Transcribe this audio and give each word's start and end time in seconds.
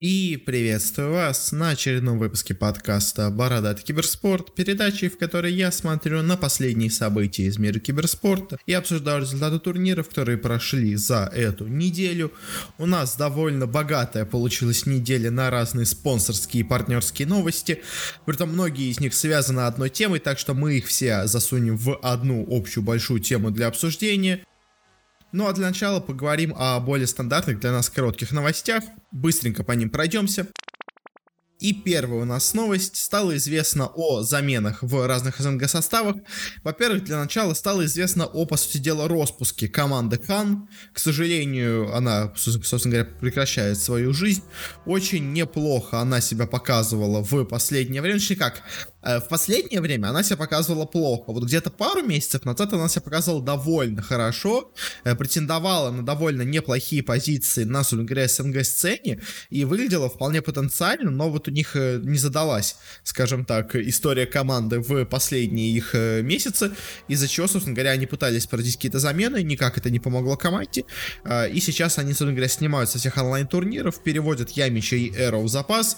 И 0.00 0.36
приветствую 0.44 1.12
вас 1.12 1.52
на 1.52 1.70
очередном 1.70 2.18
выпуске 2.18 2.52
подкаста 2.52 3.30
«Бородатый 3.30 3.84
киберспорт», 3.84 4.52
передачи, 4.52 5.08
в 5.08 5.16
которой 5.16 5.54
я 5.54 5.70
смотрю 5.70 6.20
на 6.20 6.36
последние 6.36 6.90
события 6.90 7.44
из 7.44 7.58
мира 7.58 7.78
киберспорта 7.78 8.58
и 8.66 8.72
обсуждаю 8.72 9.22
результаты 9.22 9.60
турниров, 9.60 10.08
которые 10.08 10.36
прошли 10.36 10.96
за 10.96 11.30
эту 11.32 11.68
неделю. 11.68 12.32
У 12.76 12.86
нас 12.86 13.16
довольно 13.16 13.68
богатая 13.68 14.24
получилась 14.24 14.84
неделя 14.84 15.30
на 15.30 15.48
разные 15.48 15.86
спонсорские 15.86 16.62
и 16.62 16.66
партнерские 16.66 17.28
новости, 17.28 17.80
притом 18.26 18.50
многие 18.50 18.90
из 18.90 18.98
них 18.98 19.14
связаны 19.14 19.60
одной 19.60 19.90
темой, 19.90 20.18
так 20.18 20.40
что 20.40 20.54
мы 20.54 20.74
их 20.74 20.88
все 20.88 21.28
засунем 21.28 21.76
в 21.76 21.96
одну 22.02 22.44
общую 22.50 22.82
большую 22.82 23.20
тему 23.20 23.52
для 23.52 23.68
обсуждения. 23.68 24.44
Ну 25.34 25.48
а 25.48 25.52
для 25.52 25.66
начала 25.66 25.98
поговорим 25.98 26.54
о 26.56 26.78
более 26.78 27.08
стандартных 27.08 27.58
для 27.58 27.72
нас 27.72 27.90
коротких 27.90 28.30
новостях. 28.30 28.84
Быстренько 29.10 29.64
по 29.64 29.72
ним 29.72 29.90
пройдемся. 29.90 30.46
И 31.58 31.72
первая 31.72 32.22
у 32.22 32.24
нас 32.24 32.54
новость. 32.54 32.94
Стало 32.94 33.36
известно 33.36 33.86
о 33.86 34.22
заменах 34.22 34.84
в 34.84 35.06
разных 35.08 35.40
СНГ 35.40 35.68
составах. 35.68 36.16
Во-первых, 36.62 37.02
для 37.02 37.18
начала 37.18 37.54
стало 37.54 37.84
известно 37.86 38.26
о, 38.26 38.46
по 38.46 38.56
сути 38.56 38.78
дела, 38.78 39.08
распуске 39.08 39.66
команды 39.66 40.20
Хан. 40.24 40.68
К 40.92 41.00
сожалению, 41.00 41.92
она, 41.96 42.32
собственно 42.36 42.94
говоря, 42.94 43.10
прекращает 43.18 43.78
свою 43.78 44.12
жизнь. 44.12 44.44
Очень 44.86 45.32
неплохо 45.32 45.98
она 45.98 46.20
себя 46.20 46.46
показывала 46.46 47.24
в 47.24 47.44
последнее 47.44 48.02
время. 48.02 48.20
Точнее 48.20 48.36
как, 48.36 48.62
в 49.04 49.28
последнее 49.28 49.80
время 49.80 50.08
она 50.08 50.22
себя 50.22 50.36
показывала 50.36 50.86
плохо. 50.86 51.32
Вот 51.32 51.44
где-то 51.44 51.70
пару 51.70 52.02
месяцев 52.02 52.44
назад 52.44 52.72
она 52.72 52.88
себя 52.88 53.02
показывала 53.02 53.42
довольно 53.42 54.02
хорошо, 54.02 54.72
э, 55.04 55.14
претендовала 55.14 55.90
на 55.90 56.02
довольно 56.04 56.42
неплохие 56.42 57.02
позиции 57.02 57.64
на, 57.64 57.78
собственно 57.78 58.04
говоря, 58.04 58.28
СНГ 58.28 58.64
сцене 58.64 59.20
и 59.50 59.64
выглядела 59.64 60.08
вполне 60.08 60.42
потенциально, 60.42 61.10
но 61.10 61.30
вот 61.30 61.48
у 61.48 61.50
них 61.50 61.76
э, 61.76 62.00
не 62.02 62.18
задалась, 62.18 62.76
скажем 63.02 63.44
так, 63.44 63.76
история 63.76 64.26
команды 64.26 64.80
в 64.80 65.04
последние 65.04 65.70
их 65.70 65.94
э, 65.94 66.22
месяцы, 66.22 66.72
из-за 67.08 67.28
чего, 67.28 67.46
собственно 67.46 67.74
говоря, 67.74 67.90
они 67.90 68.06
пытались 68.06 68.46
проводить 68.46 68.76
какие-то 68.76 68.98
замены, 68.98 69.42
никак 69.42 69.78
это 69.78 69.90
не 69.90 69.98
помогло 69.98 70.36
команде, 70.36 70.84
и 71.52 71.60
сейчас 71.60 71.98
они, 71.98 72.10
собственно 72.10 72.32
говоря, 72.32 72.48
снимают 72.48 72.90
со 72.90 72.98
всех 72.98 73.16
онлайн-турниров, 73.16 74.02
переводят 74.02 74.50
Ямича 74.50 74.96
и 74.96 75.12
Эро 75.14 75.38
в 75.38 75.48
запас, 75.48 75.96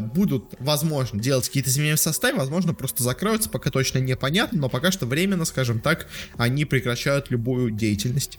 будут, 0.00 0.54
возможно, 0.58 1.20
делать 1.20 1.46
какие-то 1.46 1.70
изменения 1.70 1.96
в 1.96 2.00
составе, 2.00 2.25
возможно, 2.34 2.74
просто 2.74 3.02
закроются, 3.02 3.48
пока 3.48 3.70
точно 3.70 3.98
непонятно, 3.98 4.58
но 4.58 4.68
пока 4.68 4.90
что 4.90 5.06
временно, 5.06 5.44
скажем 5.44 5.80
так, 5.80 6.06
они 6.36 6.64
прекращают 6.64 7.30
любую 7.30 7.70
деятельность. 7.70 8.38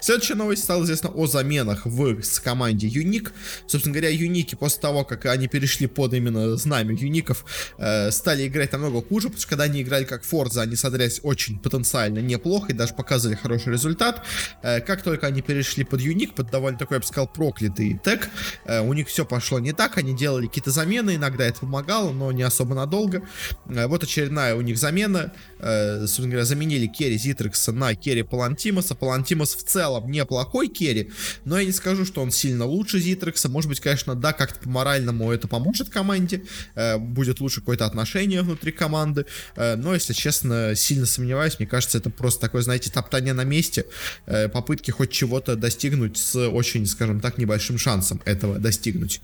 Следующая 0.00 0.34
новость 0.34 0.64
стала 0.64 0.84
известна 0.84 1.10
о 1.10 1.26
заменах 1.26 1.86
в 1.86 2.16
команде 2.42 2.86
Юник. 2.86 3.32
Собственно 3.66 3.94
говоря, 3.94 4.10
Юники 4.10 4.54
после 4.54 4.80
того, 4.80 5.04
как 5.04 5.26
они 5.26 5.48
перешли 5.48 5.86
под 5.86 6.14
именно 6.14 6.56
знамя 6.56 6.94
Юников, 6.94 7.44
э, 7.78 8.10
стали 8.10 8.46
играть 8.46 8.72
намного 8.72 9.02
хуже, 9.02 9.28
потому 9.28 9.40
что 9.40 9.48
когда 9.48 9.64
они 9.64 9.82
играли 9.82 10.04
как 10.04 10.24
Форза, 10.24 10.62
они 10.62 10.76
смотрелись 10.76 11.20
очень 11.22 11.58
потенциально 11.58 12.18
неплохо 12.18 12.72
и 12.72 12.74
даже 12.74 12.94
показывали 12.94 13.36
хороший 13.36 13.72
результат. 13.72 14.24
Э, 14.62 14.80
как 14.80 15.02
только 15.02 15.26
они 15.26 15.42
перешли 15.42 15.84
под 15.84 16.00
Юник, 16.00 16.34
под 16.34 16.50
довольно 16.50 16.78
такой, 16.78 16.96
я 16.96 17.00
бы 17.00 17.06
сказал, 17.06 17.26
проклятый 17.26 17.98
тег, 18.02 18.28
э, 18.66 18.80
у 18.80 18.92
них 18.92 19.08
все 19.08 19.24
пошло 19.24 19.58
не 19.58 19.72
так, 19.72 19.98
они 19.98 20.14
делали 20.14 20.46
какие-то 20.46 20.70
замены, 20.70 21.16
иногда 21.16 21.44
это 21.44 21.60
помогало, 21.60 22.12
но 22.12 22.32
не 22.32 22.42
особо 22.42 22.74
надолго. 22.74 23.22
Э, 23.66 23.86
вот 23.86 24.02
очередная 24.02 24.54
у 24.54 24.60
них 24.60 24.78
замена. 24.78 25.32
Э, 25.58 26.00
собственно 26.00 26.28
говоря, 26.28 26.44
заменили 26.44 26.86
Керри 26.86 27.16
Зитрекса 27.16 27.72
на 27.72 27.94
Керри 27.94 28.22
Палантимоса. 28.22 28.94
Палантимос 28.94 29.54
в 29.54 29.63
целом 29.64 30.10
неплохой 30.10 30.68
керри, 30.68 31.10
но 31.44 31.58
я 31.58 31.64
не 31.64 31.72
скажу, 31.72 32.04
что 32.04 32.22
он 32.22 32.30
сильно 32.30 32.64
лучше 32.64 32.98
Зитрекса. 32.98 33.48
Может 33.48 33.68
быть, 33.68 33.80
конечно, 33.80 34.14
да, 34.14 34.32
как-то 34.32 34.60
по-моральному 34.60 35.32
это 35.32 35.48
поможет 35.48 35.90
команде, 35.90 36.44
э, 36.74 36.98
будет 36.98 37.40
лучше 37.40 37.60
какое-то 37.60 37.86
отношение 37.86 38.42
внутри 38.42 38.72
команды, 38.72 39.26
э, 39.56 39.76
но, 39.76 39.94
если 39.94 40.12
честно, 40.12 40.74
сильно 40.74 41.06
сомневаюсь, 41.06 41.58
мне 41.58 41.66
кажется, 41.66 41.98
это 41.98 42.10
просто 42.10 42.40
такое, 42.40 42.62
знаете, 42.62 42.90
топтание 42.90 43.34
на 43.34 43.44
месте, 43.44 43.86
э, 44.26 44.48
попытки 44.48 44.90
хоть 44.90 45.10
чего-то 45.10 45.56
достигнуть 45.56 46.16
с 46.16 46.36
очень, 46.48 46.86
скажем 46.86 47.20
так, 47.20 47.38
небольшим 47.38 47.78
шансом 47.78 48.20
этого 48.24 48.58
достигнуть. 48.58 49.20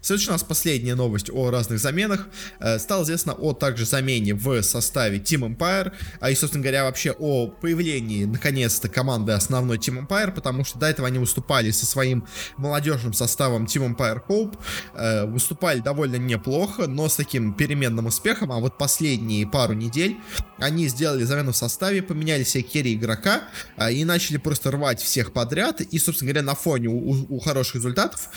Следующая 0.00 0.30
у 0.30 0.32
нас 0.32 0.42
последняя 0.42 0.94
новость 0.94 1.30
о 1.30 1.50
разных 1.50 1.78
заменах. 1.80 2.28
Э, 2.60 2.78
стало 2.78 3.02
известно 3.02 3.32
о 3.32 3.52
также 3.52 3.84
замене 3.84 4.34
в 4.34 4.62
составе 4.62 5.18
Team 5.18 5.56
Empire, 5.56 5.92
а 6.20 6.30
и, 6.30 6.34
собственно 6.34 6.62
говоря, 6.62 6.84
вообще 6.84 7.12
о 7.18 7.48
появлении, 7.48 8.24
наконец-то, 8.24 8.88
команды 8.88 9.32
основной 9.32 9.78
Team 9.78 10.06
Empire, 10.06 10.32
потому 10.32 10.64
что 10.64 10.78
до 10.78 10.86
этого 10.86 11.08
они 11.08 11.18
выступали 11.18 11.70
со 11.70 11.86
своим 11.86 12.26
молодежным 12.56 13.12
составом 13.12 13.64
Team 13.64 13.96
Empire 13.96 14.22
Hope, 14.28 14.58
э, 14.94 15.24
выступали 15.26 15.80
довольно 15.80 16.16
неплохо, 16.16 16.86
но 16.86 17.08
с 17.08 17.16
таким 17.16 17.52
переменным 17.54 18.06
успехом, 18.06 18.52
а 18.52 18.58
вот 18.58 18.78
последние 18.78 19.46
пару 19.46 19.74
недель 19.74 20.16
они 20.58 20.88
сделали 20.88 21.24
замену 21.24 21.52
в 21.52 21.56
составе, 21.56 22.02
поменяли 22.02 22.44
себе 22.44 22.62
керри 22.62 22.94
игрока 22.94 23.42
э, 23.76 23.92
и 23.92 24.04
начали 24.04 24.36
просто 24.36 24.70
рвать 24.70 25.02
всех 25.02 25.32
подряд, 25.32 25.80
и, 25.80 25.98
собственно 25.98 26.30
говоря, 26.30 26.46
на 26.46 26.54
фоне 26.54 26.88
у, 26.88 27.36
у 27.36 27.40
хороших 27.40 27.76
результатов 27.76 28.28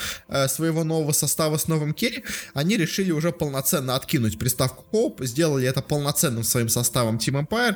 своего 0.47 0.83
нового 0.83 1.10
нового 1.11 1.13
состава 1.13 1.57
с 1.57 1.67
новым 1.67 1.93
carry, 1.93 2.23
они 2.53 2.77
решили 2.77 3.11
уже 3.11 3.31
полноценно 3.31 3.95
откинуть 3.95 4.39
приставку 4.39 4.85
Hope, 4.91 5.25
сделали 5.25 5.67
это 5.67 5.81
полноценным 5.81 6.43
своим 6.43 6.69
составом 6.69 7.17
Team 7.17 7.45
Empire 7.45 7.75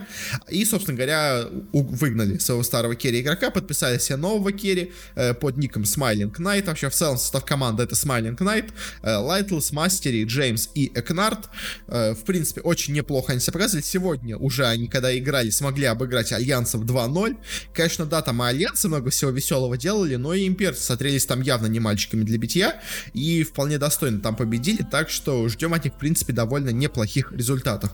и, 0.49 0.65
собственно 0.65 0.97
говоря, 0.97 1.45
выгнали 1.73 2.37
своего 2.39 2.63
старого 2.63 2.95
carry 2.95 3.21
игрока, 3.21 3.51
подписали 3.51 3.99
себе 3.99 4.17
нового 4.17 4.51
carry 4.51 4.91
э, 5.15 5.33
под 5.33 5.57
ником 5.57 5.83
Smiling 5.83 6.31
Knight. 6.37 6.65
Вообще, 6.65 6.89
в 6.89 6.93
целом, 6.93 7.17
состав 7.17 7.45
команды 7.45 7.83
это 7.83 7.95
Smiling 7.95 8.37
Knight, 8.37 8.71
э, 9.03 9.15
Lightless, 9.15 9.71
Mastery, 9.71 10.25
Джеймс 10.25 10.69
и 10.75 10.91
Экнард. 10.95 11.49
Э, 11.87 12.13
в 12.13 12.23
принципе, 12.23 12.61
очень 12.61 12.93
неплохо 12.93 13.31
они 13.31 13.41
себя 13.41 13.53
показывали. 13.53 13.83
Сегодня 13.83 14.37
уже 14.37 14.65
они, 14.65 14.87
когда 14.87 15.15
играли, 15.17 15.49
смогли 15.49 15.85
обыграть 15.85 16.31
Альянсов 16.31 16.83
2-0. 16.83 17.37
Конечно, 17.73 18.05
да, 18.05 18.21
там 18.21 18.41
и 18.41 18.45
Альянсы 18.45 18.87
много 18.87 19.09
всего 19.09 19.31
веселого 19.31 19.77
делали, 19.77 20.15
но 20.15 20.33
и 20.33 20.47
имперцы 20.47 20.83
смотрелись 20.83 21.25
там 21.25 21.41
явно 21.41 21.67
не 21.67 21.79
мальчиками 21.79 22.23
для 22.23 22.37
битья. 22.37 22.81
И 23.13 23.24
и 23.25 23.43
вполне 23.43 23.79
достойно 23.79 24.19
там 24.19 24.35
победили, 24.35 24.83
так 24.83 25.09
что 25.09 25.47
ждем 25.49 25.73
от 25.73 25.83
них, 25.83 25.93
в 25.93 25.97
принципе, 25.97 26.31
довольно 26.31 26.69
неплохих 26.69 27.31
результатов. 27.31 27.91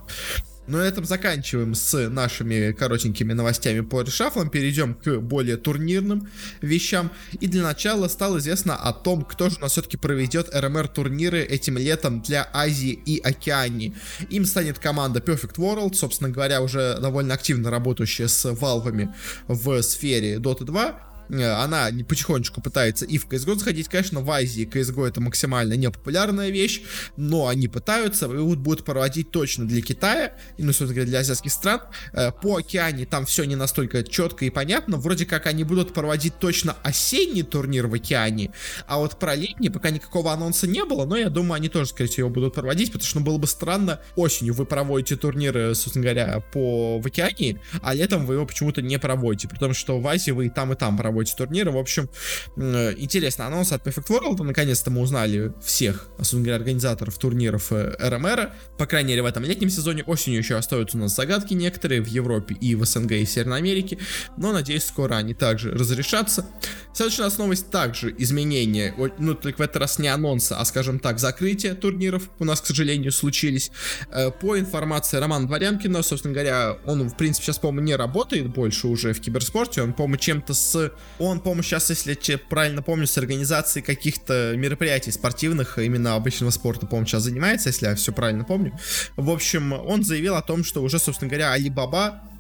Но 0.68 0.78
на 0.78 0.84
этом 0.84 1.06
заканчиваем 1.06 1.74
с 1.74 2.10
нашими 2.10 2.72
коротенькими 2.72 3.34
новостями 3.34 3.80
по 3.80 4.02
решафлам. 4.02 4.50
Перейдем 4.50 4.94
к 4.94 5.18
более 5.18 5.58
турнирным 5.58 6.30
вещам. 6.62 7.12
И 7.40 7.48
для 7.48 7.64
начала 7.64 8.08
стало 8.08 8.38
известно 8.38 8.76
о 8.76 8.94
том, 8.94 9.24
кто 9.24 9.50
же 9.50 9.58
у 9.58 9.62
нас 9.62 9.72
все-таки 9.72 9.98
проведет 9.98 10.54
РМР 10.54 10.88
турниры 10.90 11.42
этим 11.42 11.78
летом 11.78 12.22
для 12.22 12.48
Азии 12.54 12.92
и 12.92 13.20
Океании. 13.20 13.96
Им 14.30 14.46
станет 14.46 14.78
команда 14.80 15.20
Perfect 15.20 15.56
World, 15.56 15.96
собственно 15.96 16.30
говоря, 16.30 16.62
уже 16.62 16.98
довольно 17.02 17.34
активно 17.34 17.72
работающая 17.72 18.28
с 18.28 18.54
валвами 18.54 19.14
в 19.48 19.82
сфере 19.82 20.36
Dota 20.36 20.64
2 20.64 21.11
Э, 21.11 21.11
она 21.32 21.90
потихонечку 22.08 22.62
пытается 22.62 23.06
и 23.06 23.18
в 23.18 23.28
CSGO 23.28 23.56
заходить. 23.56 23.88
Конечно, 23.88 24.22
в 24.22 24.30
Азии 24.30 24.68
CSGO 24.68 25.08
это 25.08 25.22
максимально 25.22 25.74
непопулярная 25.74 26.50
вещь, 26.50 26.82
но 27.18 27.48
они 27.48 27.68
пытаются 27.68 28.26
и 28.26 28.38
вот 28.38 28.60
будут 28.60 28.84
проводить 28.84 29.32
точно 29.32 29.68
для 29.68 29.82
Китая, 29.82 30.34
и, 30.58 30.64
ну, 30.64 30.70
собственно 30.70 30.94
говоря, 30.94 31.10
для 31.10 31.20
азиатских 31.20 31.52
стран. 31.52 31.82
Э, 32.14 32.32
по 32.32 32.58
океане 32.58 33.06
там 33.06 33.26
все 33.26 33.46
не 33.46 33.56
настолько 33.56 34.04
четко 34.04 34.46
и 34.46 34.50
понятно. 34.50 34.98
Вроде 34.98 35.26
как 35.26 35.48
они 35.48 35.64
будут 35.64 35.94
проводить 35.94 36.38
точно 36.40 36.76
осенний 36.84 37.44
турнир 37.44 37.88
в 37.88 37.94
океане, 37.94 38.52
а 38.88 38.98
вот 38.98 39.18
про 39.18 39.36
летний 39.36 39.70
пока 39.70 39.90
никакого 39.90 40.34
анонса 40.34 40.68
не 40.68 40.84
было, 40.84 41.06
но 41.06 41.16
я 41.16 41.30
думаю, 41.30 41.54
они 41.54 41.70
тоже, 41.70 41.88
скорее 41.88 42.10
всего, 42.10 42.30
будут 42.30 42.56
проводить, 42.56 42.92
потому 42.92 43.08
что 43.08 43.20
ну, 43.20 43.26
было 43.26 43.38
бы 43.38 43.48
странно, 43.48 44.02
осенью 44.16 44.54
вы 44.54 44.66
проводите 44.66 45.16
турниры, 45.16 45.74
собственно 45.76 46.04
говоря, 46.04 46.44
по 46.52 47.00
в 47.00 47.06
океане, 47.06 47.62
а 47.82 47.94
летом 47.94 48.26
вы 48.26 48.36
его 48.36 48.46
почему-то 48.46 48.82
не 48.82 49.00
проводите, 49.00 49.48
потому 49.48 49.74
что 49.74 50.00
в 50.00 50.08
Азии 50.08 50.32
вы 50.32 50.48
и 50.48 50.50
там, 50.50 50.74
и 50.74 50.76
там 50.76 50.98
проводите 50.98 51.21
проводите 51.22 51.36
турниры. 51.38 51.72
В 51.72 51.78
общем, 51.78 52.10
интересно 52.58 53.48
анонс 53.48 53.72
от 53.72 53.86
Perfect 53.86 54.08
World. 54.08 54.44
Наконец-то 54.44 54.92
мы 54.92 55.02
узнали 55.02 55.54
всех, 55.64 56.08
особенно 56.18 56.46
говоря, 56.46 56.58
организаторов 56.58 57.18
турниров 57.18 57.72
РМР. 57.72 58.40
Э, 58.40 58.52
По 58.78 58.86
крайней 58.86 59.10
мере, 59.10 59.22
в 59.22 59.26
этом 59.26 59.44
летнем 59.44 59.70
сезоне. 59.70 60.04
Осенью 60.04 60.40
еще 60.40 60.56
остаются 60.56 60.98
у 60.98 61.02
нас 61.02 61.16
загадки 61.16 61.54
некоторые 61.54 62.02
в 62.02 62.08
Европе 62.08 62.56
и 62.56 62.76
в 62.76 62.86
СНГ 62.86 63.12
и 63.12 63.26
Северной 63.26 63.58
Америке. 63.58 63.98
Но, 64.38 64.52
надеюсь, 64.52 64.84
скоро 64.84 65.16
они 65.16 65.34
также 65.34 65.72
разрешатся. 65.72 66.46
Следующая 66.94 67.22
у 67.22 67.26
нас 67.26 67.38
новость 67.38 67.70
также 67.70 68.14
изменения. 68.18 68.94
Ну, 69.18 69.36
только 69.36 69.58
в 69.58 69.62
этот 69.62 69.78
раз 69.78 70.00
не 70.00 70.08
анонса, 70.08 70.58
а, 70.58 70.66
скажем 70.66 71.00
так, 71.00 71.20
закрытие 71.20 71.74
турниров 71.74 72.30
у 72.40 72.46
нас, 72.46 72.62
к 72.62 72.66
сожалению, 72.66 73.12
случились. 73.12 73.72
Э, 74.12 74.32
по 74.32 74.58
информации 74.58 75.18
Романа 75.18 75.48
Дворянкина, 75.48 76.02
собственно 76.02 76.34
говоря, 76.34 76.78
он, 76.86 77.10
в 77.10 77.16
принципе, 77.16 77.46
сейчас, 77.46 77.60
по-моему, 77.60 77.88
не 77.88 77.96
работает 77.96 78.48
больше 78.48 78.88
уже 78.88 79.14
в 79.14 79.22
киберспорте. 79.22 79.82
Он, 79.82 79.94
по-моему, 79.94 80.18
чем-то 80.18 80.54
с 80.54 80.92
он, 81.20 81.40
по-моему, 81.40 81.64
сейчас, 81.64 81.90
если 81.90 82.18
я 82.24 82.38
правильно 82.38 82.82
помню, 82.82 83.08
с 83.08 83.18
организацией 83.18 83.84
каких-то 83.84 84.54
мероприятий 84.56 85.12
спортивных, 85.12 85.78
именно 85.78 86.16
обычного 86.16 86.52
спорта, 86.52 86.86
по-моему, 86.86 87.08
сейчас 87.08 87.24
занимается, 87.24 87.70
если 87.70 87.88
я 87.88 87.96
все 87.96 88.12
правильно 88.12 88.44
помню. 88.44 88.78
В 89.16 89.30
общем, 89.30 89.74
он 89.74 90.04
заявил 90.04 90.36
о 90.36 90.42
том, 90.42 90.64
что 90.64 90.82
уже, 90.82 91.00
собственно 91.00 91.30
говоря, 91.30 91.54
э, 91.58 92.31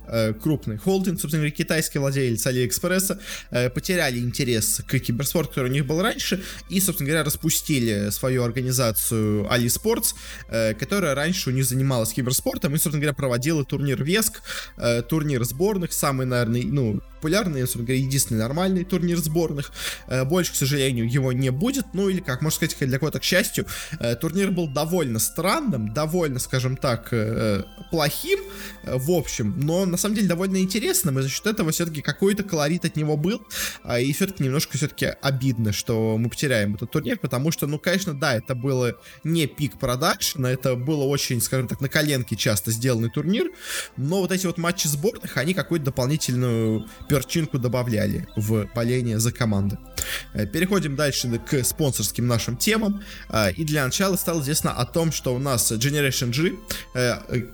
крупный 0.41 0.77
холдинг, 0.77 1.19
собственно 1.19 1.41
говоря, 1.41 1.55
китайский 1.55 1.99
владелец 1.99 2.45
Алиэкспресса, 2.45 3.19
э, 3.51 3.69
потеряли 3.69 4.19
интерес 4.19 4.81
к 4.87 4.99
киберспорту, 4.99 5.49
который 5.49 5.69
у 5.69 5.73
них 5.73 5.85
был 5.85 6.01
раньше, 6.01 6.43
и, 6.69 6.79
собственно 6.79 7.09
говоря, 7.09 7.23
распустили 7.23 8.09
свою 8.09 8.43
организацию 8.43 9.45
AliSports, 9.45 10.15
э, 10.49 10.73
которая 10.73 11.15
раньше 11.15 11.49
у 11.49 11.53
них 11.53 11.65
занималась 11.65 12.13
киберспортом 12.13 12.73
и, 12.73 12.77
собственно 12.77 12.99
говоря, 12.99 13.13
проводила 13.13 13.63
турнир 13.63 14.03
Веск, 14.03 14.41
э, 14.77 15.01
турнир 15.01 15.43
сборных, 15.43 15.93
самый, 15.93 16.25
наверное, 16.25 16.63
ну, 16.63 17.01
популярный, 17.21 17.61
собственно 17.61 17.85
говоря, 17.85 18.01
единственный 18.01 18.39
нормальный 18.39 18.83
турнир 18.83 19.17
сборных. 19.19 19.71
Э, 20.07 20.25
больше, 20.25 20.53
к 20.53 20.55
сожалению, 20.55 21.07
его 21.07 21.31
не 21.31 21.51
будет. 21.51 21.85
Ну 21.93 22.09
или, 22.09 22.19
как 22.19 22.41
можно 22.41 22.55
сказать, 22.55 22.75
для 22.79 22.97
кого-то, 22.97 23.19
к 23.19 23.23
счастью, 23.23 23.67
э, 23.99 24.15
турнир 24.15 24.49
был 24.49 24.67
довольно 24.67 25.19
странным, 25.19 25.93
довольно, 25.93 26.39
скажем 26.39 26.77
так, 26.77 27.09
э, 27.11 27.63
плохим, 27.91 28.39
в 28.83 29.11
общем, 29.11 29.53
но 29.57 29.85
на 29.91 29.97
самом 29.97 30.15
деле 30.15 30.27
довольно 30.27 30.57
интересным, 30.57 31.19
и 31.19 31.21
за 31.21 31.29
счет 31.29 31.45
этого 31.45 31.71
все-таки 31.71 32.01
какой-то 32.01 32.43
колорит 32.43 32.85
от 32.85 32.95
него 32.95 33.17
был, 33.17 33.45
а, 33.83 33.99
и 33.99 34.11
все-таки 34.13 34.43
немножко 34.43 34.77
все-таки 34.77 35.13
обидно, 35.21 35.73
что 35.73 36.17
мы 36.17 36.29
потеряем 36.29 36.75
этот 36.75 36.91
турнир, 36.91 37.19
потому 37.19 37.51
что, 37.51 37.67
ну, 37.67 37.77
конечно, 37.79 38.13
да, 38.13 38.35
это 38.35 38.55
было 38.55 38.95
не 39.23 39.47
пик 39.47 39.77
продакшена, 39.77 40.49
это 40.51 40.75
было 40.75 41.03
очень, 41.03 41.41
скажем 41.41 41.67
так, 41.67 41.81
на 41.81 41.89
коленке 41.89 42.35
часто 42.35 42.71
сделанный 42.71 43.09
турнир, 43.09 43.51
но 43.97 44.21
вот 44.21 44.31
эти 44.31 44.45
вот 44.47 44.57
матчи 44.57 44.87
сборных, 44.87 45.37
они 45.37 45.53
какую-то 45.53 45.85
дополнительную 45.85 46.87
перчинку 47.09 47.59
добавляли 47.59 48.27
в 48.35 48.67
боление 48.73 49.19
за 49.19 49.31
команды. 49.31 49.77
Э, 50.33 50.45
переходим 50.45 50.95
дальше 50.95 51.39
к 51.39 51.63
спонсорским 51.63 52.27
нашим 52.27 52.57
темам. 52.57 53.03
Э, 53.29 53.51
и 53.51 53.63
для 53.63 53.85
начала 53.85 54.15
стало 54.15 54.41
известно 54.41 54.71
о 54.71 54.85
том, 54.85 55.11
что 55.11 55.35
у 55.35 55.39
нас 55.39 55.71
Generation 55.71 56.31
G 56.31 56.53
э, 56.93 57.45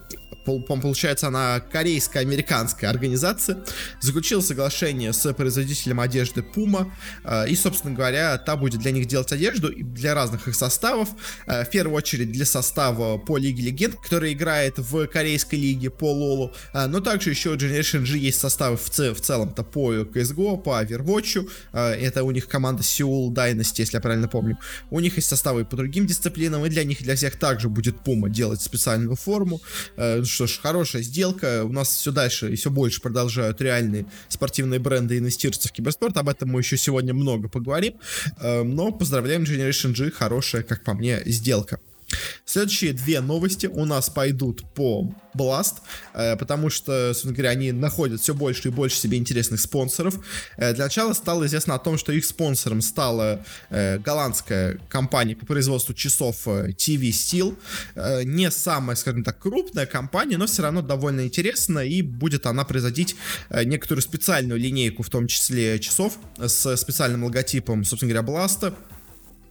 получается, 0.46 1.28
она 1.28 1.60
корейско-американская 1.60 2.90
организация, 2.90 3.58
заключила 4.00 4.40
соглашение 4.40 5.12
с 5.12 5.34
производителем 5.34 6.00
одежды 6.00 6.42
Puma, 6.42 6.90
и, 7.50 7.56
собственно 7.56 7.94
говоря, 7.94 8.38
та 8.38 8.56
будет 8.56 8.80
для 8.80 8.92
них 8.92 9.08
делать 9.08 9.30
одежду 9.34 9.74
для 9.76 10.16
разных 10.16 10.48
их 10.48 10.56
составов, 10.56 11.10
в 11.46 11.66
первую 11.66 11.98
очередь 11.98 12.32
для 12.32 12.46
состава 12.46 13.18
по 13.18 13.38
Лиге 13.38 13.64
Легенд, 13.64 13.96
который 13.96 14.32
играет 14.32 14.78
в 14.78 15.08
корейской 15.08 15.56
лиге 15.56 15.90
по 15.90 16.14
Лолу, 16.14 16.54
но 16.74 17.02
также 17.02 17.32
еще 17.32 17.50
у 17.50 17.56
Generation 17.56 18.06
G 18.06 18.18
есть 18.18 18.40
составы 18.40 18.78
в, 18.78 18.88
в 18.88 19.20
целом-то 19.20 19.64
по 19.64 19.94
CSGO, 19.94 20.62
по 20.62 20.82
Overwatch, 20.82 21.50
это 21.74 22.24
у 22.24 22.32
них 22.32 22.47
команда 22.48 22.84
Seoul 22.84 23.30
Dynasty, 23.30 23.80
если 23.80 23.98
я 23.98 24.02
правильно 24.02 24.28
помню, 24.28 24.58
у 24.90 25.00
них 25.00 25.16
есть 25.18 25.28
составы 25.28 25.66
по 25.66 25.76
другим 25.76 26.06
дисциплинам, 26.06 26.66
и 26.66 26.70
для 26.70 26.84
них, 26.84 27.02
для 27.02 27.16
всех 27.16 27.38
также 27.38 27.70
будет 27.70 27.96
Puma 28.06 28.30
делать 28.30 28.62
специальную 28.62 29.16
форму, 29.16 29.62
что 29.96 30.48
ж, 30.48 30.60
хорошая 30.62 31.02
сделка. 31.02 31.64
У 31.64 31.72
нас 31.72 31.90
все 31.90 32.12
дальше 32.12 32.52
и 32.52 32.56
все 32.56 32.70
больше 32.70 33.02
продолжают 33.02 33.62
реальные 33.62 34.06
спортивные 34.30 34.80
бренды 34.80 35.18
инвестироваться 35.18 35.70
в 35.70 35.72
киберспорт. 35.72 36.18
Об 36.18 36.30
этом 36.30 36.50
мы 36.50 36.60
еще 36.62 36.78
сегодня 36.78 37.14
много 37.14 37.50
поговорим. 37.50 37.96
Эм, 38.42 38.76
но 38.76 38.92
поздравляем 38.92 39.44
Generation 39.44 39.94
G, 39.94 40.12
хорошая, 40.12 40.64
как 40.64 40.84
по 40.84 40.94
мне, 40.94 41.22
сделка. 41.26 41.80
Следующие 42.46 42.94
две 42.94 43.22
новости 43.22 43.68
у 43.68 43.86
нас 43.86 44.10
пойдут 44.10 44.64
по 44.74 45.14
Blast, 45.38 45.76
э, 46.14 46.36
потому 46.36 46.70
что, 46.70 47.10
собственно 47.10 47.34
говоря, 47.34 47.52
они 47.52 47.72
находят 47.72 48.22
все 48.22 48.34
больше 48.34 48.70
и 48.70 48.72
больше 48.72 48.98
себе 48.98 49.18
интересных 49.18 49.60
спонсоров. 49.60 50.20
Э, 50.58 50.74
для 50.74 50.86
начала 50.86 51.14
стало 51.14 51.46
известно 51.46 51.76
о 51.76 51.80
том, 51.80 51.98
что 51.98 52.12
их 52.12 52.26
спонсором 52.26 52.82
стала 52.82 53.44
э, 53.70 54.00
голландская 54.00 54.80
компания 54.90 55.36
по 55.36 55.46
производству 55.46 55.94
часов 55.94 56.48
TV 56.48 57.10
Steel. 57.10 57.58
Не 58.24 58.50
самая, 58.52 58.96
скажем 58.96 59.24
так, 59.24 59.40
крупная 59.40 59.86
компания, 59.86 60.38
но 60.38 60.48
все 60.48 60.64
равно 60.64 60.82
довольно 60.82 61.26
интересная, 61.26 61.86
и 61.86 62.02
будет 62.02 62.46
она 62.46 62.64
производить 62.64 63.16
некоторую 63.50 64.02
специальную 64.02 64.60
линейку, 64.60 65.04
в 65.04 65.10
том 65.10 65.28
числе 65.28 65.80
часов, 65.80 66.18
с 66.40 66.76
специальным 66.78 67.24
логотипом, 67.26 67.84
собственно 67.84 68.14
говоря, 68.14 68.28
Blast 68.28 68.74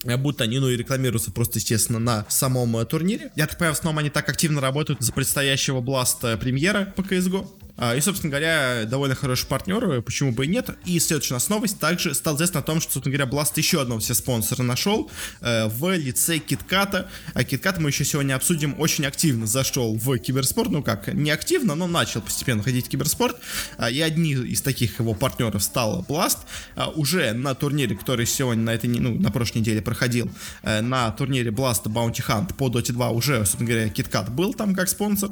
будто 0.04 0.44
они, 0.44 0.58
ну, 0.58 0.69
и 0.69 0.76
рекламируются 0.76 1.31
просто, 1.31 1.58
естественно, 1.58 1.98
на 1.98 2.26
самом 2.28 2.76
э, 2.76 2.84
турнире. 2.84 3.32
Я 3.37 3.46
так 3.46 3.58
понимаю, 3.58 3.75
в 3.75 3.78
основном 3.78 3.98
они 3.98 4.10
так 4.10 4.28
активно 4.28 4.60
работают 4.60 5.00
за 5.02 5.12
предстоящего 5.12 5.81
Бласта 5.81 6.37
премьера 6.37 6.93
по 6.96 7.00
CSGO. 7.00 7.48
А, 7.78 7.94
и, 7.94 8.00
собственно 8.00 8.31
говоря, 8.31 8.84
довольно 8.87 9.14
хороший 9.14 9.46
партнер, 9.46 10.00
почему 10.02 10.32
бы 10.32 10.46
и 10.46 10.49
нет. 10.49 10.70
И 10.84 10.99
следующая 10.99 11.34
у 11.34 11.37
нас 11.37 11.49
новость 11.49 11.78
также 11.78 12.14
стал 12.14 12.37
известно 12.37 12.61
о 12.61 12.62
том, 12.62 12.81
что, 12.81 12.93
собственно 12.93 13.17
говоря, 13.17 13.31
Blast 13.31 13.52
еще 13.56 13.82
одного 13.82 14.00
все 14.00 14.14
спонсора 14.14 14.62
нашел 14.62 15.11
э, 15.40 15.67
в 15.67 15.94
лице 15.96 16.38
KitKat. 16.38 17.06
А 17.34 17.43
KitKat 17.43 17.81
мы 17.81 17.90
еще 17.90 18.05
сегодня 18.05 18.34
обсудим, 18.34 18.75
очень 18.78 19.05
активно 19.05 19.46
зашел 19.46 19.96
в 19.96 20.19
киберспорт, 20.19 20.70
ну 20.70 20.82
как, 20.82 21.12
не 21.12 21.31
активно, 21.31 21.75
но 21.75 21.87
начал 21.87 22.23
постепенно 22.23 22.62
ходить 22.62 22.87
в 22.87 22.88
киберспорт. 22.88 23.37
А, 23.76 23.90
и 23.90 24.00
одни 24.00 24.32
из 24.32 24.62
таких 24.62 24.99
его 24.99 25.14
партнеров 25.14 25.62
стал 25.62 26.05
Blast. 26.08 26.38
А, 26.76 26.88
уже 26.88 27.32
на 27.32 27.55
турнире, 27.55 27.94
который 27.96 28.26
сегодня 28.26 28.62
на 28.62 28.70
этой, 28.70 28.88
ну, 28.88 29.14
на 29.14 29.31
прошлой 29.31 29.58
неделе 29.58 29.82
проходил, 29.82 30.31
э, 30.62 30.81
на 30.81 31.11
турнире 31.11 31.50
Blast 31.50 31.84
Bounty 31.84 32.25
Hunt 32.26 32.55
по 32.55 32.69
Dota 32.69 32.93
2 32.93 33.11
уже, 33.11 33.38
собственно 33.40 33.69
говоря, 33.69 33.88
KitKat 33.88 34.31
был 34.31 34.55
там 34.55 34.75
как 34.75 34.88
спонсор. 34.88 35.31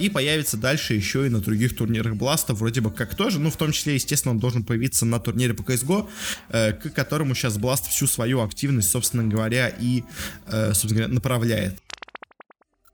И 0.00 0.08
появится 0.08 0.56
дальше 0.56 0.94
еще 0.94 1.26
и 1.26 1.28
на 1.28 1.40
других 1.40 1.75
турнирах 1.76 2.14
Бласта 2.14 2.54
вроде 2.54 2.80
бы 2.80 2.90
как 2.90 3.14
тоже, 3.14 3.38
ну, 3.38 3.50
в 3.50 3.56
том 3.56 3.72
числе, 3.72 3.94
естественно, 3.94 4.32
он 4.32 4.40
должен 4.40 4.64
появиться 4.64 5.06
на 5.06 5.18
турнире 5.20 5.54
по 5.54 5.62
CSGO, 5.62 6.08
э, 6.50 6.72
к 6.72 6.92
которому 6.92 7.34
сейчас 7.34 7.58
Бласт 7.58 7.88
всю 7.88 8.06
свою 8.06 8.42
активность, 8.42 8.90
собственно 8.90 9.24
говоря, 9.24 9.68
и, 9.68 10.02
э, 10.46 10.72
собственно 10.74 10.94
говоря, 10.94 11.14
направляет. 11.14 11.85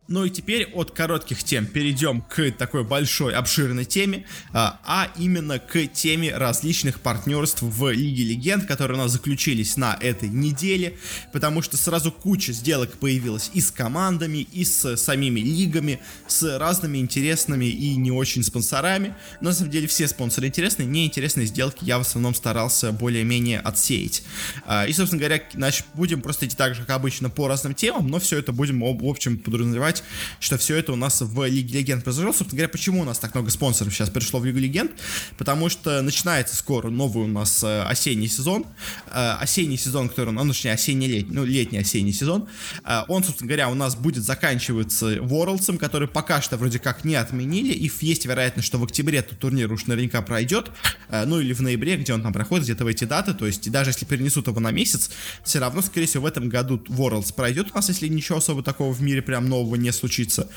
Ну 0.09 0.25
и 0.25 0.31
теперь 0.31 0.65
от 0.75 0.91
коротких 0.91 1.45
тем 1.45 1.65
перейдем 1.65 2.23
к 2.23 2.51
такой 2.51 2.83
большой 2.83 3.35
обширной 3.35 3.85
теме, 3.85 4.27
а, 4.53 4.81
а 4.85 5.13
именно 5.17 5.61
к 5.61 5.87
теме 5.87 6.37
различных 6.37 6.99
партнерств 7.01 7.63
в 7.63 7.91
Лиге 7.93 8.25
Легенд, 8.25 8.67
которые 8.67 8.99
у 8.99 9.03
нас 9.03 9.13
заключились 9.13 9.77
на 9.77 9.97
этой 10.01 10.29
неделе, 10.29 10.99
потому 11.33 11.63
что 11.63 11.77
сразу 11.77 12.11
куча 12.11 12.53
сделок 12.53 12.95
появилась 12.95 13.53
и 13.55 13.61
с 13.61 13.71
командами, 13.71 14.39
и 14.39 14.65
с 14.65 14.97
самими 14.97 15.39
лигами, 15.39 16.01
с 16.27 16.59
разными 16.59 16.99
интересными 16.99 17.67
и 17.67 17.95
не 17.95 18.11
очень 18.11 18.43
спонсорами. 18.43 19.15
Но 19.41 19.51
на 19.51 19.55
самом 19.55 19.71
деле 19.71 19.87
все 19.87 20.09
спонсоры 20.09 20.49
интересные, 20.49 20.87
неинтересные 20.87 21.47
сделки 21.47 21.85
я 21.85 21.99
в 21.99 22.01
основном 22.01 22.35
старался 22.35 22.91
более-менее 22.91 23.61
отсеять. 23.61 24.25
А, 24.67 24.85
и, 24.85 24.93
собственно 24.93 25.21
говоря, 25.21 25.43
значит, 25.55 25.87
будем 25.95 26.23
просто 26.23 26.47
идти 26.47 26.57
так 26.57 26.75
же, 26.75 26.81
как 26.81 26.91
обычно, 26.91 27.31
по 27.31 27.47
разным 27.47 27.73
темам, 27.73 28.09
но 28.09 28.19
все 28.19 28.39
это 28.39 28.51
будем 28.53 28.81
в 28.81 29.07
общем 29.07 29.39
подразумевать 29.39 29.92
сказать, 29.93 30.05
что 30.41 30.59
все 30.59 30.77
это 30.77 30.93
у 30.93 30.97
нас 30.97 31.21
в 31.21 31.47
Лиге 31.47 31.79
Легенд 31.79 32.05
произошло. 32.05 32.33
Собственно 32.33 32.59
говоря, 32.59 32.69
почему 32.69 33.01
у 33.03 33.05
нас 33.05 33.19
так 33.19 33.35
много 33.35 33.51
спонсоров 33.51 33.93
сейчас 33.93 34.11
пришло 34.11 34.41
в 34.41 34.45
Лигу 34.45 34.59
Легенд? 34.59 34.93
Потому 35.39 35.69
что 35.69 36.03
начинается 36.03 36.57
скоро 36.57 36.91
новый 36.91 37.25
у 37.25 37.29
нас 37.29 37.63
э, 37.63 37.83
осенний 37.83 38.29
сезон. 38.29 38.67
Э, 39.09 39.37
осенний 39.41 39.77
сезон, 39.77 40.09
который, 40.09 40.33
ну, 40.33 40.47
точнее, 40.47 40.73
осенний-летний, 40.73 41.35
ну, 41.35 41.45
летний-осенний 41.45 42.13
сезон. 42.13 42.49
Э, 42.85 43.03
он, 43.09 43.25
собственно 43.25 43.49
говоря, 43.49 43.69
у 43.69 43.75
нас 43.75 43.95
будет 43.95 44.25
заканчиваться 44.25 45.17
Worlds, 45.17 45.79
который 45.79 46.09
пока 46.09 46.41
что 46.41 46.57
вроде 46.57 46.79
как 46.79 47.05
не 47.05 47.15
отменили, 47.15 47.73
и 47.73 47.91
есть 48.01 48.27
вероятность, 48.27 48.67
что 48.67 48.79
в 48.79 48.85
октябре 48.85 49.19
этот 49.19 49.39
турнир 49.39 49.73
уж 49.73 49.87
наверняка 49.87 50.23
пройдет, 50.23 50.71
ну, 51.11 51.41
или 51.41 51.53
в 51.53 51.61
ноябре, 51.61 51.97
где 51.97 52.15
он 52.15 52.23
там 52.23 52.33
проходит, 52.33 52.65
где-то 52.65 52.85
в 52.85 52.87
эти 52.87 53.05
даты, 53.05 53.35
то 53.35 53.47
есть, 53.47 53.71
даже 53.71 53.91
если 53.91 54.05
перенесут 54.05 54.47
его 54.49 54.59
на 54.61 54.71
месяц, 54.71 55.11
все 55.45 55.59
равно, 55.59 55.83
скорее 55.83 56.07
всего, 56.07 56.25
в 56.25 56.27
этом 56.27 56.49
году 56.49 56.83
Worlds 56.89 57.35
пройдет 57.35 57.69
у 57.73 57.77
нас, 57.77 57.89
если 57.89 58.09
ничего 58.09 58.39
особо 58.39 58.63
такого 58.63 58.93
в 58.93 59.03
мире 59.03 59.23
прям 59.23 59.49
нового 59.49 59.77
не 59.83 59.93
случится. 59.93 60.49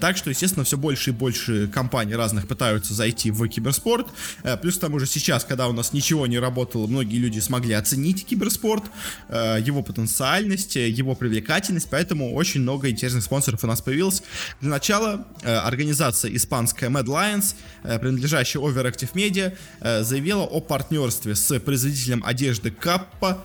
Так 0.00 0.16
что, 0.16 0.30
естественно, 0.30 0.64
все 0.64 0.76
больше 0.76 1.10
и 1.10 1.12
больше 1.12 1.68
компаний 1.68 2.14
разных 2.14 2.46
пытаются 2.46 2.94
зайти 2.94 3.30
в 3.30 3.48
киберспорт. 3.48 4.08
Э, 4.42 4.56
плюс 4.56 4.76
к 4.76 4.80
тому 4.80 4.98
же 4.98 5.06
сейчас, 5.06 5.44
когда 5.44 5.68
у 5.68 5.72
нас 5.72 5.92
ничего 5.92 6.26
не 6.26 6.38
работало, 6.38 6.86
многие 6.86 7.16
люди 7.16 7.40
смогли 7.40 7.74
оценить 7.74 8.24
киберспорт, 8.24 8.84
э, 9.28 9.58
его 9.64 9.82
потенциальность, 9.82 10.76
его 10.76 11.14
привлекательность, 11.14 11.88
поэтому 11.90 12.34
очень 12.34 12.60
много 12.60 12.90
интересных 12.90 13.24
спонсоров 13.24 13.64
у 13.64 13.66
нас 13.66 13.80
появилось. 13.80 14.22
Для 14.60 14.70
начала 14.70 15.26
э, 15.42 15.54
организация 15.54 16.34
испанская 16.34 16.90
Mad 16.90 17.04
Lions, 17.04 17.54
принадлежащая 17.82 18.62
Overactive 18.62 19.12
Media, 19.14 19.56
заявила 20.02 20.42
о 20.42 20.60
партнерстве 20.60 21.34
с 21.34 21.58
производителем 21.60 22.22
одежды 22.24 22.70
Каппа 22.70 23.44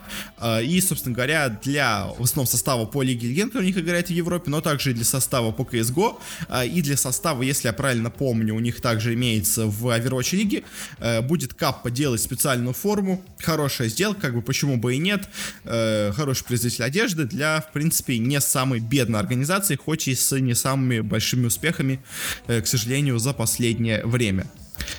и, 0.62 0.82
собственно 0.82 1.16
говоря, 1.16 1.50
для 1.50 2.08
в 2.18 2.24
основном 2.24 2.48
состава 2.48 2.86
по 2.86 3.02
Лиге 3.02 3.30
Легенд, 3.30 3.56
у 3.56 3.62
них 3.62 3.78
играет 3.78 4.08
в 4.08 4.12
Европе, 4.12 4.52
но 4.52 4.62
также 4.62 4.94
для 4.98 5.06
состава 5.06 5.52
по 5.52 5.62
CSGO, 5.62 6.20
а, 6.50 6.66
и 6.66 6.82
для 6.82 6.98
состава, 6.98 7.44
если 7.44 7.68
я 7.68 7.74
правильно 7.74 8.10
помню, 8.10 8.56
у 8.56 8.60
них 8.60 8.82
также 8.82 9.14
имеется 9.14 9.66
в 9.66 9.88
Overwatch 9.88 10.36
лиге, 10.36 10.64
э, 11.00 11.22
будет 11.22 11.54
Каппа 11.54 11.90
делать 11.90 12.22
специальную 12.22 12.74
форму, 12.74 13.24
хорошая 13.40 13.90
сделка, 13.90 14.22
как 14.22 14.36
бы 14.36 14.42
почему 14.42 14.78
бы 14.78 14.96
и 14.96 14.98
нет, 14.98 15.30
э, 15.64 16.12
хороший 16.14 16.46
производитель 16.46 16.84
одежды 16.84 17.26
для, 17.26 17.62
в 17.62 17.72
принципе, 17.72 18.18
не 18.18 18.42
самой 18.42 18.80
бедной 18.80 19.20
организации, 19.20 19.76
хоть 19.76 20.08
и 20.08 20.16
с 20.16 20.38
не 20.40 20.56
самыми 20.56 21.02
большими 21.02 21.46
успехами, 21.46 22.00
э, 22.48 22.62
к 22.62 22.68
сожалению, 22.68 23.20
за 23.20 23.34
последнее 23.34 24.06
время. 24.06 24.48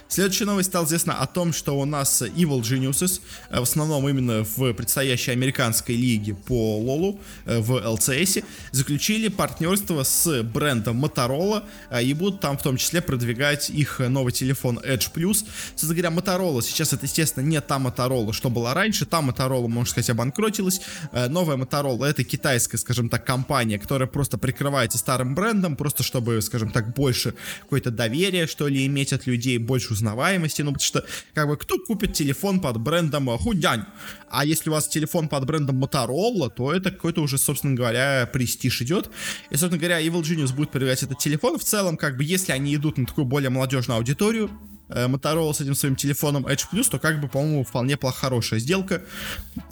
Следующая 0.09 0.45
новость 0.45 0.69
стала 0.71 0.85
известна 0.85 1.15
о 1.15 1.27
том, 1.27 1.53
что 1.53 1.79
у 1.79 1.85
нас 1.85 2.23
Evil 2.23 2.61
Geniuses, 2.63 3.21
э, 3.51 3.61
в 3.61 3.63
основном 3.63 4.09
именно 4.09 4.45
в 4.45 4.73
предстоящей 4.73 5.33
американской 5.33 5.95
лиге 5.95 6.35
по 6.35 6.79
Лолу, 6.79 7.21
э, 7.45 7.59
в 7.59 7.73
LCS, 7.77 8.45
заключили 8.73 9.29
партнерство 9.29 10.03
с 10.03 10.43
брендом 10.43 11.05
Motorola 11.05 11.65
э, 11.91 12.03
и 12.03 12.15
будут 12.15 12.41
там 12.41 12.57
в 12.59 12.63
том 12.63 12.77
числе 12.77 13.01
продвигать 13.01 13.71
их 13.71 14.01
новый 14.01 14.33
телефон 14.33 14.79
Edge 14.79 15.13
Plus. 15.13 15.45
Собственно 15.77 15.95
говоря, 15.95 16.11
Motorola 16.11 16.63
сейчас 16.63 16.93
это, 16.93 17.07
естественно, 17.07 17.45
не 17.45 17.61
та 17.61 17.79
Motorola, 17.79 18.33
что 18.33 18.51
была 18.51 18.75
раньше. 18.75 19.07
Та 19.07 19.21
Motorola, 19.21 19.69
можно 19.69 19.91
сказать, 19.91 20.11
обанкротилась. 20.11 20.81
Новая 21.13 21.57
Motorola 21.57 22.07
это 22.07 22.25
китайская, 22.25 22.79
скажем 22.79 23.09
так, 23.09 23.25
компания, 23.25 23.79
которая 23.79 24.09
просто 24.09 24.39
прикрывается 24.39 24.99
старым 24.99 25.35
брендом, 25.35 25.77
просто 25.77 26.03
чтобы, 26.03 26.41
скажем 26.43 26.71
так, 26.71 26.95
больше 26.95 27.35
какое-то 27.63 27.91
доверие, 27.91 28.47
что 28.47 28.69
ли, 28.69 28.87
иметь 28.87 29.13
от 29.13 29.27
людей, 29.27 29.59
больше 29.59 29.78
узнаваемости, 29.91 30.63
ну, 30.63 30.73
потому 30.73 30.85
что, 30.85 31.05
как 31.35 31.49
бы, 31.49 31.57
кто 31.57 31.79
купит 31.79 32.13
телефон 32.13 32.61
под 32.61 32.79
брендом 32.79 33.29
Худянь? 33.39 33.85
А 34.31 34.45
если 34.45 34.71
у 34.71 34.73
вас 34.73 34.89
телефон 34.89 35.29
под 35.29 35.47
брендом 35.47 35.83
Motorola, 35.83 36.51
то 36.51 36.73
это 36.73 36.91
какой-то 36.91 37.23
уже, 37.23 37.39
собственно 37.39 37.75
говоря, 37.75 38.29
престиж 38.33 38.83
идет. 38.83 39.11
И, 39.51 39.57
собственно 39.57 39.79
говоря, 39.79 40.01
Evil 40.01 40.23
Genius 40.23 40.55
будет 40.55 40.71
продвигать 40.71 41.03
этот 41.03 41.19
телефон. 41.19 41.59
В 41.59 41.65
целом, 41.65 41.97
как 41.97 42.17
бы, 42.17 42.25
если 42.25 42.53
они 42.53 42.75
идут 42.75 42.99
на 42.99 43.07
такую 43.07 43.25
более 43.25 43.51
молодежную 43.51 43.97
аудиторию, 43.97 44.51
э, 44.89 45.07
Motorola 45.07 45.53
с 45.53 45.61
этим 45.61 45.75
своим 45.75 45.97
телефоном 45.97 46.47
Edge 46.47 46.67
Plus, 46.73 46.89
то 46.91 46.99
как 46.99 47.21
бы, 47.21 47.29
по-моему, 47.29 47.65
вполне 47.65 47.99
хорошая 47.99 48.61
сделка, 48.61 49.03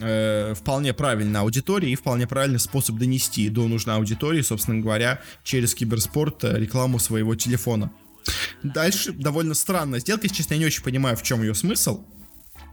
э, 0.01 0.55
вполне 0.55 0.93
правильная 0.93 1.43
аудитория 1.43 1.91
и 1.91 1.97
вполне 1.97 2.27
правильный 2.27 2.59
способ 2.59 2.97
донести 2.97 3.49
до 3.49 3.67
нужной 3.67 3.97
аудитории, 3.97 4.43
собственно 4.43 4.81
говоря, 4.81 5.21
через 5.45 5.75
киберспорт 5.75 6.45
э, 6.45 6.59
рекламу 6.59 6.99
своего 6.99 7.35
телефона. 7.35 7.91
Дальше 8.63 9.13
довольно 9.13 9.55
странная 9.55 10.01
сделка, 10.01 10.25
если 10.25 10.37
честно, 10.37 10.55
я 10.55 10.61
не 10.61 10.67
очень 10.67 10.83
понимаю, 10.83 11.17
в 11.17 11.23
чем 11.23 11.43
ее 11.43 11.55
смысл. 11.55 12.05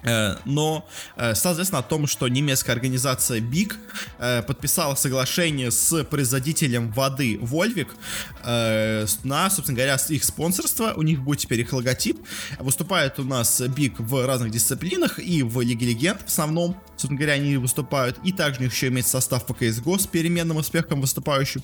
Э, 0.03 0.36
но 0.45 0.88
э, 1.15 1.33
стало 1.36 1.53
известно 1.53 1.79
о 1.79 1.83
том, 1.83 2.07
что 2.07 2.27
немецкая 2.27 2.74
организация 2.74 3.39
BIG 3.39 3.74
э, 4.19 4.43
подписала 4.43 4.95
соглашение 4.95 5.72
с 5.72 6.03
производителем 6.03 6.91
воды 6.91 7.38
Вольвик 7.41 7.95
на, 8.43 9.50
собственно 9.50 9.77
говоря, 9.77 9.98
их 10.10 10.24
спонсорство. 10.24 10.93
У 10.95 11.01
них 11.01 11.22
будет 11.22 11.39
теперь 11.39 11.62
их 11.62 11.72
логотип. 11.72 12.19
Выступает 12.60 13.19
у 13.19 13.24
нас 13.24 13.62
BIG 13.62 13.95
в 14.00 14.25
разных 14.25 14.51
дисциплинах 14.51 15.19
и 15.19 15.43
в 15.43 15.62
Лиге 15.62 15.88
Легенд 15.88 16.22
в 16.22 16.27
основном. 16.27 16.77
Собственно 16.98 17.17
говоря, 17.17 17.33
они 17.33 17.57
выступают. 17.57 18.19
И 18.24 18.31
также 18.31 18.60
у 18.60 18.63
них 18.63 18.74
еще 18.74 18.88
имеется 18.88 19.12
состав 19.12 19.45
по 19.45 19.53
CSGO 19.53 20.00
с 20.00 20.07
переменным 20.07 20.57
успехом 20.57 21.01
выступающим. 21.01 21.63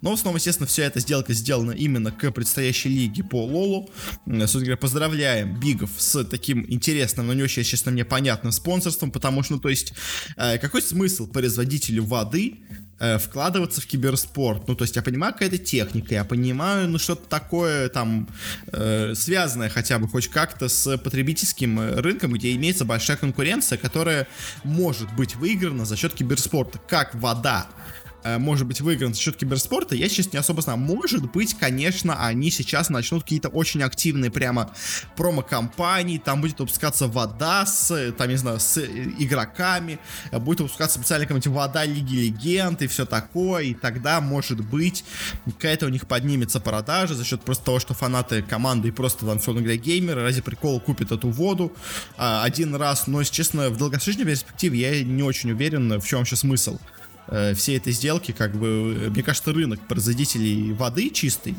Но 0.00 0.10
в 0.10 0.14
основном, 0.14 0.36
естественно, 0.36 0.66
вся 0.66 0.84
эта 0.84 1.00
сделка 1.00 1.32
сделана 1.32 1.72
именно 1.72 2.12
к 2.12 2.30
предстоящей 2.30 2.88
лиге 2.88 3.24
по 3.24 3.44
Лолу. 3.44 3.90
Собственно 4.26 4.64
говоря, 4.64 4.76
поздравляем 4.76 5.58
Бигов 5.58 5.90
с 5.96 6.24
таким 6.24 6.64
интересным, 6.68 7.26
но 7.26 7.34
не 7.34 7.42
очень, 7.42 7.62
честно, 7.80 7.92
мне 7.92 8.04
понятным 8.04 8.52
спонсорством, 8.52 9.10
потому 9.10 9.42
что, 9.42 9.54
ну, 9.54 9.60
то 9.60 9.70
есть, 9.70 9.94
э, 10.36 10.58
какой 10.58 10.82
смысл 10.82 11.26
производителю 11.26 12.04
воды 12.04 12.58
э, 12.98 13.18
вкладываться 13.18 13.80
в 13.80 13.86
киберспорт. 13.86 14.68
Ну, 14.68 14.74
то 14.74 14.84
есть 14.84 14.96
я 14.96 15.02
понимаю, 15.02 15.32
какая-то 15.32 15.56
техника, 15.56 16.14
я 16.14 16.24
понимаю, 16.24 16.88
ну, 16.88 16.98
что-то 16.98 17.26
такое 17.28 17.88
там 17.88 18.28
э, 18.66 19.14
связанное 19.14 19.70
хотя 19.70 19.98
бы 19.98 20.08
хоть 20.08 20.28
как-то 20.28 20.68
с 20.68 20.98
потребительским 20.98 21.98
рынком, 21.98 22.32
где 22.32 22.54
имеется 22.54 22.84
большая 22.84 23.16
конкуренция, 23.16 23.78
которая 23.78 24.26
может 24.64 25.10
быть 25.16 25.36
выиграна 25.36 25.86
за 25.86 25.96
счет 25.96 26.12
киберспорта, 26.12 26.78
как 26.86 27.14
вода. 27.14 27.66
Э, 28.22 28.38
может 28.38 28.66
быть 28.66 28.80
выигран 28.80 29.14
за 29.14 29.20
счет 29.20 29.36
киберспорта, 29.36 29.94
я 29.94 30.08
сейчас 30.08 30.32
не 30.32 30.38
особо 30.38 30.62
знаю. 30.62 30.78
Может 30.78 31.30
быть, 31.32 31.54
конечно, 31.54 32.26
они 32.26 32.50
сейчас 32.50 32.90
начнут 32.90 33.22
какие-то 33.22 33.48
очень 33.48 33.82
активные 33.82 34.30
прямо 34.30 34.70
промо-компании, 35.16 36.18
там 36.18 36.40
будет 36.40 36.58
выпускаться 36.60 37.06
вода 37.06 37.64
с, 37.66 38.12
там, 38.12 38.28
не 38.28 38.36
знаю, 38.36 38.60
с 38.60 38.78
игроками, 38.78 39.98
будет 40.32 40.60
выпускаться 40.60 40.98
специально 40.98 41.26
какая-нибудь 41.26 41.46
вода 41.48 41.84
Лиги 41.84 42.16
Легенд 42.16 42.82
и 42.82 42.86
все 42.86 43.06
такое, 43.06 43.64
и 43.64 43.74
тогда, 43.74 44.20
может 44.20 44.60
быть, 44.60 45.04
какая-то 45.46 45.86
у 45.86 45.88
них 45.88 46.06
поднимется 46.06 46.60
продажа 46.60 47.14
за 47.14 47.24
счет 47.24 47.42
просто 47.42 47.64
того, 47.64 47.80
что 47.80 47.94
фанаты 47.94 48.42
команды 48.42 48.88
и 48.88 48.90
просто, 48.90 49.26
там, 49.26 49.38
условно 49.38 49.62
говоря, 49.62 49.78
геймеры 49.78 50.22
ради 50.22 50.40
прикола 50.40 50.80
купят 50.80 51.12
эту 51.12 51.30
воду 51.30 51.72
а, 52.16 52.44
один 52.44 52.74
раз, 52.74 53.06
но, 53.06 53.20
если 53.20 53.34
честно, 53.34 53.70
в 53.70 53.76
долгосрочной 53.76 54.24
перспективе 54.24 54.78
я 54.78 55.04
не 55.04 55.22
очень 55.22 55.52
уверен, 55.52 56.00
в 56.00 56.06
чем 56.06 56.20
вообще 56.20 56.36
смысл 56.36 56.78
э, 57.30 57.54
всей 57.54 57.76
этой 57.76 57.92
сделки, 57.92 58.32
как 58.32 58.54
бы, 58.56 59.10
мне 59.10 59.22
кажется, 59.22 59.52
рынок 59.52 59.80
производителей 59.86 60.72
воды 60.72 61.10
чистой, 61.10 61.54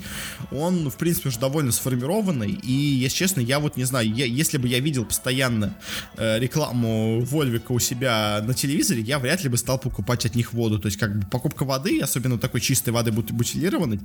он, 0.51 0.90
в 0.90 0.96
принципе, 0.96 1.30
уже 1.30 1.40
довольно 1.40 1.72
сформированный, 1.72 2.51
и, 2.51 2.72
если 2.72 3.18
честно, 3.18 3.42
я 3.42 3.60
вот 3.60 3.78
не 3.78 3.84
знаю, 3.84 4.13
я, 4.13 4.25
если 4.25 4.58
бы 4.58 4.68
я 4.68 4.80
видел 4.80 5.06
постоянно 5.06 5.75
э, 6.18 6.40
рекламу 6.40 7.22
Вольвика 7.22 7.72
у 7.72 7.80
себя 7.80 8.44
на 8.46 8.54
телевизоре, 8.54 9.01
я 9.01 9.20
вряд 9.20 9.44
ли 9.44 9.50
бы 9.50 9.58
стал 9.58 9.80
покупать 9.80 10.25
от 10.25 10.36
них 10.36 10.54
воду, 10.54 10.80
то 10.80 10.88
есть, 10.88 10.98
как 10.98 11.18
бы, 11.18 11.25
покупка 11.28 11.63
воды, 11.63 12.00
особенно 12.01 12.38
такой 12.38 12.62
чистой 12.62 12.90
воды 12.90 13.12
бутилированной, 13.12 14.00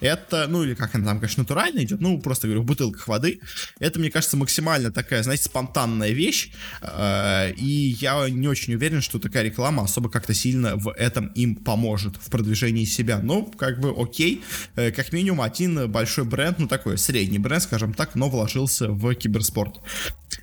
это, 0.00 0.46
ну, 0.48 0.64
или 0.64 0.74
как 0.74 0.94
она 0.94 1.06
там, 1.06 1.20
конечно, 1.20 1.42
натурально 1.42 1.80
идет, 1.80 2.00
ну, 2.00 2.20
просто, 2.20 2.46
говорю, 2.46 2.62
в 2.62 2.66
бутылках 2.66 3.06
воды, 3.08 3.40
это, 3.78 3.98
мне 3.98 4.10
кажется, 4.10 4.36
максимально 4.36 4.90
такая, 4.90 5.22
знаете, 5.22 5.44
спонтанная 5.44 6.10
вещь, 6.10 6.50
э, 6.82 7.52
и 7.52 7.96
я 8.00 8.28
не 8.28 8.48
очень 8.48 8.74
уверен, 8.74 9.00
что 9.00 9.18
такая 9.18 9.44
реклама 9.44 9.84
особо 9.84 10.10
как-то 10.10 10.34
сильно 10.34 10.76
в 10.76 10.94
этом 11.04 11.26
им 11.28 11.54
поможет 11.56 12.16
в 12.16 12.30
продвижении 12.30 12.84
себя. 12.84 13.20
Ну, 13.22 13.44
как 13.56 13.80
бы 13.80 13.94
окей, 13.96 14.42
э, 14.76 14.90
как 14.90 15.12
минимум 15.12 15.42
один 15.42 15.90
большой 15.90 16.24
бренд, 16.24 16.58
ну 16.58 16.66
такой 16.66 16.98
средний 16.98 17.38
бренд, 17.38 17.62
скажем 17.62 17.94
так, 17.94 18.14
но 18.14 18.28
вложился 18.28 18.88
в 18.88 19.14
киберспорт. 19.14 19.80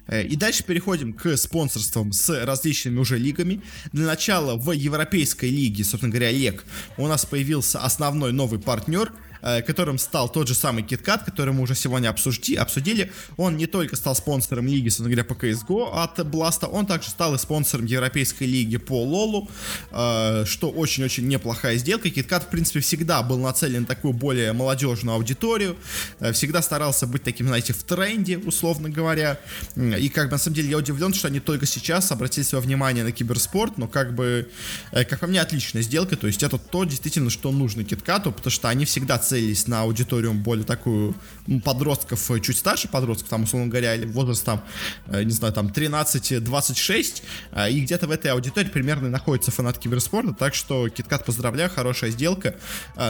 Э, 0.07 0.23
и 0.23 0.35
дальше 0.35 0.63
переходим 0.63 1.13
к 1.13 1.37
спонсорствам 1.37 2.11
с 2.11 2.45
различными 2.45 2.99
уже 2.99 3.17
лигами. 3.17 3.61
Для 3.91 4.05
начала 4.05 4.55
в 4.55 4.71
Европейской 4.71 5.49
лиге, 5.49 5.83
собственно 5.83 6.11
говоря, 6.11 6.31
ЛЕГ, 6.31 6.63
у 6.97 7.07
нас 7.07 7.25
появился 7.25 7.79
основной 7.79 8.31
новый 8.33 8.59
партнер– 8.59 9.11
которым 9.41 9.97
стал 9.97 10.29
тот 10.29 10.47
же 10.47 10.55
самый 10.55 10.83
KitKat, 10.83 11.25
который 11.25 11.53
мы 11.53 11.63
уже 11.63 11.75
сегодня 11.75 12.09
обсужди, 12.09 12.55
обсудили. 12.55 13.11
Он 13.37 13.57
не 13.57 13.67
только 13.67 13.95
стал 13.95 14.15
спонсором 14.15 14.67
лиги, 14.67 14.89
собственно 14.89 15.09
говоря, 15.09 15.23
по 15.23 15.33
CSGO 15.33 16.03
от 16.03 16.25
Бласта, 16.27 16.67
он 16.67 16.85
также 16.85 17.09
стал 17.09 17.35
и 17.35 17.37
спонсором 17.37 17.85
Европейской 17.85 18.43
лиги 18.43 18.77
по 18.77 19.03
Лолу, 19.03 19.49
э, 19.91 20.45
что 20.45 20.69
очень-очень 20.69 21.27
неплохая 21.27 21.77
сделка. 21.77 22.07
KitKat, 22.07 22.45
в 22.45 22.47
принципе, 22.47 22.79
всегда 22.79 23.21
был 23.23 23.37
нацелен 23.39 23.81
на 23.81 23.87
такую 23.87 24.13
более 24.13 24.53
молодежную 24.53 25.15
аудиторию, 25.15 25.75
э, 26.19 26.31
всегда 26.33 26.61
старался 26.61 27.07
быть 27.07 27.23
таким, 27.23 27.47
знаете, 27.47 27.73
в 27.73 27.83
тренде, 27.83 28.37
условно 28.37 28.89
говоря. 28.89 29.39
И 29.75 30.09
как 30.09 30.25
бы, 30.25 30.31
на 30.33 30.37
самом 30.37 30.55
деле, 30.55 30.69
я 30.69 30.77
удивлен, 30.77 31.13
что 31.13 31.27
они 31.27 31.39
только 31.39 31.65
сейчас 31.65 32.11
обратили 32.11 32.43
свое 32.43 32.63
внимание 32.63 33.03
на 33.03 33.11
киберспорт, 33.11 33.77
но 33.77 33.87
как 33.87 34.15
бы, 34.15 34.49
как 34.91 35.19
по 35.19 35.27
мне, 35.27 35.41
отличная 35.41 35.81
сделка, 35.81 36.15
то 36.15 36.27
есть 36.27 36.43
это 36.43 36.57
то, 36.57 36.83
действительно, 36.83 37.29
что 37.29 37.51
нужно 37.51 37.81
KitKat, 37.81 38.31
потому 38.31 38.51
что 38.51 38.69
они 38.69 38.85
всегда 38.85 39.17
нацелились 39.31 39.67
на 39.67 39.81
аудиторию 39.81 40.33
более 40.33 40.65
такую 40.65 41.15
подростков, 41.63 42.31
э, 42.31 42.39
чуть 42.39 42.57
старше 42.57 42.87
подростков, 42.87 43.29
там, 43.29 43.43
условно 43.43 43.67
говоря, 43.67 43.95
или 43.95 44.05
возраст 44.05 44.43
там, 44.43 44.63
э, 45.07 45.23
не 45.23 45.31
знаю, 45.31 45.53
там 45.53 45.67
13-26, 45.67 47.23
э, 47.51 47.71
и 47.71 47.81
где-то 47.81 48.07
в 48.07 48.11
этой 48.11 48.31
аудитории 48.31 48.69
примерно 48.69 49.09
находится 49.09 49.51
фанат 49.51 49.77
киберспорта, 49.77 50.33
так 50.33 50.55
что 50.55 50.87
KitKat 50.87 51.25
поздравляю, 51.25 51.69
хорошая 51.69 52.11
сделка, 52.11 52.55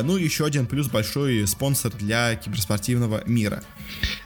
ну 0.03 0.17
и 0.17 0.23
еще 0.23 0.45
один 0.45 0.65
плюс 0.67 0.87
большой 0.87 1.47
спонсор 1.47 1.91
для 1.91 2.35
киберспортивного 2.35 3.23
мира. 3.25 3.63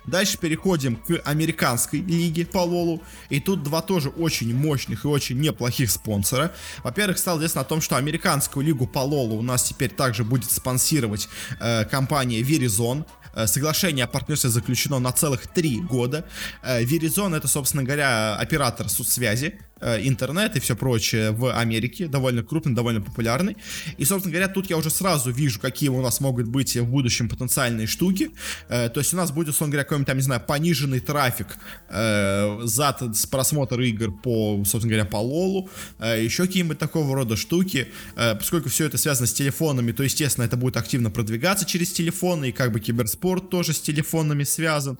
Дальше 0.05 0.37
переходим 0.37 0.97
к 0.97 1.21
американской 1.25 1.99
лиге 1.99 2.45
по 2.45 2.59
Лолу, 2.59 3.01
и 3.29 3.39
тут 3.39 3.63
два 3.63 3.81
тоже 3.81 4.09
очень 4.09 4.55
мощных 4.55 5.05
и 5.05 5.07
очень 5.07 5.39
неплохих 5.39 5.89
спонсора. 5.89 6.51
Во-первых, 6.83 7.17
стало 7.17 7.37
известно 7.37 7.61
о 7.61 7.63
том, 7.63 7.81
что 7.81 7.95
американскую 7.95 8.65
лигу 8.65 8.85
по 8.85 8.99
Лолу 8.99 9.35
у 9.35 9.41
нас 9.41 9.63
теперь 9.63 9.89
также 9.89 10.23
будет 10.23 10.51
спонсировать 10.51 11.27
компания 11.85 12.41
Verizon. 12.41 13.05
Э, 13.33 13.47
соглашение 13.47 14.05
о 14.05 14.07
партнерстве 14.07 14.49
заключено 14.49 14.99
на 14.99 15.11
целых 15.11 15.47
три 15.47 15.81
года. 15.81 16.25
Э, 16.63 16.83
Verizon 16.83 17.35
это, 17.35 17.47
собственно 17.47 17.83
говоря, 17.83 18.35
оператор 18.35 18.89
связи 18.89 19.59
Э, 19.74 19.74
интернет 19.81 20.55
и 20.55 20.59
все 20.59 20.75
прочее 20.75 21.31
в 21.31 21.57
Америке, 21.57 22.07
довольно 22.07 22.43
крупный, 22.43 22.73
довольно 22.73 23.01
популярный. 23.01 23.57
И, 23.97 24.05
собственно 24.05 24.31
говоря, 24.31 24.47
тут 24.47 24.69
я 24.69 24.77
уже 24.77 24.89
сразу 24.89 25.31
вижу, 25.31 25.59
какие 25.59 25.89
у 25.89 26.01
нас 26.01 26.21
могут 26.21 26.47
быть 26.47 26.75
в 26.77 26.85
будущем 26.85 27.27
потенциальные 27.27 27.87
штуки. 27.87 28.31
Э, 28.69 28.89
то 28.89 29.01
есть 29.01 29.13
у 29.13 29.17
нас 29.17 29.31
будет, 29.31 29.49
условно 29.49 29.73
говоря, 29.73 29.83
какой-нибудь 29.83 30.07
там, 30.07 30.17
не 30.17 30.23
знаю, 30.23 30.41
пониженный 30.47 31.01
трафик 31.01 31.47
э, 31.89 32.59
за 32.63 32.97
просмотр 33.29 33.81
игр 33.81 34.11
по, 34.11 34.63
собственно 34.65 34.93
говоря, 34.93 35.05
по 35.05 35.17
лолу, 35.17 35.69
еще 35.99 36.45
какие-нибудь 36.45 36.79
такого 36.79 37.13
рода 37.15 37.35
штуки. 37.35 37.87
Поскольку 38.15 38.69
все 38.69 38.85
это 38.85 38.97
связано 38.97 39.27
с 39.27 39.33
телефонами, 39.33 39.91
то, 39.91 40.03
естественно, 40.03 40.45
это 40.45 40.55
будет 40.57 40.77
активно 40.77 41.11
продвигаться 41.11 41.65
через 41.65 41.91
телефоны, 41.91 42.49
и 42.49 42.51
как 42.51 42.71
бы 42.71 42.79
киберспорт 42.79 43.49
тоже 43.49 43.73
с 43.73 43.81
телефонами 43.81 44.43
связан. 44.43 44.97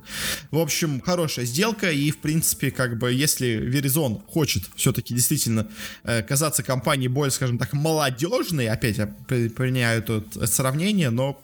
В 0.52 0.58
общем, 0.58 1.02
хорошая 1.02 1.46
сделка, 1.46 1.92
и, 1.92 2.12
в 2.12 2.18
принципе, 2.18 2.72
как 2.72 2.98
бы, 2.98 3.14
если 3.14 3.58
Verizon 3.58 4.22
хочет 4.28 4.65
все-таки 4.76 5.14
действительно 5.14 5.68
э, 6.04 6.22
казаться 6.22 6.64
компанией 6.64 7.08
более, 7.08 7.32
скажем 7.32 7.58
так, 7.58 7.74
молодежной, 7.74 8.68
опять 8.68 8.98
я 8.98 9.08
применяю 9.28 10.04
тут 10.04 10.38
сравнение, 10.50 11.10
но 11.10 11.42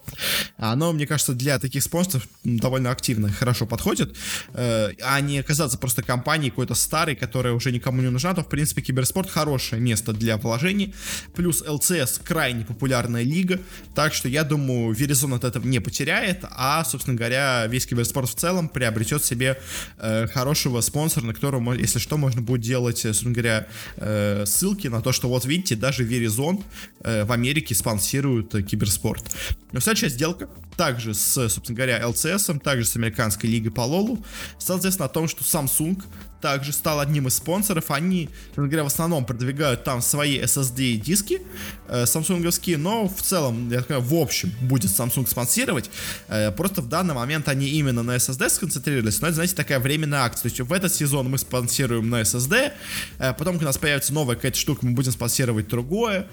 оно, 0.57 0.93
мне 0.93 1.07
кажется, 1.07 1.33
для 1.33 1.59
таких 1.59 1.83
спонсоров 1.83 2.27
довольно 2.43 2.91
активно, 2.91 3.31
хорошо 3.31 3.65
подходит, 3.65 4.15
э, 4.53 4.91
а 5.01 5.21
не 5.21 5.43
казаться 5.43 5.77
просто 5.77 6.03
компанией 6.03 6.49
какой-то 6.49 6.75
старой, 6.75 7.15
которая 7.15 7.53
уже 7.53 7.71
никому 7.71 8.01
не 8.01 8.09
нужна, 8.09 8.33
то, 8.33 8.43
в 8.43 8.47
принципе, 8.47 8.81
киберспорт 8.81 9.29
хорошее 9.29 9.81
место 9.81 10.13
для 10.13 10.37
вложений, 10.37 10.93
плюс 11.35 11.63
ЛЦС 11.67 12.19
крайне 12.23 12.65
популярная 12.65 13.23
лига, 13.23 13.59
так 13.95 14.13
что 14.13 14.27
я 14.27 14.43
думаю, 14.43 14.95
Verizon 14.95 15.35
от 15.35 15.43
этого 15.43 15.65
не 15.65 15.79
потеряет, 15.79 16.43
а, 16.43 16.83
собственно 16.83 17.17
говоря, 17.17 17.67
весь 17.67 17.85
киберспорт 17.85 18.29
в 18.29 18.35
целом 18.35 18.69
приобретет 18.69 19.23
себе 19.23 19.59
э, 19.97 20.27
хорошего 20.27 20.81
спонсора, 20.81 21.25
на 21.25 21.33
которого, 21.33 21.73
если 21.73 21.99
что, 21.99 22.17
можно 22.17 22.41
будет 22.41 22.61
делать, 22.61 23.05
собственно 23.13 23.33
говоря, 23.33 23.67
э, 23.97 24.45
ссылки 24.45 24.87
на 24.87 25.01
то, 25.01 25.11
что 25.11 25.29
вот 25.29 25.45
видите, 25.45 25.75
даже 25.75 26.05
Verizon 26.05 26.63
э, 27.01 27.23
в 27.25 27.31
Америке 27.31 27.75
спонсирует 27.75 28.53
э, 28.55 28.63
киберспорт. 28.63 29.23
Но 29.71 29.79
следующая 29.79 30.09
сделка 30.09 30.49
также 30.77 31.13
с, 31.13 31.49
собственно 31.49 31.75
говоря, 31.75 32.01
LCS, 32.01 32.59
также 32.59 32.85
с 32.85 32.95
американской 32.95 33.49
лигой 33.49 33.71
по 33.71 33.81
Лолу, 33.81 34.23
соответственно, 34.57 35.05
о 35.05 35.09
том, 35.09 35.27
что 35.27 35.43
Samsung 35.43 36.01
также 36.41 36.73
стал 36.73 36.99
одним 36.99 37.27
из 37.27 37.35
спонсоров. 37.35 37.91
Они, 37.91 38.29
говоря, 38.55 38.83
в 38.83 38.87
основном 38.87 39.25
продвигают 39.25 39.83
там 39.83 40.01
свои 40.01 40.39
SSD 40.39 40.95
диски 40.95 41.41
э, 41.87 42.05
самсунговские, 42.05 42.77
но 42.77 43.07
в 43.07 43.21
целом, 43.21 43.69
я 43.69 43.81
так 43.81 44.01
в 44.01 44.15
общем, 44.15 44.51
будет 44.61 44.91
Samsung 44.91 45.27
спонсировать. 45.27 45.89
Э, 46.27 46.51
просто 46.51 46.81
в 46.81 46.89
данный 46.89 47.13
момент 47.13 47.47
они 47.47 47.69
именно 47.69 48.03
на 48.03 48.15
SSD 48.15 48.49
сконцентрировались, 48.49 49.21
но 49.21 49.27
это, 49.27 49.35
знаете, 49.35 49.55
такая 49.55 49.79
временная 49.79 50.21
акция. 50.21 50.41
То 50.43 50.47
есть 50.47 50.59
в 50.61 50.73
этот 50.73 50.93
сезон 50.93 51.29
мы 51.29 51.37
спонсируем 51.37 52.09
на 52.09 52.21
SSD, 52.21 52.71
э, 53.19 53.33
потом, 53.37 53.57
у 53.57 53.61
нас 53.61 53.77
появится 53.77 54.13
новая 54.13 54.35
какая-то 54.35 54.57
штука, 54.57 54.85
мы 54.85 54.93
будем 54.93 55.11
спонсировать 55.11 55.67
другое. 55.67 56.27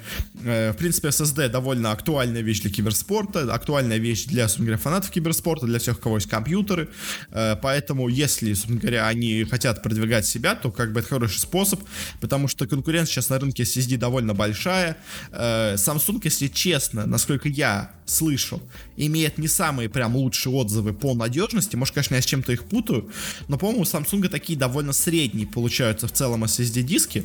Э, 0.44 0.72
в 0.72 0.76
принципе, 0.76 1.08
SSD 1.08 1.48
довольно 1.48 1.92
актуальная 1.92 2.42
вещь 2.42 2.60
для 2.60 2.70
киберспорта, 2.70 3.52
актуальная 3.52 3.98
вещь 3.98 4.24
для, 4.24 4.44
собственно 4.44 4.66
говоря, 4.66 4.82
фанатов 4.82 5.10
киберспорта, 5.10 5.66
для 5.66 5.78
всех, 5.78 5.98
у 5.98 6.00
кого 6.00 6.16
есть 6.16 6.28
компьютеры. 6.28 6.88
Э, 7.30 7.56
поэтому, 7.60 8.08
если, 8.08 8.52
собственно 8.54 8.80
говоря, 8.80 9.06
они 9.06 9.44
хотят 9.44 9.82
продвигать 9.82 9.97
продвигать 9.98 10.26
себя, 10.26 10.54
то 10.54 10.70
как 10.70 10.92
бы 10.92 11.00
это 11.00 11.08
хороший 11.08 11.38
способ, 11.38 11.80
потому 12.20 12.48
что 12.48 12.66
конкуренция 12.66 13.12
сейчас 13.12 13.30
на 13.30 13.38
рынке 13.38 13.62
SSD 13.64 13.96
довольно 13.96 14.34
большая. 14.34 14.96
Э, 15.32 15.74
Samsung, 15.74 16.20
если 16.24 16.48
честно, 16.48 17.06
насколько 17.06 17.48
я 17.48 17.90
слышал, 18.06 18.62
имеет 18.96 19.38
не 19.38 19.48
самые 19.48 19.88
прям 19.88 20.16
лучшие 20.16 20.54
отзывы 20.54 20.92
по 20.92 21.14
надежности. 21.14 21.76
Может, 21.76 21.94
конечно, 21.94 22.14
я 22.14 22.22
с 22.22 22.26
чем-то 22.26 22.52
их 22.52 22.64
путаю, 22.64 23.10
но, 23.48 23.58
по-моему, 23.58 23.82
у 23.82 23.84
Samsung 23.84 24.28
такие 24.28 24.58
довольно 24.58 24.92
средние 24.92 25.46
получаются 25.46 26.06
в 26.06 26.12
целом 26.12 26.44
SSD-диски. 26.44 27.24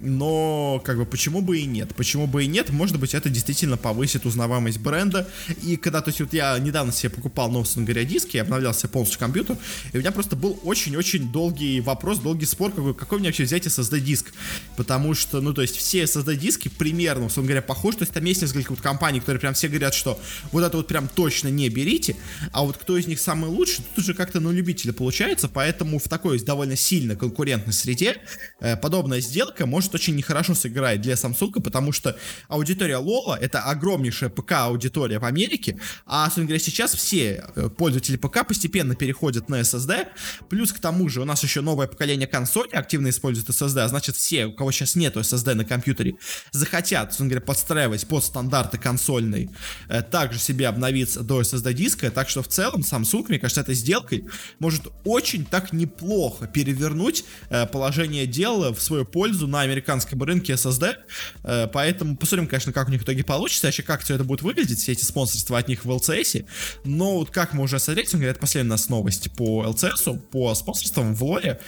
Но, 0.00 0.80
как 0.84 0.96
бы, 0.96 1.06
почему 1.06 1.40
бы 1.40 1.58
и 1.58 1.64
нет? 1.64 1.94
Почему 1.96 2.26
бы 2.26 2.44
и 2.44 2.46
нет? 2.46 2.70
Может 2.70 2.98
быть, 2.98 3.14
это 3.14 3.28
действительно 3.28 3.76
повысит 3.76 4.26
узнаваемость 4.26 4.78
бренда. 4.78 5.28
И 5.62 5.76
когда, 5.76 6.00
то 6.00 6.08
есть, 6.10 6.20
вот 6.20 6.32
я 6.32 6.58
недавно 6.58 6.92
себе 6.92 7.10
покупал 7.10 7.50
говоря, 7.50 8.04
диски, 8.04 8.36
я 8.36 8.42
обновлял 8.42 8.74
себе 8.74 8.88
полностью 8.90 9.18
компьютер, 9.18 9.56
и 9.92 9.96
у 9.96 10.00
меня 10.00 10.12
просто 10.12 10.36
был 10.36 10.58
очень-очень 10.64 11.32
долгий 11.32 11.80
вопрос, 11.80 12.09
долгий 12.18 12.46
спор, 12.46 12.72
какой, 12.72 12.94
какой 12.94 13.18
мне 13.18 13.28
вообще 13.28 13.44
взять 13.44 13.66
SSD-диск. 13.66 14.32
Потому 14.76 15.14
что, 15.14 15.40
ну, 15.40 15.52
то 15.52 15.62
есть, 15.62 15.76
все 15.76 16.02
SSD-диски 16.02 16.70
примерно, 16.76 17.26
условно 17.26 17.48
говоря, 17.48 17.62
похожи. 17.62 17.98
То 17.98 18.02
есть, 18.02 18.12
там 18.12 18.24
есть 18.24 18.42
несколько 18.42 18.70
вот 18.72 18.80
компаний, 18.80 19.20
которые 19.20 19.40
прям 19.40 19.54
все 19.54 19.68
говорят, 19.68 19.94
что 19.94 20.20
вот 20.52 20.62
это 20.62 20.76
вот 20.76 20.86
прям 20.86 21.08
точно 21.08 21.48
не 21.48 21.68
берите, 21.68 22.16
а 22.52 22.62
вот 22.62 22.76
кто 22.76 22.96
из 22.96 23.06
них 23.06 23.20
самый 23.20 23.50
лучший, 23.50 23.84
тут 23.94 24.04
уже 24.04 24.14
как-то 24.14 24.40
на 24.40 24.50
любителя 24.50 24.92
получается, 24.92 25.48
поэтому 25.48 25.98
в 25.98 26.08
такой 26.08 26.40
довольно 26.40 26.76
сильно 26.76 27.16
конкурентной 27.16 27.72
среде 27.72 28.16
э, 28.60 28.76
подобная 28.76 29.20
сделка 29.20 29.66
может 29.66 29.94
очень 29.94 30.16
нехорошо 30.16 30.54
сыграть 30.54 31.00
для 31.00 31.14
Samsung, 31.14 31.60
потому 31.60 31.92
что 31.92 32.16
аудитория 32.48 32.96
Лола 32.96 33.38
это 33.40 33.60
огромнейшая 33.60 34.30
ПК-аудитория 34.30 35.18
в 35.18 35.24
Америке, 35.24 35.78
а, 36.06 36.24
собственно 36.24 36.46
говоря, 36.46 36.60
сейчас 36.60 36.94
все 36.94 37.44
э, 37.54 37.68
пользователи 37.68 38.16
ПК 38.16 38.46
постепенно 38.46 38.94
переходят 38.94 39.48
на 39.48 39.60
SSD, 39.60 40.08
плюс 40.48 40.72
к 40.72 40.78
тому 40.78 41.08
же 41.08 41.20
у 41.20 41.24
нас 41.24 41.42
еще 41.42 41.60
новое 41.60 41.86
поколение 42.00 42.26
консолей 42.26 42.72
активно 42.72 43.10
использует 43.10 43.50
SSD, 43.50 43.80
а 43.80 43.88
значит 43.88 44.16
все, 44.16 44.46
у 44.46 44.52
кого 44.52 44.72
сейчас 44.72 44.96
нету 44.96 45.20
SSD 45.20 45.52
на 45.52 45.66
компьютере, 45.66 46.14
захотят, 46.50 47.08
собственно 47.10 47.28
говоря, 47.28 47.44
подстраивать 47.44 48.06
под 48.06 48.24
стандарты 48.24 48.78
консольной 48.78 49.50
э, 49.90 50.00
также 50.00 50.38
себе 50.38 50.68
обновиться 50.68 51.20
до 51.20 51.42
SSD 51.42 51.74
диска, 51.74 52.10
так 52.10 52.30
что 52.30 52.42
в 52.42 52.48
целом 52.48 52.80
Samsung, 52.80 53.26
мне 53.28 53.38
кажется, 53.38 53.60
этой 53.60 53.74
сделкой 53.74 54.24
может 54.58 54.84
очень 55.04 55.44
так 55.44 55.74
неплохо 55.74 56.46
перевернуть 56.46 57.24
э, 57.50 57.66
положение 57.66 58.26
дела 58.26 58.72
в 58.72 58.80
свою 58.80 59.04
пользу 59.04 59.46
на 59.46 59.60
американском 59.60 60.22
рынке 60.22 60.54
SSD, 60.54 60.94
э, 61.42 61.68
поэтому 61.70 62.16
посмотрим, 62.16 62.48
конечно, 62.48 62.72
как 62.72 62.88
у 62.88 62.92
них 62.92 63.02
в 63.02 63.04
итоге 63.04 63.24
получится, 63.24 63.66
вообще 63.66 63.82
как 63.82 64.00
все 64.00 64.14
это 64.14 64.24
будет 64.24 64.40
выглядеть, 64.40 64.78
все 64.78 64.92
эти 64.92 65.04
спонсорства 65.04 65.58
от 65.58 65.68
них 65.68 65.84
в 65.84 65.90
LCS, 65.90 66.46
но 66.84 67.18
вот 67.18 67.30
как 67.30 67.52
мы 67.52 67.64
уже 67.64 67.78
смотрели, 67.78 68.26
это 68.26 68.40
последняя 68.40 68.70
у 68.70 68.70
нас 68.70 68.88
новость 68.88 69.30
по 69.32 69.66
LCS, 69.66 70.18
по 70.30 70.54
спонсорствам 70.54 71.14
в 71.14 71.22
лоре, 71.22 71.60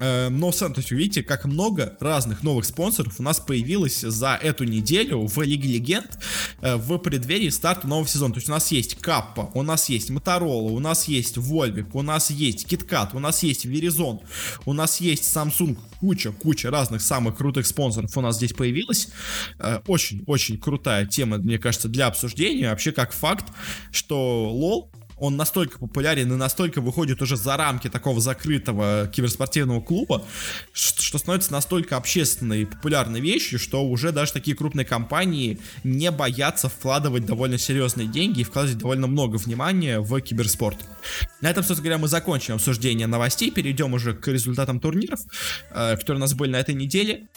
но, 0.00 0.50
сам, 0.52 0.72
то 0.72 0.80
есть, 0.80 0.90
видите, 0.90 1.22
как 1.22 1.44
много 1.44 1.96
разных 2.00 2.42
новых 2.42 2.64
спонсоров 2.64 3.20
у 3.20 3.22
нас 3.22 3.38
появилось 3.38 4.00
за 4.00 4.38
эту 4.40 4.64
неделю 4.64 5.26
в 5.26 5.42
Лиге 5.42 5.68
Легенд 5.68 6.18
э, 6.62 6.76
в 6.76 6.96
преддверии 6.98 7.50
старта 7.50 7.86
нового 7.86 8.08
сезона. 8.08 8.32
То 8.34 8.38
есть 8.38 8.48
у 8.48 8.52
нас 8.52 8.72
есть 8.72 8.96
Каппа, 8.96 9.50
у 9.54 9.62
нас 9.62 9.88
есть 9.88 10.10
Моторола, 10.10 10.70
у 10.70 10.78
нас 10.78 11.06
есть 11.08 11.36
Вольвик, 11.36 11.94
у 11.94 12.02
нас 12.02 12.30
есть 12.30 12.66
Киткат, 12.66 13.14
у 13.14 13.18
нас 13.18 13.42
есть 13.42 13.66
Verizon, 13.66 14.20
у 14.64 14.72
нас 14.72 15.00
есть 15.00 15.24
Samsung, 15.24 15.76
куча, 16.00 16.32
куча 16.32 16.70
разных 16.70 17.02
самых 17.02 17.36
крутых 17.36 17.66
спонсоров 17.66 18.16
у 18.16 18.20
нас 18.20 18.36
здесь 18.36 18.52
появилась. 18.52 19.08
Очень-очень 19.86 20.56
э, 20.56 20.58
крутая 20.58 21.06
тема, 21.06 21.38
мне 21.38 21.58
кажется, 21.58 21.88
для 21.88 22.06
обсуждения. 22.06 22.70
Вообще, 22.70 22.92
как 22.92 23.12
факт, 23.12 23.46
что 23.92 24.50
LOL 24.54 24.99
он 25.20 25.36
настолько 25.36 25.78
популярен 25.78 26.32
и 26.32 26.36
настолько 26.36 26.80
выходит 26.80 27.22
уже 27.22 27.36
за 27.36 27.56
рамки 27.56 27.88
такого 27.88 28.20
закрытого 28.20 29.08
киберспортивного 29.12 29.80
клуба, 29.80 30.24
что 30.72 31.18
становится 31.18 31.52
настолько 31.52 31.96
общественной 31.96 32.62
и 32.62 32.64
популярной 32.64 33.20
вещью, 33.20 33.58
что 33.58 33.84
уже 33.84 34.12
даже 34.12 34.32
такие 34.32 34.56
крупные 34.56 34.86
компании 34.86 35.58
не 35.84 36.10
боятся 36.10 36.68
вкладывать 36.68 37.26
довольно 37.26 37.58
серьезные 37.58 38.08
деньги 38.08 38.40
и 38.40 38.44
вкладывать 38.44 38.78
довольно 38.78 39.06
много 39.06 39.36
внимания 39.36 40.00
в 40.00 40.18
киберспорт. 40.20 40.78
На 41.40 41.50
этом, 41.50 41.62
собственно 41.62 41.84
говоря, 41.84 41.98
мы 41.98 42.08
закончим 42.08 42.54
обсуждение 42.54 43.06
новостей, 43.06 43.50
перейдем 43.50 43.92
уже 43.92 44.14
к 44.14 44.26
результатам 44.28 44.80
турниров, 44.80 45.20
э, 45.70 45.96
которые 45.96 46.18
у 46.18 46.20
нас 46.20 46.34
были 46.34 46.52
на 46.52 46.60
этой 46.60 46.74
неделе. 46.74 47.28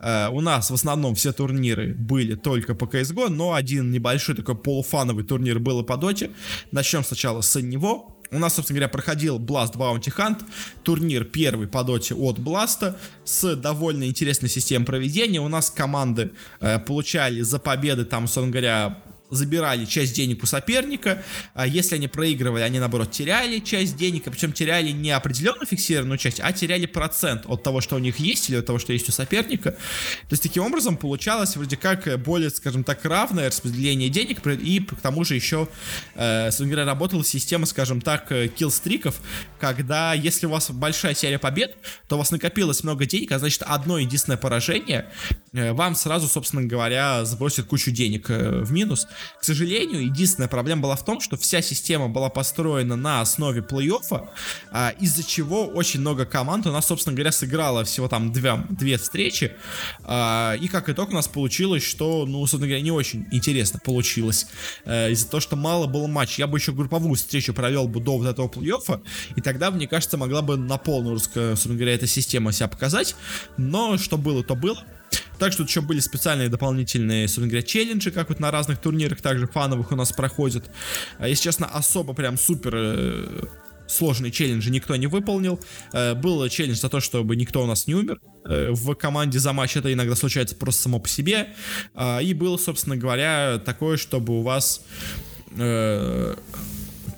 Uh, 0.00 0.30
у 0.30 0.40
нас 0.40 0.70
в 0.70 0.74
основном 0.74 1.14
все 1.14 1.32
турниры 1.32 1.94
были 1.94 2.34
только 2.34 2.74
по 2.74 2.84
CSGO, 2.84 3.28
но 3.28 3.52
один 3.52 3.90
небольшой 3.90 4.34
такой 4.34 4.56
полуфановый 4.56 5.24
турнир 5.24 5.58
был 5.58 5.80
и 5.80 5.84
по 5.84 5.98
доте. 5.98 6.30
Начнем 6.72 7.04
сначала 7.04 7.42
с 7.42 7.60
него. 7.60 8.16
У 8.30 8.38
нас, 8.38 8.54
собственно 8.54 8.78
говоря, 8.78 8.88
проходил 8.88 9.38
Blast 9.38 9.74
Bounty 9.74 10.14
Hunt, 10.16 10.42
турнир 10.84 11.24
первый 11.24 11.66
по 11.66 11.82
доте 11.82 12.14
от 12.14 12.38
Blast, 12.38 12.94
с 13.24 13.56
довольно 13.56 14.04
интересной 14.04 14.48
системой 14.48 14.86
проведения. 14.86 15.40
У 15.40 15.48
нас 15.48 15.68
команды 15.68 16.30
э, 16.60 16.78
получали 16.78 17.42
за 17.42 17.58
победы, 17.58 18.04
там, 18.04 18.26
собственно 18.26 18.52
говоря, 18.52 19.02
забирали 19.30 19.84
часть 19.84 20.14
денег 20.14 20.42
у 20.42 20.46
соперника, 20.46 21.22
а 21.54 21.66
если 21.66 21.96
они 21.96 22.08
проигрывали, 22.08 22.62
они 22.62 22.78
наоборот 22.78 23.10
теряли 23.10 23.58
часть 23.60 23.96
денег, 23.96 24.26
а 24.26 24.30
причем 24.30 24.52
теряли 24.52 24.90
не 24.90 25.10
определенную 25.10 25.66
фиксированную 25.66 26.18
часть, 26.18 26.40
а 26.40 26.52
теряли 26.52 26.86
процент 26.86 27.44
от 27.46 27.62
того, 27.62 27.80
что 27.80 27.96
у 27.96 27.98
них 27.98 28.18
есть 28.18 28.50
или 28.50 28.56
от 28.56 28.66
того, 28.66 28.78
что 28.78 28.92
есть 28.92 29.08
у 29.08 29.12
соперника. 29.12 29.72
То 29.72 30.32
есть 30.32 30.42
таким 30.42 30.64
образом 30.64 30.96
получалось 30.96 31.56
вроде 31.56 31.76
как 31.76 32.20
более, 32.22 32.50
скажем 32.50 32.84
так, 32.84 33.04
равное 33.04 33.48
распределение 33.48 34.08
денег 34.08 34.46
и 34.46 34.80
к 34.80 35.00
тому 35.00 35.24
же 35.24 35.34
еще, 35.34 35.68
э, 36.14 36.50
работала 36.84 37.24
система, 37.24 37.66
скажем 37.66 38.00
так, 38.00 38.30
э, 38.32 38.48
киллстриков, 38.48 39.20
когда 39.58 40.14
если 40.14 40.46
у 40.46 40.50
вас 40.50 40.70
большая 40.70 41.14
серия 41.14 41.38
побед, 41.38 41.76
то 42.08 42.16
у 42.16 42.18
вас 42.18 42.30
накопилось 42.30 42.82
много 42.82 43.06
денег, 43.06 43.32
а 43.32 43.38
значит 43.38 43.62
одно 43.66 43.98
единственное 43.98 44.36
поражение 44.36 45.06
э, 45.52 45.72
вам 45.72 45.94
сразу, 45.94 46.28
собственно 46.28 46.62
говоря, 46.64 47.24
сбросит 47.24 47.66
кучу 47.66 47.90
денег 47.90 48.30
э, 48.30 48.62
в 48.62 48.72
минус. 48.72 49.06
К 49.38 49.44
сожалению, 49.44 50.04
единственная 50.04 50.48
проблема 50.48 50.82
была 50.82 50.96
в 50.96 51.04
том, 51.04 51.20
что 51.20 51.36
вся 51.36 51.62
система 51.62 52.08
была 52.08 52.28
построена 52.28 52.96
на 52.96 53.20
основе 53.20 53.62
плей-оффа, 53.62 54.28
а, 54.70 54.90
из-за 55.00 55.24
чего 55.24 55.66
очень 55.66 56.00
много 56.00 56.26
команд 56.26 56.66
у 56.66 56.72
нас, 56.72 56.86
собственно 56.86 57.14
говоря, 57.14 57.32
сыграло 57.32 57.84
всего 57.84 58.08
там 58.08 58.32
две, 58.32 58.56
две 58.68 58.98
встречи, 58.98 59.52
а, 60.04 60.54
и 60.60 60.68
как 60.68 60.88
итог 60.88 61.10
у 61.10 61.14
нас 61.14 61.28
получилось, 61.28 61.82
что, 61.82 62.26
ну, 62.26 62.40
собственно 62.40 62.66
говоря, 62.66 62.82
не 62.82 62.92
очень 62.92 63.26
интересно 63.30 63.80
получилось, 63.82 64.46
а, 64.84 65.08
из-за 65.08 65.28
того, 65.28 65.40
что 65.40 65.56
мало 65.56 65.86
было 65.86 66.06
матчей. 66.06 66.42
Я 66.42 66.46
бы 66.46 66.58
еще 66.58 66.72
групповую 66.72 67.14
встречу 67.14 67.54
провел 67.54 67.88
бы 67.88 68.00
до 68.00 68.18
вот 68.18 68.26
этого 68.26 68.48
плей-оффа, 68.48 69.02
и 69.36 69.40
тогда, 69.40 69.70
мне 69.70 69.88
кажется, 69.88 70.16
могла 70.16 70.42
бы 70.42 70.56
на 70.56 70.78
полную, 70.78 71.18
собственно 71.18 71.74
говоря, 71.74 71.94
эта 71.94 72.06
система 72.06 72.52
себя 72.52 72.68
показать, 72.68 73.16
но 73.56 73.98
что 73.98 74.18
было, 74.18 74.44
то 74.44 74.54
было. 74.54 74.82
Также 75.38 75.58
тут 75.58 75.68
еще 75.68 75.80
были 75.80 76.00
специальные 76.00 76.48
дополнительные, 76.48 77.26
собственно 77.26 77.48
говоря, 77.48 77.62
челленджи, 77.62 78.10
как 78.10 78.28
вот 78.28 78.40
на 78.40 78.50
разных 78.50 78.78
турнирах, 78.78 79.20
также 79.20 79.46
фановых 79.46 79.90
у 79.92 79.96
нас 79.96 80.12
проходят. 80.12 80.70
А, 81.18 81.28
если 81.28 81.44
честно, 81.44 81.66
особо 81.66 82.12
прям 82.12 82.36
супер 82.36 82.72
э, 82.74 83.44
сложные 83.90 84.30
челленджи 84.30 84.70
никто 84.70 84.96
не 84.96 85.06
выполнил. 85.06 85.60
Э, 85.92 86.14
был 86.14 86.48
челлендж 86.48 86.78
за 86.78 86.88
то, 86.88 87.00
чтобы 87.00 87.36
никто 87.36 87.62
у 87.62 87.66
нас 87.66 87.86
не 87.86 87.94
умер 87.94 88.20
э, 88.44 88.68
в 88.70 88.94
команде 88.94 89.38
за 89.38 89.52
матч. 89.52 89.76
Это 89.76 89.92
иногда 89.92 90.14
случается 90.14 90.54
просто 90.56 90.82
само 90.82 90.98
по 91.00 91.08
себе. 91.08 91.48
Э, 91.94 92.22
и 92.22 92.32
было, 92.34 92.56
собственно 92.56 92.96
говоря, 92.96 93.60
такое, 93.64 93.96
чтобы 93.96 94.38
у 94.38 94.42
вас 94.42 94.82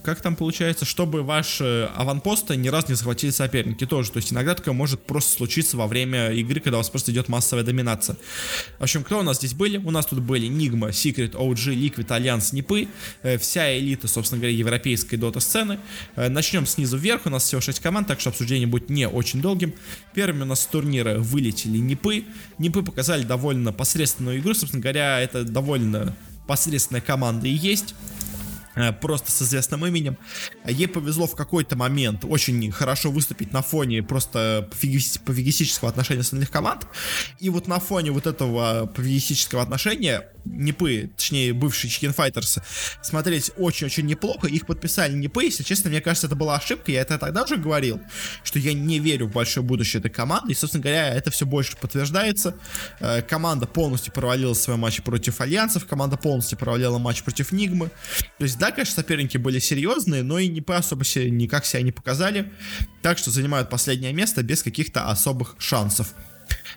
как 0.03 0.21
там 0.21 0.37
получается, 0.37 0.85
чтобы 0.85 1.23
ваши 1.23 1.91
аванпосты 1.95 2.57
ни 2.57 2.69
разу 2.69 2.89
не 2.89 2.95
захватили 2.95 3.31
соперники 3.31 3.87
тоже. 3.87 4.11
То 4.11 4.19
есть 4.19 4.33
иногда 4.33 4.55
такое 4.55 4.75
может 4.75 5.05
просто 5.05 5.37
случиться 5.37 5.77
во 5.77 5.87
время 5.87 6.33
игры, 6.33 6.61
когда 6.61 6.79
у 6.79 6.81
вас 6.81 6.91
просто 6.91 7.13
идет 7.13 7.29
массовая 7.29 7.65
доминация. 7.65 8.17
В 8.79 8.83
общем, 8.83 9.05
кто 9.05 9.21
у 9.21 9.23
нас 9.23 9.39
здесь 9.39 9.55
были? 9.55 9.79
У 9.79 9.91
нас 9.91 10.07
тут 10.07 10.21
были 10.21 10.49
Nigma, 10.49 10.91
Secret, 10.91 11.33
OG, 11.33 11.75
Liquid, 11.75 12.13
Alliance, 12.13 12.53
Нипы. 12.53 12.89
Э, 13.23 13.39
вся 13.39 13.79
элита, 13.79 14.09
собственно 14.09 14.41
говоря, 14.41 14.57
европейской 14.57 15.17
Dota-сцены. 15.17 15.79
Э, 16.17 16.29
начнем 16.29 16.67
снизу 16.67 16.97
вверх. 16.97 17.27
У 17.27 17.31
нас 17.31 17.45
всего 17.45 17.61
6 17.61 17.81
команд, 17.81 18.09
так 18.09 18.21
что 18.21 18.31
обсуждение 18.31 18.67
будет 18.67 18.91
не 18.91 19.09
очень 19.09 19.41
долгим. 19.41 19.75
Первыми 20.15 20.43
у 20.43 20.47
нас 20.47 20.63
с 20.63 20.67
турнира 20.67 21.19
вылетели 21.19 21.79
Нипы. 21.79 22.25
Нипы 22.59 22.83
показали 22.83 23.23
довольно 23.23 23.73
посредственную 23.73 24.41
игру. 24.41 24.55
Собственно 24.55 24.83
говоря, 24.83 25.21
это 25.21 25.45
довольно 25.45 26.17
посредственная 26.47 27.01
команда 27.01 27.47
и 27.47 27.53
есть. 27.53 27.95
Э, 28.75 28.93
просто 28.93 29.31
с 29.31 29.43
известным 29.43 29.85
именем. 29.87 30.17
Ей 30.67 30.89
повезло 30.89 31.27
в 31.27 31.37
какой-то 31.37 31.77
момент 31.77 32.25
очень 32.25 32.71
хорошо 32.73 33.11
выступить 33.11 33.53
на 33.53 33.63
фоне 33.63 34.03
просто 34.03 34.69
пофигистического 34.71 35.91
отношения 35.91 36.21
остальных 36.21 36.51
команд. 36.51 36.87
И 37.39 37.51
вот 37.51 37.69
на 37.69 37.81
фоне 37.81 38.13
вот 38.13 38.27
этого 38.27 38.87
пофигистического 38.87 39.63
отношения 39.63 40.29
Непы, 40.45 41.13
точнее 41.17 41.53
бывшие 41.53 41.89
Chicken 41.89 42.15
Fighters, 42.15 42.61
смотреть 43.01 43.53
очень-очень 43.57 44.07
неплохо. 44.07 44.49
Их 44.49 44.67
подписали 44.67 45.13
Непы, 45.13 45.45
если 45.45 45.63
честно, 45.63 45.89
мне 45.89 46.01
кажется, 46.01 46.27
это 46.27 46.35
была 46.35 46.57
ошибка. 46.57 46.91
Я 46.91 47.03
это 47.03 47.17
тогда 47.17 47.45
уже 47.45 47.57
говорил, 47.57 48.01
что 48.43 48.59
я 48.59 48.73
не 48.73 48.99
верю 48.99 49.29
в 49.29 49.33
большое 49.33 49.65
будущее 49.65 50.01
этой 50.01 50.11
команды. 50.11 50.53
И, 50.53 50.55
собственно 50.57 50.83
говоря, 50.83 51.15
это 51.15 51.31
все 51.31 51.47
больше 51.47 51.77
подтверждается. 51.77 52.57
Э, 52.99 53.23
команда 53.23 53.67
полностью 53.67 54.13
провалила 54.13 54.55
свой 54.55 54.77
матч 54.77 55.01
против 55.03 55.41
Альянсов, 55.41 55.87
команда 55.87 56.17
полностью 56.17 56.59
провалила 56.59 56.99
матч 56.99 57.23
против 57.23 57.53
Нигмы. 57.53 57.91
То 58.39 58.45
есть, 58.45 58.59
да, 58.63 58.71
конечно, 58.71 58.95
соперники 58.95 59.39
были 59.39 59.59
серьезные, 59.59 60.23
но 60.23 60.39
и 60.39 60.47
Непы 60.47 60.77
особо 60.77 61.03
себе, 61.03 61.29
никак 61.31 61.67
себя 61.67 61.83
не 61.83 61.91
показали. 61.91 62.53
Так 63.03 63.19
что 63.19 63.33
занимают 63.33 63.69
последнее 63.69 64.13
место 64.13 64.45
без 64.45 64.63
каких-то 64.63 65.11
особых 65.11 65.57
шансов. 65.59 66.15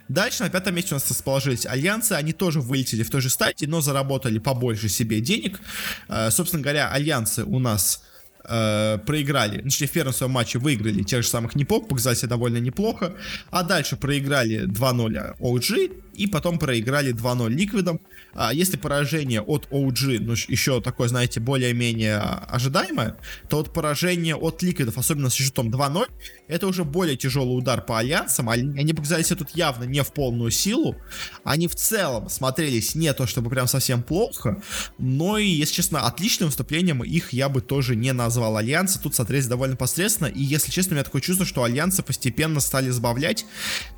Дальше 0.07 0.41
на 0.41 0.49
пятом 0.49 0.73
месте 0.73 0.95
у 0.95 0.97
нас 0.97 1.07
расположились 1.07 1.67
альянсы. 1.67 2.13
Они 2.13 2.33
тоже 2.33 2.59
вылетели 2.59 3.03
в 3.03 3.11
той 3.11 3.21
же 3.21 3.29
стадии, 3.29 3.67
но 3.67 3.81
заработали 3.81 4.39
побольше 4.39 4.89
себе 4.89 5.21
денег. 5.21 5.59
Э, 6.07 6.31
собственно 6.31 6.63
говоря, 6.63 6.89
альянсы 6.89 7.43
у 7.43 7.59
нас 7.59 8.01
э, 8.45 8.97
проиграли, 9.05 9.61
точнее 9.61 9.85
в 9.85 9.91
первом 9.91 10.13
своем 10.13 10.31
матче 10.31 10.57
выиграли 10.57 11.03
тех 11.03 11.21
же 11.21 11.29
самых 11.29 11.53
Нипов, 11.53 11.87
показали 11.87 12.15
себя 12.15 12.29
довольно 12.29 12.57
неплохо, 12.57 13.13
а 13.51 13.61
дальше 13.61 13.95
проиграли 13.95 14.65
2-0 14.65 15.37
OG, 15.37 16.04
и 16.15 16.27
потом 16.27 16.57
проиграли 16.57 17.13
2-0 17.13 17.49
Ликвидам. 17.49 18.01
А 18.33 18.53
если 18.53 18.77
поражение 18.77 19.41
от 19.41 19.67
OG, 19.69 20.19
ну, 20.19 20.33
еще 20.33 20.81
такое, 20.81 21.07
знаете, 21.07 21.39
более-менее 21.39 22.17
ожидаемое, 22.17 23.17
то 23.49 23.57
вот 23.57 23.73
поражение 23.73 24.35
от 24.35 24.63
Ликвидов, 24.63 24.97
особенно 24.97 25.29
с 25.29 25.33
счетом 25.33 25.69
2-0, 25.69 26.07
это 26.47 26.67
уже 26.67 26.83
более 26.83 27.17
тяжелый 27.17 27.57
удар 27.57 27.81
по 27.81 27.99
альянсам. 27.99 28.49
Они 28.49 28.93
показались 28.93 29.27
тут 29.27 29.51
явно 29.51 29.83
не 29.83 30.01
в 30.03 30.13
полную 30.13 30.51
силу. 30.51 30.95
Они 31.43 31.67
в 31.67 31.75
целом 31.75 32.29
смотрелись 32.29 32.95
не 32.95 33.13
то 33.13 33.27
чтобы 33.27 33.49
прям 33.49 33.67
совсем 33.67 34.03
плохо, 34.03 34.61
но 34.97 35.37
и, 35.37 35.47
если 35.47 35.75
честно, 35.75 36.07
отличным 36.07 36.49
выступлением 36.49 37.03
их 37.03 37.33
я 37.33 37.49
бы 37.49 37.61
тоже 37.61 37.95
не 37.95 38.13
назвал. 38.13 38.55
Альянсы 38.57 38.99
тут 38.99 39.15
смотрелись 39.15 39.47
довольно 39.47 39.75
посредственно, 39.75 40.27
и, 40.27 40.41
если 40.41 40.71
честно, 40.71 40.91
у 40.91 40.93
меня 40.95 41.03
такое 41.03 41.21
чувство, 41.21 41.45
что 41.45 41.63
альянсы 41.63 42.03
постепенно 42.03 42.59
стали 42.59 42.89
сбавлять. 42.89 43.45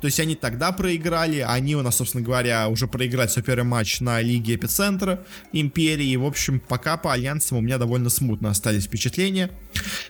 То 0.00 0.06
есть 0.06 0.18
они 0.18 0.34
тогда 0.34 0.72
проиграли, 0.72 1.38
они 1.46 1.76
у 1.76 1.82
нас, 1.82 1.96
собственно 1.96 2.07
говоря, 2.14 2.68
уже 2.68 2.86
проиграть 2.86 3.30
свой 3.30 3.44
первый 3.44 3.64
матч 3.64 4.00
на 4.00 4.20
Лиге 4.20 4.54
Эпицентра 4.54 5.24
Империи. 5.52 6.16
В 6.16 6.24
общем, 6.24 6.60
пока 6.60 6.96
по 6.96 7.12
альянсам 7.12 7.58
у 7.58 7.60
меня 7.60 7.78
довольно 7.78 8.10
смутно 8.10 8.50
остались 8.50 8.84
впечатления. 8.84 9.50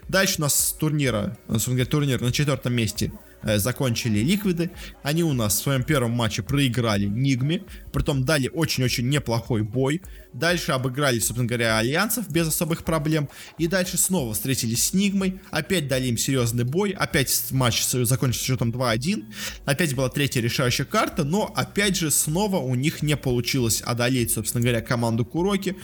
Дальше 0.07 0.35
у 0.39 0.41
нас 0.41 0.75
турнира, 0.79 1.37
собственно 1.47 1.75
говоря, 1.75 1.91
турнир 1.91 2.21
на 2.21 2.31
четвертом 2.31 2.73
месте 2.73 3.11
Э, 3.41 3.57
закончили 3.57 4.19
Ликвиды. 4.19 4.69
Они 5.01 5.23
у 5.23 5.33
нас 5.33 5.55
в 5.55 5.63
своем 5.63 5.83
первом 5.83 6.11
матче 6.11 6.43
проиграли 6.43 7.05
Нигме, 7.05 7.63
притом 7.93 8.25
дали 8.25 8.49
очень-очень 8.49 9.07
неплохой 9.07 9.61
бой. 9.61 10.01
Дальше 10.33 10.71
обыграли, 10.71 11.19
собственно 11.19 11.47
говоря, 11.47 11.77
Альянсов 11.77 12.29
без 12.29 12.47
особых 12.47 12.83
проблем. 12.83 13.29
И 13.57 13.67
дальше 13.67 13.97
снова 13.97 14.33
встретились 14.33 14.87
с 14.87 14.93
Нигмой, 14.93 15.39
опять 15.51 15.87
дали 15.87 16.07
им 16.07 16.17
серьезный 16.17 16.63
бой, 16.63 16.91
опять 16.91 17.45
матч 17.51 17.85
закончился 17.85 18.45
счетом 18.45 18.71
2-1. 18.71 19.25
Опять 19.65 19.95
была 19.95 20.09
третья 20.09 20.41
решающая 20.41 20.85
карта, 20.85 21.23
но 21.23 21.51
опять 21.55 21.95
же 21.95 22.11
снова 22.11 22.57
у 22.57 22.75
них 22.75 23.03
не 23.03 23.15
получилось 23.15 23.81
одолеть, 23.81 24.31
собственно 24.31 24.61
говоря, 24.61 24.81
команду 24.81 25.25
Куроки, 25.25 25.75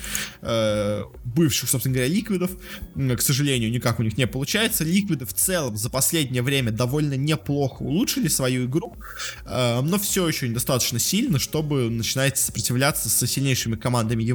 э, 0.41 1.03
бывших, 1.23 1.69
собственно 1.69 1.95
говоря, 1.95 2.11
Ликвидов. 2.11 2.51
К 2.95 3.21
сожалению, 3.21 3.71
никак 3.71 3.99
у 3.99 4.03
них 4.03 4.17
не 4.17 4.27
получается. 4.27 4.83
Ликвиды 4.83 5.25
в 5.25 5.33
целом 5.33 5.77
за 5.77 5.89
последнее 5.89 6.41
время 6.41 6.71
довольно 6.71 7.13
не 7.15 7.35
неплохо 7.35 7.83
улучшили 7.83 8.27
свою 8.27 8.65
игру, 8.65 8.95
э, 9.45 9.81
но 9.81 9.99
все 9.99 10.27
еще 10.27 10.47
недостаточно 10.47 10.99
сильно, 10.99 11.39
чтобы 11.39 11.89
начинать 11.89 12.37
сопротивляться 12.37 13.09
со 13.09 13.27
сильнейшими 13.27 13.75
командами 13.75 14.23
Европы, 14.23 14.34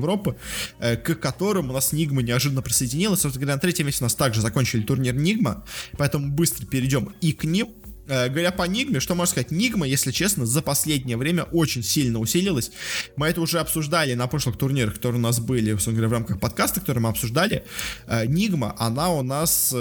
э, 0.78 0.96
к 0.96 1.14
которым 1.16 1.70
у 1.70 1.72
нас 1.72 1.92
Нигма 1.92 2.22
неожиданно 2.22 2.62
присоединилась. 2.62 3.20
Собственно 3.20 3.42
говоря, 3.42 3.56
на 3.56 3.60
третьем 3.60 3.86
месте 3.86 4.02
у 4.02 4.06
нас 4.06 4.14
также 4.14 4.40
закончили 4.40 4.82
турнир 4.82 5.14
Нигма, 5.14 5.64
поэтому 5.98 6.30
быстро 6.30 6.66
перейдем 6.66 7.12
и 7.20 7.32
к 7.32 7.44
ним. 7.44 7.68
Э, 8.08 8.28
говоря 8.28 8.50
по 8.50 8.64
Нигме, 8.64 9.00
что 9.00 9.14
можно 9.14 9.30
сказать? 9.30 9.50
Нигма, 9.50 9.86
если 9.86 10.10
честно, 10.10 10.46
за 10.46 10.62
последнее 10.62 11.16
время 11.16 11.44
очень 11.44 11.82
сильно 11.82 12.18
усилилась. 12.18 12.70
Мы 13.16 13.28
это 13.28 13.40
уже 13.40 13.60
обсуждали 13.60 14.14
на 14.14 14.26
прошлых 14.26 14.56
турнирах, 14.56 14.94
которые 14.94 15.18
у 15.18 15.22
нас 15.22 15.38
были, 15.40 15.72
говоря, 15.72 16.08
в 16.08 16.12
рамках 16.12 16.40
подкаста, 16.40 16.80
которые 16.80 17.02
мы 17.02 17.08
обсуждали. 17.10 17.64
Нигма, 18.26 18.74
она 18.78 19.10
у 19.10 19.22
нас 19.22 19.74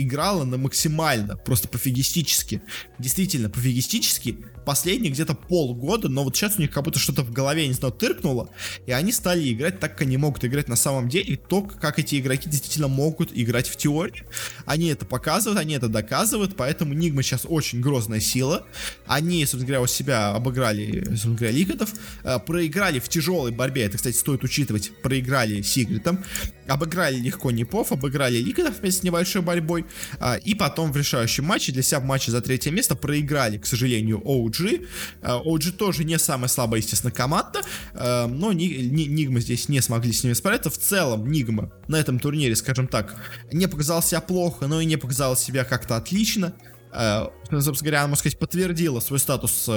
играла 0.00 0.44
на 0.44 0.56
максимально, 0.56 1.36
просто 1.36 1.68
пофигистически. 1.68 2.62
Действительно, 2.98 3.50
пофигистически 3.50 4.38
последние 4.64 5.12
где-то 5.12 5.34
полгода, 5.34 6.08
но 6.08 6.24
вот 6.24 6.36
сейчас 6.36 6.58
у 6.58 6.60
них 6.60 6.70
как 6.70 6.84
будто 6.84 6.98
что-то 6.98 7.22
в 7.22 7.32
голове, 7.32 7.66
не 7.66 7.74
знаю, 7.74 7.92
тыркнуло, 7.92 8.50
и 8.86 8.92
они 8.92 9.12
стали 9.12 9.52
играть 9.52 9.80
так, 9.80 9.92
как 9.92 10.02
они 10.02 10.16
могут 10.16 10.44
играть 10.44 10.68
на 10.68 10.76
самом 10.76 11.08
деле, 11.08 11.36
то, 11.36 11.62
как 11.62 11.98
эти 11.98 12.18
игроки 12.20 12.48
действительно 12.48 12.88
могут 12.88 13.30
играть 13.32 13.68
в 13.68 13.76
теории. 13.76 14.24
Они 14.66 14.88
это 14.88 15.04
показывают, 15.04 15.58
они 15.58 15.74
это 15.74 15.88
доказывают, 15.88 16.56
поэтому 16.56 16.94
Нигма 16.94 17.22
сейчас 17.22 17.42
очень 17.44 17.80
грозная 17.80 18.20
сила. 18.20 18.66
Они, 19.06 19.40
собственно 19.40 19.66
говоря, 19.66 19.82
у 19.82 19.86
себя 19.86 20.30
обыграли, 20.30 21.04
собственно 21.10 21.36
говоря, 21.36 21.52
Ликотов, 21.52 21.92
э, 22.24 22.38
проиграли 22.38 22.98
в 22.98 23.08
тяжелой 23.08 23.52
борьбе, 23.52 23.84
это, 23.84 23.96
кстати, 23.96 24.16
стоит 24.16 24.44
учитывать, 24.44 24.92
проиграли 25.02 25.62
Сигритом, 25.62 26.24
обыграли 26.66 27.16
легко 27.16 27.50
Непов, 27.50 27.92
обыграли 27.92 28.38
Ликотов 28.38 28.80
вместе 28.80 29.00
с 29.00 29.02
небольшой 29.02 29.42
борьбой, 29.42 29.86
э, 30.20 30.38
и 30.40 30.54
потом 30.54 30.92
в 30.92 30.96
решающем 30.96 31.44
матче, 31.44 31.72
для 31.72 31.82
себя 31.82 32.00
в 32.00 32.04
матче 32.04 32.30
за 32.30 32.40
третье 32.40 32.70
место, 32.70 32.94
проиграли, 32.94 33.58
к 33.58 33.66
сожалению, 33.66 34.22
OG, 34.24 34.49
OG. 34.50 34.86
OG 35.22 35.68
э, 35.68 35.72
тоже 35.72 36.04
не 36.04 36.18
самая 36.18 36.48
слабая, 36.48 36.80
естественно, 36.80 37.12
команда, 37.12 37.60
э, 37.94 38.26
но 38.26 38.52
Нигма 38.52 39.40
здесь 39.40 39.68
не 39.68 39.80
смогли 39.80 40.12
с 40.12 40.24
ними 40.24 40.34
справиться. 40.34 40.70
В 40.70 40.78
целом, 40.78 41.30
Нигма 41.30 41.72
на 41.88 41.96
этом 41.96 42.18
турнире, 42.18 42.56
скажем 42.56 42.86
так, 42.88 43.16
не 43.52 43.66
показал 43.66 44.02
себя 44.02 44.20
плохо, 44.20 44.66
но 44.66 44.80
и 44.80 44.84
не 44.84 44.96
показал 44.96 45.36
себя 45.36 45.64
как-то 45.64 45.96
отлично. 45.96 46.54
Э, 46.92 47.26
собственно 47.50 47.78
говоря, 47.78 47.98
она, 48.00 48.08
можно 48.08 48.20
сказать, 48.20 48.38
подтвердила 48.38 49.00
свой 49.00 49.18
статус 49.18 49.68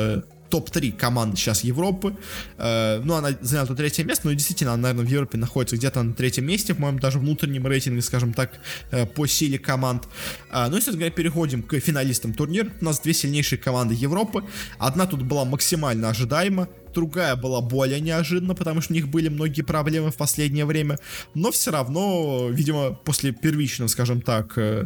топ-3 0.54 0.92
команды 0.92 1.36
сейчас 1.36 1.64
Европы. 1.64 2.16
Э, 2.60 3.02
ну, 3.04 3.16
она 3.16 3.30
заняла 3.42 3.66
тут 3.66 3.78
третье 3.78 4.04
место, 4.04 4.28
но 4.28 4.34
действительно, 4.34 4.74
она, 4.74 4.84
наверное, 4.84 5.06
в 5.08 5.10
Европе 5.10 5.40
находится 5.40 5.78
где-то 5.78 6.04
на 6.04 6.14
третьем 6.14 6.46
месте, 6.46 6.76
по-моему, 6.76 7.00
даже 7.00 7.18
внутреннем 7.18 7.66
рейтинге, 7.66 8.04
скажем 8.04 8.34
так, 8.34 8.52
э, 8.92 9.08
по 9.08 9.26
силе 9.26 9.58
команд. 9.58 10.04
Э, 10.52 10.68
ну, 10.70 10.76
если 10.76 10.92
говоря, 10.92 11.10
переходим 11.10 11.64
к 11.64 11.80
финалистам 11.80 12.36
турнира. 12.36 12.70
У 12.82 12.86
нас 12.86 13.00
две 13.00 13.16
сильнейшие 13.16 13.58
команды 13.58 13.96
Европы. 13.96 14.44
Одна 14.78 15.08
тут 15.08 15.24
была 15.24 15.44
максимально 15.44 16.10
ожидаема, 16.10 16.68
другая 16.94 17.36
была 17.36 17.60
более 17.62 18.00
неожиданна, 18.00 18.54
потому 18.54 18.82
что 18.82 18.94
у 18.94 18.96
них 18.96 19.08
были 19.08 19.30
многие 19.30 19.64
проблемы 19.64 20.12
в 20.12 20.18
последнее 20.18 20.66
время, 20.66 21.00
но 21.34 21.52
все 21.52 21.72
равно, 21.72 22.50
видимо, 22.52 22.92
после 22.92 23.32
первичного, 23.32 23.88
скажем 23.88 24.22
так, 24.22 24.56
э, 24.60 24.86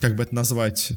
как 0.00 0.16
бы 0.16 0.22
это 0.22 0.34
назвать, 0.34 0.92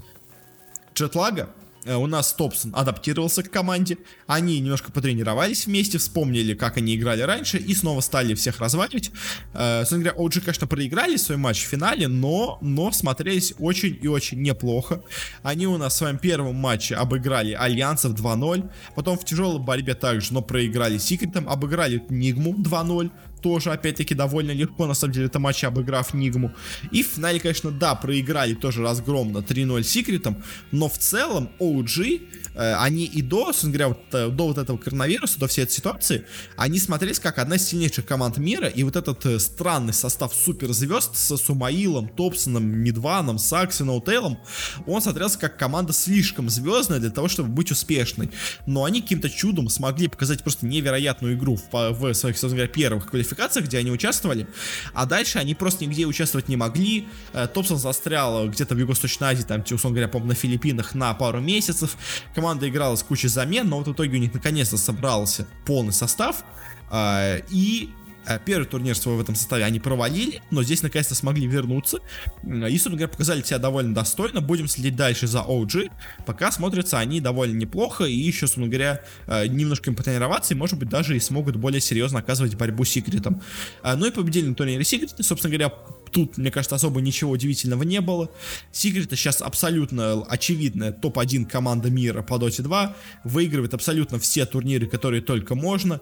джетлага, 0.95 1.49
у 1.93 2.07
нас 2.07 2.33
Топсон 2.33 2.71
адаптировался 2.75 3.43
к 3.43 3.51
команде, 3.51 3.97
они 4.27 4.59
немножко 4.59 4.91
потренировались 4.91 5.67
вместе, 5.67 5.97
вспомнили, 5.97 6.53
как 6.53 6.77
они 6.77 6.95
играли 6.95 7.21
раньше, 7.21 7.57
и 7.57 7.75
снова 7.75 8.01
стали 8.01 8.33
всех 8.33 8.59
разваливать. 8.59 9.11
Э, 9.53 9.79
собственно 9.79 10.03
говоря, 10.03 10.25
OG, 10.25 10.41
конечно, 10.41 10.67
проиграли 10.67 11.15
свой 11.17 11.37
матч 11.37 11.63
в 11.63 11.67
финале, 11.67 12.07
но, 12.07 12.57
но 12.61 12.91
смотрелись 12.91 13.53
очень 13.59 13.97
и 14.01 14.07
очень 14.07 14.41
неплохо. 14.41 15.03
Они 15.43 15.67
у 15.67 15.77
нас 15.77 15.93
в 15.93 15.97
своем 15.97 16.17
первом 16.17 16.55
матче 16.55 16.95
обыграли 16.95 17.53
Альянсов 17.53 18.13
2-0, 18.13 18.69
потом 18.95 19.17
в 19.17 19.25
тяжелой 19.25 19.59
борьбе 19.59 19.93
также, 19.93 20.33
но 20.33 20.41
проиграли 20.41 20.97
Секретом, 20.97 21.47
обыграли 21.47 22.03
Нигму 22.09 22.55
2-0, 22.55 23.11
тоже, 23.45 23.71
опять-таки, 23.71 24.15
довольно 24.15 24.49
легко, 24.49 24.87
на 24.87 24.95
самом 24.95 25.13
деле, 25.13 25.27
это 25.27 25.37
матч 25.37 25.63
обыграв 25.63 26.15
Нигму. 26.15 26.51
И 26.91 27.03
в 27.03 27.05
финале, 27.05 27.39
конечно, 27.39 27.69
да, 27.69 27.93
проиграли 27.93 28.55
тоже 28.55 28.81
разгромно 28.81 29.37
3-0 29.37 29.83
Секретом, 29.83 30.43
но 30.71 30.89
в 30.89 30.97
целом 30.97 31.51
OG, 31.59 32.21
э, 32.55 32.73
они 32.73 33.05
и 33.05 33.21
до, 33.21 33.45
собственно 33.45 33.73
говоря, 33.73 33.87
вот, 33.89 33.99
э, 34.13 34.29
до 34.29 34.47
вот 34.47 34.57
этого 34.57 34.77
коронавируса, 34.79 35.39
до 35.39 35.45
всей 35.45 35.61
этой 35.61 35.73
ситуации, 35.73 36.25
они 36.57 36.79
смотрелись 36.79 37.19
как 37.19 37.37
одна 37.37 37.57
из 37.57 37.67
сильнейших 37.67 38.07
команд 38.07 38.39
мира, 38.39 38.67
и 38.67 38.81
вот 38.81 38.95
этот 38.95 39.23
э, 39.27 39.37
странный 39.37 39.93
состав 39.93 40.33
суперзвезд 40.33 41.15
с 41.15 41.37
Сумаилом, 41.37 42.09
Топсоном, 42.09 42.65
Мидваном, 42.65 43.37
Сакси, 43.37 43.83
Ноутейлом, 43.83 44.39
он 44.87 45.03
смотрелся 45.03 45.37
как 45.37 45.59
команда 45.59 45.93
слишком 45.93 46.49
звездная 46.49 46.97
для 46.97 47.11
того, 47.11 47.27
чтобы 47.27 47.49
быть 47.49 47.69
успешной. 47.69 48.31
Но 48.65 48.85
они 48.85 49.03
каким-то 49.03 49.29
чудом 49.29 49.69
смогли 49.69 50.07
показать 50.07 50.41
просто 50.41 50.65
невероятную 50.65 51.35
игру 51.35 51.57
в, 51.57 51.91
в 51.91 52.13
своих, 52.15 52.37
собственно 52.39 52.55
говоря, 52.55 52.73
первых 52.73 53.05
квалификациях, 53.11 53.34
где 53.61 53.77
они 53.77 53.91
участвовали, 53.91 54.47
а 54.93 55.05
дальше 55.05 55.39
они 55.39 55.55
просто 55.55 55.85
нигде 55.85 56.05
участвовать 56.05 56.47
не 56.47 56.55
могли. 56.55 57.07
Э, 57.33 57.47
Топсон 57.47 57.77
застрял 57.77 58.47
где-то 58.47 58.75
в 58.75 58.77
Юго-Восточной 58.77 59.29
Азии, 59.29 59.43
там, 59.43 59.61
условно 59.61 59.99
говоря, 59.99 60.07
по 60.07 60.19
на 60.19 60.33
Филиппинах 60.33 60.95
на 60.95 61.13
пару 61.13 61.39
месяцев. 61.39 61.97
Команда 62.33 62.67
играла 62.67 62.95
с 62.95 63.03
кучей 63.03 63.27
замен, 63.27 63.67
но 63.69 63.77
вот 63.77 63.87
в 63.87 63.93
итоге 63.93 64.17
у 64.17 64.19
них 64.19 64.33
наконец-то 64.33 64.77
собрался 64.77 65.47
полный 65.65 65.93
состав. 65.93 66.43
А, 66.89 67.37
и 67.49 67.89
Э, 68.04 68.04
первый 68.45 68.65
турнир 68.65 68.95
свой 68.95 69.17
в 69.17 69.21
этом 69.21 69.35
составе 69.35 69.63
они 69.65 69.79
провалили, 69.79 70.41
но 70.51 70.63
здесь 70.63 70.81
наконец-то 70.81 71.15
смогли 71.15 71.47
вернуться. 71.47 71.99
И, 72.43 72.71
собственно 72.73 72.97
говоря, 72.97 73.07
показали 73.07 73.41
себя 73.41 73.59
довольно 73.59 73.93
достойно. 73.93 74.41
Будем 74.41 74.67
следить 74.67 74.95
дальше 74.95 75.27
за 75.27 75.39
OG. 75.39 75.91
Пока 76.25 76.51
смотрятся 76.51 76.99
они 76.99 77.21
довольно 77.21 77.57
неплохо. 77.57 78.05
И 78.05 78.13
еще, 78.13 78.47
собственно 78.47 78.67
говоря, 78.67 79.01
э, 79.27 79.47
немножко 79.47 79.89
им 79.89 79.95
потренироваться. 79.95 80.53
И, 80.53 80.57
может 80.57 80.77
быть, 80.77 80.89
даже 80.89 81.15
и 81.15 81.19
смогут 81.19 81.55
более 81.55 81.81
серьезно 81.81 82.19
оказывать 82.19 82.55
борьбу 82.55 82.83
с 82.83 82.89
Секретом. 82.89 83.41
Э, 83.83 83.95
ну 83.95 84.05
и 84.05 84.11
победили 84.11 84.47
на 84.47 84.55
турнире 84.55 84.83
Секрет. 84.83 85.13
Собственно 85.19 85.55
говоря, 85.55 85.73
тут, 86.11 86.37
мне 86.37 86.51
кажется, 86.51 86.75
особо 86.75 87.01
ничего 87.01 87.31
удивительного 87.31 87.83
не 87.83 88.01
было. 88.01 88.29
Секреты 88.71 89.15
сейчас 89.15 89.41
абсолютно 89.41 90.23
очевидная 90.23 90.91
топ-1 90.91 91.45
команда 91.45 91.89
мира 91.89 92.21
по 92.21 92.35
Dota 92.35 92.61
2. 92.61 92.95
Выигрывает 93.23 93.73
абсолютно 93.73 94.19
все 94.19 94.45
турниры, 94.45 94.87
которые 94.87 95.21
только 95.21 95.55
можно. 95.55 96.01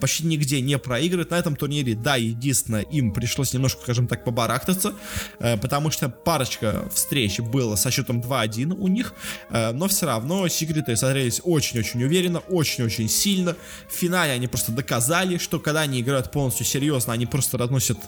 Почти 0.00 0.26
нигде 0.26 0.60
не 0.60 0.78
проигрывает. 0.78 1.30
На 1.30 1.38
этом 1.38 1.56
турнире, 1.58 1.94
да, 1.94 2.16
единственное, 2.16 2.82
им 2.82 3.12
пришлось 3.12 3.52
немножко, 3.52 3.82
скажем 3.82 4.06
так, 4.06 4.24
побарахтаться, 4.24 4.94
э, 5.40 5.56
потому 5.56 5.90
что 5.90 6.08
парочка 6.08 6.88
встреч 6.94 7.40
было 7.40 7.76
со 7.76 7.90
счетом 7.90 8.20
2-1 8.20 8.74
у 8.78 8.88
них, 8.88 9.14
э, 9.50 9.72
но 9.72 9.88
все 9.88 10.06
равно 10.06 10.48
секреты 10.48 10.96
смотрелись 10.96 11.40
очень-очень 11.44 12.02
уверенно, 12.04 12.38
очень-очень 12.38 13.08
сильно. 13.08 13.56
В 13.88 13.92
финале 13.92 14.32
они 14.32 14.46
просто 14.46 14.72
доказали, 14.72 15.38
что 15.38 15.58
когда 15.58 15.80
они 15.80 16.00
играют 16.00 16.30
полностью 16.30 16.64
серьезно, 16.64 17.12
они 17.12 17.26
просто 17.26 17.58
разносят 17.58 17.98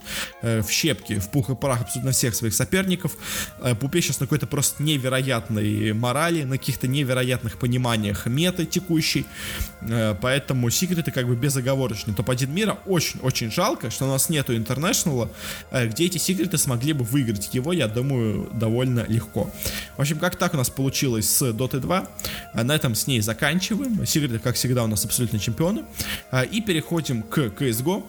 э, 0.42 0.62
в 0.62 0.70
щепки, 0.70 1.18
в 1.18 1.30
пух 1.30 1.50
и 1.50 1.54
прах 1.54 1.82
абсолютно 1.82 2.12
всех 2.12 2.34
своих 2.34 2.54
соперников. 2.54 3.12
Puppey 3.80 4.00
сейчас 4.00 4.20
на 4.20 4.26
какой-то 4.26 4.46
просто 4.46 4.82
невероятной 4.82 5.92
морали, 5.92 6.44
на 6.44 6.58
каких-то 6.58 6.88
невероятных 6.88 7.58
пониманиях 7.58 8.26
меты 8.26 8.66
текущей, 8.66 9.26
поэтому 10.20 10.70
секреты 10.70 11.10
как 11.10 11.26
бы 11.26 11.36
безоговорочный 11.36 12.14
топ-1 12.14 12.46
мира, 12.48 12.78
очень-очень 12.86 13.39
очень 13.40 13.50
жалко, 13.50 13.90
что 13.90 14.05
у 14.05 14.09
нас 14.09 14.29
нету 14.29 14.55
интернешнала, 14.55 15.31
э, 15.70 15.87
где 15.87 16.05
эти 16.05 16.18
секреты 16.18 16.59
смогли 16.59 16.92
бы 16.92 17.05
выиграть 17.05 17.55
его, 17.55 17.72
я 17.72 17.88
думаю, 17.88 18.50
довольно 18.53 19.07
легко. 19.09 19.50
В 19.96 20.00
общем, 20.00 20.18
как 20.18 20.37
так 20.37 20.53
у 20.53 20.57
нас 20.59 20.68
получилось 20.68 21.31
с 21.31 21.42
Dota 21.50 21.79
2. 21.79 22.09
Э, 22.53 22.62
на 22.62 22.74
этом 22.74 22.94
с 22.94 23.07
ней 23.07 23.22
заканчиваем. 23.22 24.05
Секреты, 24.05 24.38
как 24.38 24.57
всегда, 24.57 24.85
у 24.85 24.88
нас 24.88 25.05
абсолютно 25.07 25.38
чемпионы. 25.38 25.85
Э, 26.31 26.44
и 26.44 26.61
переходим 26.61 27.22
к 27.22 27.38
CSGO. 27.38 28.05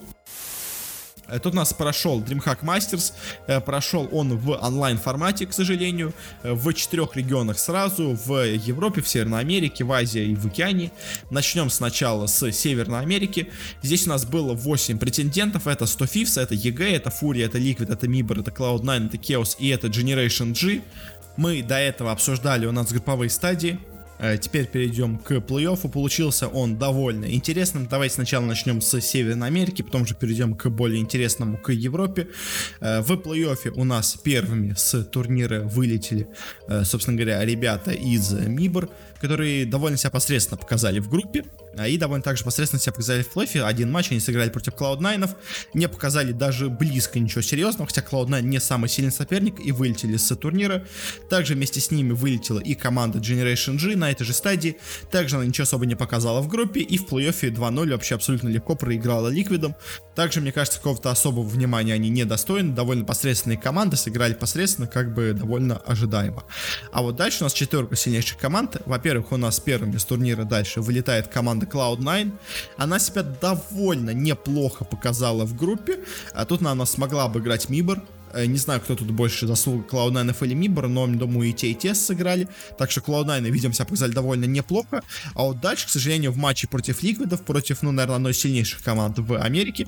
Э, 1.32 1.40
тут 1.40 1.54
у 1.54 1.58
нас 1.58 1.74
прошел 1.74 2.22
DreamHack 2.22 2.60
Masters, 2.62 3.14
э, 3.48 3.62
прошел 3.62 4.10
он 4.12 4.38
в 4.38 4.52
онлайн 4.52 4.98
формате, 4.98 5.46
к 5.46 5.54
сожалению, 5.54 6.14
э, 6.44 6.54
в 6.54 6.74
четырех 6.74 7.16
регионах 7.16 7.58
сразу, 7.58 8.18
в 8.26 8.44
Европе, 8.44 9.02
в 9.02 9.08
Северной 9.08 9.40
Америке, 9.40 9.84
в 9.84 9.92
Азии 9.92 10.32
и 10.32 10.36
в 10.36 10.46
Океане. 10.46 10.92
Начнем 11.30 11.70
сначала 11.70 12.28
с 12.28 12.52
Северной 12.52 13.00
Америки. 13.00 13.48
Здесь 13.82 14.06
у 14.08 14.10
нас 14.10 14.26
было 14.26 14.54
8 14.54 15.00
претендентов, 15.00 15.68
это 15.68 15.86
100 15.86 16.06
Fifths, 16.06 16.42
это 16.42 16.54
EG, 16.56 16.84
это 16.84 17.10
Fury, 17.10 17.46
это 17.46 17.58
Liquid, 17.58 17.92
это 17.92 18.08
Mibor, 18.08 18.42
это 18.42 18.52
Cloud9, 18.52 19.08
это 19.08 19.18
Chaos 19.18 19.56
и 19.58 19.70
это 19.70 19.88
Generation 19.88 20.54
G. 20.54 20.82
Мы 21.38 21.64
до 21.64 21.78
этого 21.78 22.12
обсуждали 22.12 22.66
у 22.66 22.72
нас 22.72 22.92
групповые 22.92 23.30
стадии. 23.30 23.80
Э, 24.22 24.38
теперь 24.38 24.68
перейдем 24.68 25.18
к 25.18 25.32
плей-оффу. 25.32 25.90
Получился 25.90 26.48
он 26.48 26.78
довольно 26.78 27.26
интересным. 27.26 27.88
Давайте 27.88 28.16
сначала 28.16 28.46
начнем 28.46 28.80
с 28.80 29.02
Северной 29.02 29.48
Америки, 29.48 29.82
потом 29.82 30.06
же 30.06 30.14
перейдем 30.14 30.54
к 30.56 30.70
более 30.70 31.02
интересному, 31.02 31.58
к 31.58 31.72
Европе. 31.72 32.28
Э, 32.80 33.02
в 33.02 33.12
плей-оффе 33.14 33.72
у 33.76 33.84
нас 33.84 34.16
первыми 34.24 34.76
с 34.78 35.04
турнира 35.06 35.62
вылетели, 35.62 36.28
э, 36.68 36.84
собственно 36.84 37.18
говоря, 37.18 37.44
ребята 37.44 37.92
из 37.92 38.32
Мибор, 38.32 38.90
которые 39.22 39.68
довольно 39.68 39.98
себя 39.98 40.10
посредственно 40.10 40.58
показали 40.58 41.00
в 41.00 41.08
группе. 41.08 41.46
А, 41.78 41.88
и 41.88 41.98
довольно 41.98 42.24
также 42.24 42.44
посредственно 42.44 42.82
себя 42.82 42.92
показали 42.92 43.22
в 43.22 43.30
плей 43.30 43.48
Один 43.64 43.92
матч 43.92 44.12
они 44.12 44.20
сыграли 44.20 44.50
против 44.50 44.74
Cloud9, 44.74 45.30
не 45.74 45.88
показали 45.88 46.32
даже 46.32 46.70
близко 46.70 47.20
ничего 47.20 47.42
серьезного, 47.42 47.88
хотя 47.88 48.02
Cloud9 48.02 48.42
не 48.42 48.60
самый 48.60 48.90
сильный 48.90 49.12
соперник 49.12 49.56
и 49.64 49.72
вылетели 49.72 50.18
с 50.18 50.36
турнира. 50.36 50.86
Также 51.30 51.54
вместе 51.54 51.80
с 51.80 51.92
ними 51.92 52.12
вылетела 52.12 52.60
и 52.60 52.74
команда 52.74 53.20
Generation 53.20 53.78
G 53.78 53.96
на 53.96 54.12
этой 54.12 54.26
же 54.26 54.34
стадии. 54.34 54.78
Также 55.12 55.36
она 55.38 55.46
ничего 55.46 55.64
особо 55.64 55.86
не 55.86 55.96
показала 55.96 56.42
в 56.42 56.48
группе 56.48 56.82
и 56.82 56.98
в 56.98 57.06
плей-оффе 57.06 57.54
2-0 57.54 57.92
вообще 57.92 58.16
абсолютно 58.16 58.50
легко 58.50 58.76
проиграла 58.76 59.30
Ликвидом. 59.30 59.76
Также, 60.16 60.42
мне 60.42 60.52
кажется, 60.52 60.80
какого-то 60.80 61.12
особого 61.12 61.48
внимания 61.48 61.94
они 61.94 62.10
не 62.10 62.26
достойны. 62.26 62.74
Довольно 62.74 63.06
посредственные 63.06 63.58
команды, 63.58 63.98
сыграли 63.98 64.34
посредственно, 64.34 64.88
как 64.88 65.14
бы 65.14 65.34
довольно 65.34 65.78
ожидаемо. 65.78 66.44
А 66.92 67.02
вот 67.02 67.16
дальше 67.16 67.38
у 67.42 67.44
нас 67.44 67.54
четверка 67.54 67.96
сильнейших 67.96 68.38
команд. 68.38 68.78
Во-первых, 68.86 69.11
у 69.32 69.38
нас 69.38 69.60
первыми 69.60 69.98
с 69.98 70.06
турнира 70.06 70.44
дальше 70.44 70.82
вылетает 70.82 71.28
команда 71.28 71.52
команда 71.52 71.66
Cloud9. 71.66 72.32
Она 72.78 73.00
себя 73.00 73.24
довольно 73.24 74.12
неплохо 74.12 74.86
показала 74.86 75.46
в 75.46 75.56
группе. 75.56 76.00
А 76.34 76.46
тут 76.46 76.62
она 76.62 76.86
смогла 76.86 77.26
обыграть 77.26 77.70
Мибор. 77.70 78.02
Э, 78.34 78.46
не 78.46 78.58
знаю, 78.58 78.80
кто 78.80 78.96
тут 78.96 79.12
больше 79.12 79.48
заслуг 79.48 79.92
Cloud9 79.92 80.36
или 80.46 80.54
Мибор, 80.54 80.88
но, 80.88 81.08
думаю, 81.08 81.50
и 81.50 81.54
те, 81.54 81.72
и 81.72 81.76
те 81.76 81.94
сыграли. 81.94 82.48
Так 82.78 82.92
что 82.92 83.02
Cloud9, 83.02 83.50
видим, 83.50 83.74
себя 83.74 83.86
показали 83.86 84.12
довольно 84.12 84.46
неплохо. 84.46 85.02
А 85.34 85.44
вот 85.44 85.60
дальше, 85.60 85.88
к 85.88 85.90
сожалению, 85.90 86.32
в 86.32 86.38
матче 86.38 86.68
против 86.68 87.04
Ликвидов, 87.04 87.42
против, 87.42 87.82
ну, 87.82 87.92
наверное, 87.92 88.16
одной 88.18 88.32
из 88.32 88.40
сильнейших 88.40 88.82
команд 88.84 89.20
в 89.20 89.36
Америке, 89.36 89.88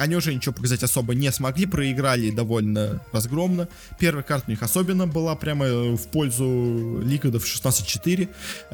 они 0.00 0.16
уже 0.16 0.34
ничего 0.34 0.54
показать 0.54 0.82
особо 0.82 1.14
не 1.14 1.30
смогли, 1.30 1.66
проиграли 1.66 2.30
довольно 2.30 3.02
разгромно. 3.12 3.68
Первая 3.98 4.22
карта 4.22 4.46
у 4.48 4.50
них 4.50 4.62
особенно 4.62 5.06
была 5.06 5.36
прямо 5.36 5.66
в 5.94 6.08
пользу 6.08 7.02
Ликвидов 7.04 7.44
16-4. 7.44 8.28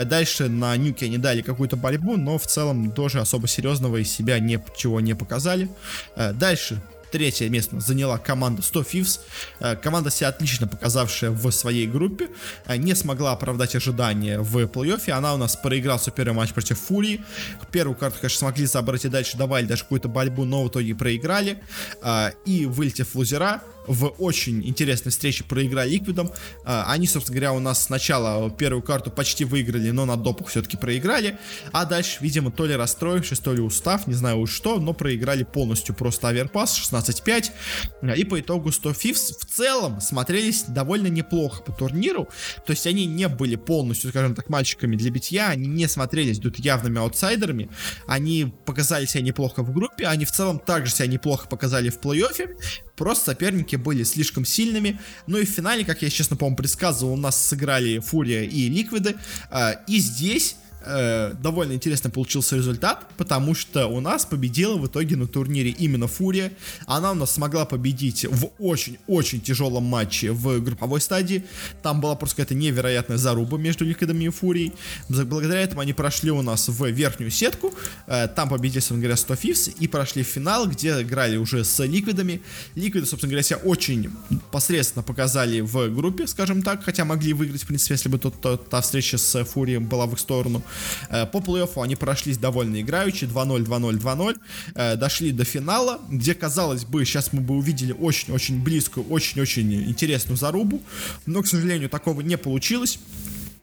Дальше 0.05 0.49
на 0.49 0.77
Нюке 0.77 1.07
они 1.07 1.19
дали 1.19 1.43
какую-то 1.43 1.77
борьбу, 1.77 2.17
но 2.17 2.39
в 2.39 2.47
целом 2.47 2.93
тоже 2.93 3.21
особо 3.21 3.49
серьезного 3.49 3.97
из 3.97 4.12
себя 4.12 4.39
ничего 4.39 5.01
не 5.01 5.15
показали. 5.15 5.69
Э, 6.15 6.33
дальше 6.33 6.81
Третье 7.17 7.49
место 7.49 7.81
заняла 7.81 8.19
команда 8.19 8.61
100 8.61 8.81
Fifths. 8.83 9.21
Э, 9.61 9.75
команда 9.75 10.11
себя 10.11 10.29
отлично 10.29 10.69
показавшая 10.69 11.31
в 11.31 11.51
своей 11.51 11.87
группе. 11.87 12.29
Э, 12.67 12.77
не 12.77 12.95
смогла 12.95 13.33
оправдать 13.33 13.75
ожидания 13.75 14.39
в 14.39 14.59
плей-оффе. 14.65 15.13
Она 15.13 15.33
у 15.33 15.39
нас 15.39 15.57
проиграла 15.57 15.97
свой 15.97 16.15
первый 16.15 16.35
матч 16.35 16.53
против 16.53 16.79
Фурии. 16.79 17.25
Первую 17.73 17.97
карту, 17.97 18.19
конечно, 18.21 18.41
смогли 18.41 18.67
забрать 18.67 19.07
и 19.07 19.09
дальше 19.09 19.39
давали 19.39 19.65
даже 19.65 19.85
какую-то 19.85 20.09
борьбу, 20.09 20.45
но 20.45 20.65
в 20.65 20.69
итоге 20.69 20.95
проиграли. 20.95 21.63
Э, 22.03 22.33
и 22.45 22.67
вылетев 22.67 23.15
в 23.15 23.15
лузера, 23.15 23.63
в 23.87 24.14
очень 24.18 24.66
интересной 24.66 25.12
встрече 25.12 25.44
проиграли 25.44 25.90
Ликвидом. 25.90 26.31
Они, 26.64 27.07
собственно 27.07 27.37
говоря, 27.37 27.53
у 27.53 27.61
нас 27.61 27.85
сначала 27.85 28.51
первую 28.51 28.83
карту 28.83 29.11
почти 29.11 29.44
выиграли, 29.44 29.90
но 29.90 30.05
на 30.05 30.16
допах 30.16 30.49
все-таки 30.49 30.77
проиграли. 30.77 31.38
А 31.72 31.85
дальше, 31.85 32.18
видимо, 32.20 32.51
то 32.51 32.66
ли 32.66 32.75
расстроившись, 32.75 33.38
то 33.38 33.53
ли 33.53 33.61
устав, 33.61 34.07
не 34.07 34.14
знаю 34.14 34.38
уж 34.38 34.53
что, 34.53 34.79
но 34.79 34.92
проиграли 34.92 35.44
полностью 35.44 35.94
просто 35.94 36.29
оверпас 36.29 36.79
16-5. 36.79 38.16
И 38.16 38.25
по 38.25 38.40
итогу 38.40 38.72
100 38.72 38.90
Fifths 38.90 39.33
в 39.38 39.44
целом 39.44 40.01
смотрелись 40.01 40.64
довольно 40.68 41.07
неплохо 41.07 41.62
по 41.62 41.72
турниру. 41.72 42.29
То 42.64 42.72
есть 42.72 42.87
они 42.87 43.07
не 43.07 43.29
были 43.29 43.57
полностью, 43.57 44.11
скажем 44.11 44.35
так, 44.35 44.49
мальчиками 44.49 44.96
для 44.96 45.11
битья, 45.11 45.49
они 45.49 45.66
не 45.66 45.88
смотрелись 45.88 46.38
тут 46.38 46.59
явными 46.59 46.99
аутсайдерами. 46.99 47.70
Они 48.07 48.53
показали 48.64 49.07
себя 49.07 49.22
неплохо 49.22 49.62
в 49.62 49.72
группе, 49.72 50.07
они 50.07 50.25
в 50.25 50.33
целом 50.33 50.59
также 50.59 50.92
себя 50.92 51.07
неплохо 51.07 51.49
показали 51.49 51.90
в 51.90 51.99
плей-оффе. 51.99 52.57
Просто 52.97 53.33
соперники 53.33 53.77
были 53.77 54.03
слишком 54.03 54.45
сильными. 54.45 54.99
Ну 55.27 55.39
и 55.39 55.45
в 55.45 55.49
финале, 55.51 55.85
как 55.85 56.03
я, 56.03 56.11
честно, 56.11 56.37
по-моему, 56.37 56.57
предсказывал, 56.57 57.13
у 57.13 57.17
нас 57.17 57.41
сыграли 57.41 57.99
Фурия 57.99 58.43
и 58.43 58.69
Ликвиды. 58.69 59.17
А, 59.51 59.73
и 59.87 59.99
здесь 59.99 60.57
э, 60.87 61.35
довольно 61.42 61.72
интересно 61.72 62.11
получился 62.11 62.57
результат, 62.57 63.07
потому 63.16 63.55
что 63.55 63.87
у 63.87 64.01
нас 64.01 64.25
победила 64.25 64.77
в 64.77 64.87
итоге 64.87 65.16
на 65.16 65.27
турнире 65.27 65.70
именно 65.70 66.07
Фурия. 66.07 66.53
Она 66.87 67.12
у 67.12 67.14
нас 67.14 67.33
смогла 67.33 67.64
победить 67.64 68.25
в 68.25 68.51
очень-очень 68.59 69.40
тяжелом 69.40 69.85
матче 69.85 70.33
в 70.33 70.61
групповой 70.61 71.01
стадии. 71.01 71.44
Там 71.83 72.01
была 72.01 72.14
просто 72.14 72.37
какая-то 72.37 72.55
невероятная 72.55 73.16
заруба 73.16 73.59
между 73.59 73.85
Ликвидами 73.85 74.25
и 74.25 74.29
Фурией. 74.29 74.72
Благодаря 75.09 75.61
этому 75.61 75.81
они 75.81 75.92
прошли 75.92 76.31
у 76.31 76.42
нас 76.42 76.68
в 76.68 76.87
верхнюю 76.87 77.31
сетку. 77.31 77.75
Э, 78.07 78.29
там 78.29 78.49
победили, 78.49 78.81
собственно 78.81 79.01
говоря, 79.01 79.16
100 79.16 79.37
Фифс 79.37 79.68
и 79.81 79.88
прошли 79.88 80.22
в 80.22 80.27
финал, 80.27 80.66
где 80.66 81.03
играли 81.03 81.37
уже 81.37 81.64
с 81.64 81.85
Ликвидами. 81.85 82.42
Ликвиды, 82.75 83.07
собственно 83.07 83.31
говоря, 83.31 83.42
себя 83.42 83.59
очень 83.59 84.11
посредственно 84.51 85.03
показали 85.03 85.61
в 85.61 85.88
группе, 85.88 86.27
скажем 86.27 86.62
так, 86.62 86.85
хотя 86.85 87.05
могли 87.05 87.33
выиграть, 87.33 87.62
в 87.62 87.66
принципе, 87.66 87.94
если 87.94 88.09
бы 88.09 88.18
тот, 88.18 88.40
тот, 88.40 88.68
та 88.68 88.81
встреча 88.81 89.18
с 89.18 89.44
Фурием 89.44 89.87
была 89.87 90.07
в 90.07 90.12
их 90.12 90.18
сторону. 90.18 90.62
Э, 91.09 91.27
по 91.27 91.39
плей-оффу 91.39 91.83
они 91.83 91.97
прошлись 91.97 92.39
довольно 92.39 92.81
играючи, 92.81 93.25
2-0, 93.25 93.65
2-0, 93.65 94.37
2-0, 94.75 94.97
дошли 94.97 95.33
до 95.33 95.45
финала, 95.45 96.01
где, 96.11 96.35
казалось 96.35 96.85
бы, 96.85 97.05
сейчас 97.05 97.33
мы 97.33 97.41
бы 97.41 97.55
увидели 97.55 97.93
очень-очень 97.93 98.62
близкую, 98.62 99.07
очень-очень 99.09 99.89
интересную 99.89 100.37
зарубу, 100.37 100.83
но, 101.27 101.43
к 101.43 101.47
сожалению, 101.47 101.89
такого 101.89 102.21
не 102.21 102.37
получилось. 102.37 102.99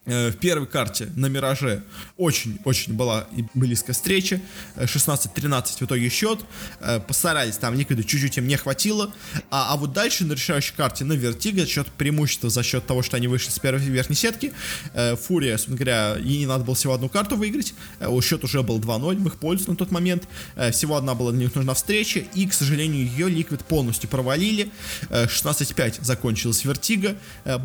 Э, 0.06 0.32
в 0.32 0.38
первой 0.38 0.68
карте 0.68 1.10
на 1.16 1.28
Мираже 1.28 1.82
очень-очень 2.18 2.94
была 2.94 3.26
близкая 3.54 3.94
встреча. 3.94 4.42
16-13 4.76 5.78
в 5.80 5.82
итоге 5.84 6.10
счет. 6.10 6.40
Э, 6.82 7.00
постарались, 7.00 7.58
там 7.58 7.74
Ликвиду 7.74 8.04
чуть-чуть 8.04 8.38
им 8.38 8.48
не 8.48 8.58
хватило. 8.58 9.14
А, 9.50 9.74
а 9.74 9.78
вот 9.78 9.94
дальше 9.94 10.26
на 10.26 10.34
решающей 10.34 10.74
карте 10.76 11.06
на 11.06 11.14
Вертига 11.14 11.66
счет 11.66 11.88
преимущества 11.88 12.50
за 12.50 12.64
счет 12.64 12.86
того, 12.86 13.02
что 13.02 13.16
они 13.16 13.28
вышли 13.28 13.50
с 13.52 13.60
первой 13.60 13.80
верхней 13.80 14.18
сетки. 14.18 14.52
Э, 14.94 15.16
Фурия, 15.16 15.54
собственно 15.54 15.78
говоря, 15.78 16.18
ей 16.18 16.40
не 16.40 16.48
надо 16.48 16.66
было 16.66 16.76
всего 16.76 16.94
одну 16.94 17.08
карту 17.08 17.38
выиграть. 17.38 17.74
Счет 18.22 18.44
уже 18.44 18.62
был 18.62 18.80
2-0 18.80 19.16
в 19.16 19.28
их 19.28 19.36
пользу 19.38 19.72
на 19.72 19.78
тот 19.78 19.92
момент. 19.92 20.28
Всего 20.72 20.96
одна 20.96 21.14
была 21.14 21.32
для 21.32 21.42
них 21.42 21.56
нужна 21.56 21.74
встреча. 21.74 22.20
И, 22.34 22.48
к 22.48 22.54
сожалению, 22.54 23.06
ее 23.06 23.30
Liquid 23.30 23.64
полностью 23.66 24.10
провалили. 24.10 24.70
16-5 25.10 26.04
закончилась 26.04 26.64
Вертига. 26.64 27.16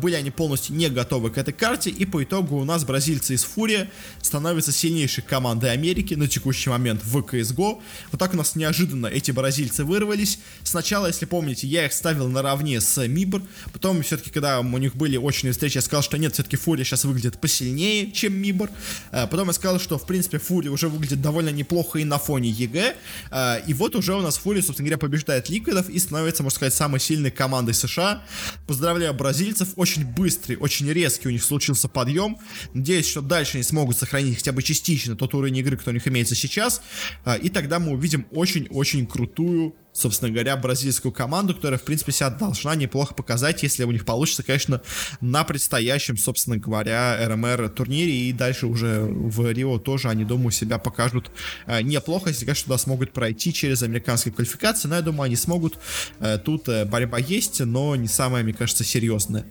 Были 0.01 0.15
они 0.15 0.31
полностью 0.31 0.75
не 0.75 0.89
готовы 0.89 1.29
к 1.31 1.37
этой 1.37 1.53
карте. 1.53 1.89
И 1.89 2.05
по 2.05 2.23
у 2.37 2.63
нас 2.63 2.83
бразильцы 2.85 3.33
из 3.33 3.43
Фурия 3.43 3.89
становятся 4.21 4.71
сильнейшей 4.71 5.23
командой 5.23 5.71
Америки 5.71 6.13
на 6.13 6.27
текущий 6.27 6.69
момент 6.69 7.01
в 7.03 7.17
CSGO. 7.17 7.81
Вот 8.11 8.19
так 8.19 8.33
у 8.33 8.37
нас 8.37 8.55
неожиданно 8.55 9.07
эти 9.07 9.31
бразильцы 9.31 9.83
вырвались. 9.83 10.39
Сначала, 10.63 11.07
если 11.07 11.25
помните, 11.25 11.67
я 11.67 11.85
их 11.85 11.93
ставил 11.93 12.27
наравне 12.27 12.79
с 12.79 13.05
MIBR. 13.07 13.41
Потом, 13.73 14.01
все-таки, 14.03 14.29
когда 14.29 14.59
у 14.59 14.77
них 14.77 14.95
были 14.95 15.17
очные 15.17 15.51
встречи, 15.51 15.77
я 15.77 15.81
сказал, 15.81 16.03
что 16.03 16.17
нет, 16.17 16.33
все-таки 16.33 16.57
Фурия 16.57 16.85
сейчас 16.85 17.05
выглядит 17.05 17.39
посильнее, 17.39 18.11
чем 18.11 18.33
MIBR. 18.33 18.69
Э, 19.11 19.27
потом 19.27 19.47
я 19.47 19.53
сказал, 19.53 19.79
что, 19.79 19.97
в 19.97 20.05
принципе, 20.05 20.37
Фурия 20.37 20.71
уже 20.71 20.87
выглядит 20.87 21.21
довольно 21.21 21.49
неплохо 21.49 21.99
и 21.99 22.03
на 22.03 22.19
фоне 22.19 22.49
EG. 22.49 22.95
Э, 23.31 23.61
и 23.65 23.73
вот 23.73 23.95
уже 23.95 24.13
у 24.13 24.21
нас 24.21 24.37
Фурия, 24.37 24.61
собственно 24.61 24.87
говоря, 24.87 24.99
побеждает 24.99 25.49
Ликвидов 25.49 25.89
и 25.89 25.97
становится, 25.99 26.43
можно 26.43 26.55
сказать, 26.55 26.73
самой 26.73 26.99
сильной 26.99 27.31
командой 27.31 27.73
США. 27.73 28.21
Поздравляю 28.67 29.13
бразильцев. 29.13 29.69
Очень 29.75 30.05
быстрый, 30.05 30.55
очень 30.55 30.91
резкий 30.91 31.27
у 31.27 31.31
них 31.31 31.43
случился 31.43 31.87
подъем 31.87 32.18
подъем. 32.19 32.37
Надеюсь, 32.73 33.07
что 33.07 33.21
дальше 33.21 33.57
они 33.57 33.63
смогут 33.63 33.97
сохранить 33.97 34.37
хотя 34.37 34.51
бы 34.51 34.61
частично 34.61 35.15
тот 35.15 35.33
уровень 35.33 35.57
игры, 35.57 35.77
который 35.77 35.95
у 35.95 35.97
них 35.97 36.07
имеется 36.07 36.35
сейчас. 36.35 36.81
А, 37.25 37.35
и 37.35 37.49
тогда 37.49 37.79
мы 37.79 37.93
увидим 37.93 38.27
очень-очень 38.31 39.07
крутую 39.07 39.75
собственно 39.99 40.31
говоря, 40.31 40.55
бразильскую 40.57 41.11
команду, 41.11 41.53
которая, 41.53 41.79
в 41.79 41.83
принципе, 41.83 42.11
себя 42.11 42.29
должна 42.29 42.75
неплохо 42.75 43.13
показать, 43.13 43.63
если 43.63 43.83
у 43.83 43.91
них 43.91 44.05
получится, 44.05 44.43
конечно, 44.43 44.81
на 45.21 45.43
предстоящем, 45.43 46.17
собственно 46.17 46.57
говоря, 46.57 47.17
РМР 47.27 47.69
турнире, 47.69 48.29
и 48.29 48.33
дальше 48.33 48.67
уже 48.67 49.01
в 49.01 49.51
Рио 49.51 49.77
тоже, 49.79 50.09
они, 50.09 50.25
думаю, 50.25 50.51
себя 50.51 50.77
покажут 50.77 51.31
э, 51.67 51.81
неплохо, 51.81 52.29
если, 52.29 52.45
конечно, 52.45 52.65
туда 52.65 52.77
смогут 52.77 53.11
пройти 53.11 53.53
через 53.53 53.83
американские 53.83 54.33
квалификации, 54.33 54.87
но 54.87 54.95
я 54.95 55.01
думаю, 55.01 55.23
они 55.23 55.35
смогут. 55.35 55.77
Э, 56.19 56.37
тут 56.37 56.69
э, 56.69 56.85
борьба 56.85 57.19
есть, 57.19 57.59
но 57.59 57.95
не 57.95 58.07
самая, 58.07 58.43
мне 58.43 58.53
кажется, 58.53 58.83
серьезная. 58.83 59.45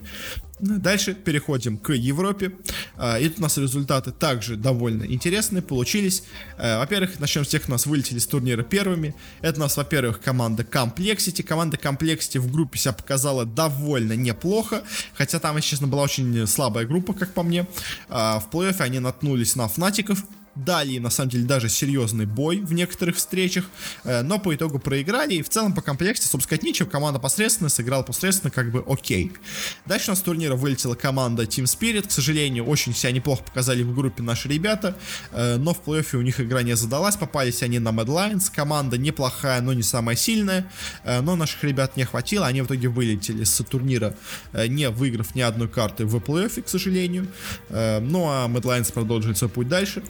Дальше 0.61 1.14
переходим 1.14 1.78
к 1.78 1.92
Европе. 1.92 2.50
И 3.20 3.28
тут 3.28 3.38
у 3.38 3.42
нас 3.42 3.56
результаты 3.58 4.11
также 4.11 4.56
довольно 4.56 5.04
интересные 5.04 5.62
получились. 5.62 6.24
Во-первых, 6.58 7.20
начнем 7.20 7.44
с 7.44 7.48
тех, 7.48 7.62
кто 7.62 7.70
у 7.70 7.74
нас 7.74 7.87
вылетели 7.87 8.18
с 8.18 8.26
турнира 8.26 8.64
первыми. 8.64 9.14
Это 9.40 9.58
у 9.58 9.62
нас, 9.62 9.76
во-первых, 9.76 10.20
команда 10.20 10.38
Complexity. 10.62 11.42
Команда 11.42 11.77
Complexity 11.77 12.38
в 12.38 12.51
группе 12.51 12.79
себя 12.79 12.92
показала 12.92 13.44
довольно 13.44 14.14
неплохо. 14.14 14.83
Хотя 15.14 15.38
там, 15.38 15.57
если 15.57 15.70
честно, 15.70 15.87
была 15.87 16.03
очень 16.03 16.46
слабая 16.46 16.87
группа, 16.87 17.12
как 17.12 17.35
по 17.35 17.42
мне. 17.42 17.66
А, 18.09 18.40
в 18.40 18.48
плей-оффе 18.55 18.83
они 18.83 18.98
наткнулись 18.98 19.57
на 19.57 19.68
Фнатиков 19.68 20.24
дали, 20.54 20.98
на 20.98 21.11
самом 21.11 21.30
деле, 21.30 21.44
даже 21.44 21.68
серьезный 21.68 22.26
бой 22.26 22.61
в 22.61 22.72
некоторых 22.72 23.16
встречах, 23.16 23.64
э, 24.04 24.22
но 24.22 24.38
по 24.38 24.54
итогу 24.54 24.78
проиграли, 24.78 25.34
и 25.34 25.42
в 25.42 25.48
целом 25.48 25.72
по 25.74 25.82
комплекте, 25.82 26.22
собственно 26.22 26.42
сказать, 26.42 26.62
ничего, 26.62 26.88
команда 26.88 27.18
посредственно, 27.18 27.68
сыграла 27.68 28.02
посредственно, 28.02 28.50
как 28.50 28.70
бы 28.70 28.84
окей. 28.87 29.32
Дальше 29.87 30.11
у 30.11 30.12
нас 30.12 30.18
с 30.18 30.22
турнира 30.22 30.56
вылетела 30.56 30.94
команда 30.94 31.44
Team 31.44 31.64
Spirit, 31.64 32.08
к 32.08 32.11
сожалению, 32.11 32.64
очень 32.64 32.94
себя 32.94 33.12
неплохо 33.12 33.42
показали 33.44 33.82
в 33.82 33.94
группе 33.94 34.22
наши 34.22 34.48
ребята, 34.48 34.96
э, 35.32 35.56
но 35.56 35.74
в 35.74 35.80
плей-оффе 35.84 36.16
у 36.16 36.22
них 36.22 36.40
игра 36.40 36.62
не 36.62 36.74
задалась, 36.74 37.16
попались 37.16 37.62
они 37.62 37.78
на 37.78 37.90
Mad 37.90 38.06
Lions, 38.06 38.50
команда 38.54 38.98
неплохая, 38.98 39.61
но 39.61 39.72
не 39.72 39.82
самая 39.82 40.16
сильная, 40.16 40.70
э, 41.04 41.20
но 41.20 41.37
наших 41.37 41.62
ребят 41.64 41.96
не 41.96 42.04
хватило, 42.04 42.46
они 42.46 42.62
в 42.62 42.66
итоге 42.66 42.88
вылетели 42.88 43.44
с 43.44 43.62
турнира, 43.64 44.14
не 44.52 44.88
выиграв 44.90 45.34
ни 45.34 45.40
одной 45.40 45.68
карты 45.68 46.04
в 46.04 46.16
плей-оффе, 46.16 46.62
к 46.62 46.68
сожалению, 46.68 47.28
ну 47.70 48.26
а 48.28 48.48
Mad 48.48 48.62
Lions 48.62 48.92
продолжит 48.92 49.38
свой 49.38 49.50
путь 49.50 49.68
дальше. 49.68 50.02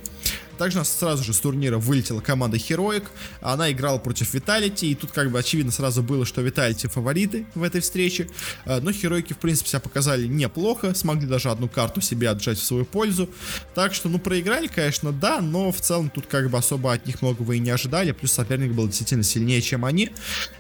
Также 0.59 0.79
у 0.79 0.81
нас 0.81 0.91
сразу 0.91 1.25
же 1.25 1.33
с 1.33 1.39
турнира 1.39 1.79
вылетела 1.79 2.21
команда 2.21 2.57
Heroic. 2.57 3.05
Она 3.41 3.71
играла 3.71 3.99
против 3.99 4.35
Vitality, 4.35 4.87
и 4.87 4.95
тут 4.95 5.13
как 5.13 5.31
бы 5.31 5.39
очевидно 5.39 5.73
сразу 5.73 6.03
было, 6.03 6.27
что 6.27 6.43
Vitality 6.43 6.89
фавориты 6.89 7.47
в 7.55 7.63
этой 7.63 7.81
встрече. 7.81 8.29
Э, 8.65 8.81
но 8.81 8.91
Heroic, 8.91 9.35
в 9.35 9.39
принципе, 9.39 9.71
себя 9.71 9.81
показали 9.81 10.27
неплохо, 10.27 10.95
смогли 10.95 11.27
даже 11.27 11.51
одну 11.51 11.69
карту 11.69 12.01
себе 12.01 12.29
отжать 12.31 12.59
в 12.59 12.65
свою 12.65 12.85
пользу. 12.85 13.31
Так 13.75 13.95
что, 13.95 14.09
ну, 14.09 14.19
проиграли, 14.19 14.67
конечно, 14.67 15.13
да, 15.13 15.41
но 15.41 15.71
в 15.71 15.81
целом 15.81 16.11
тут 16.11 16.27
как 16.27 16.51
бы 16.51 16.59
особо 16.59 16.93
от 16.93 17.07
них 17.07 17.23
многого 17.23 17.53
и 17.55 17.59
не 17.59 17.71
ожидали, 17.71 18.13
плюс 18.13 18.33
соперник 18.33 18.73
был 18.73 18.87
действительно 18.87 19.23
сильнее, 19.23 19.63
чем 19.63 19.85
они. 19.85 20.11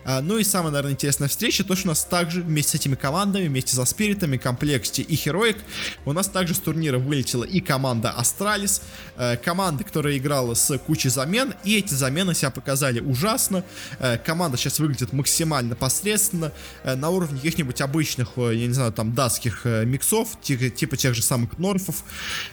Э, 0.04 0.20
ну 0.20 0.38
и 0.38 0.44
самая, 0.44 0.70
наверное, 0.70 0.92
интересная 0.92 1.28
встреча, 1.28 1.64
то, 1.64 1.74
что 1.74 1.88
у 1.88 1.90
нас 1.90 2.04
также 2.04 2.42
вместе 2.42 2.72
с 2.72 2.80
этими 2.80 2.94
командами, 2.94 3.48
вместе 3.48 3.74
со 3.74 3.84
Спиритами, 3.84 4.36
Комплекте 4.36 5.02
и 5.02 5.14
Heroic, 5.14 5.56
у 6.04 6.12
нас 6.12 6.28
также 6.28 6.54
с 6.54 6.58
турнира 6.58 6.98
вылетела 6.98 7.44
и 7.44 7.60
команда 7.60 8.14
Astralis, 8.16 8.82
э, 9.16 9.36
команды, 9.36 9.84
которая 9.88 10.18
играла 10.18 10.52
с 10.52 10.76
кучей 10.78 11.08
замен, 11.08 11.54
и 11.64 11.78
эти 11.78 11.94
замены 11.94 12.34
себя 12.34 12.50
показали 12.50 13.00
ужасно. 13.00 13.64
Э, 13.98 14.18
команда 14.18 14.58
сейчас 14.58 14.78
выглядит 14.78 15.14
максимально 15.14 15.74
посредственно, 15.74 16.52
э, 16.84 16.94
на 16.94 17.08
уровне 17.08 17.38
каких-нибудь 17.38 17.80
обычных, 17.80 18.32
э, 18.36 18.54
я 18.54 18.66
не 18.66 18.74
знаю, 18.74 18.92
там, 18.92 19.14
датских 19.14 19.64
миксов, 19.64 20.38
типа, 20.42 20.96
тех 20.96 21.14
же 21.14 21.22
самых 21.22 21.58
Норфов. 21.58 22.04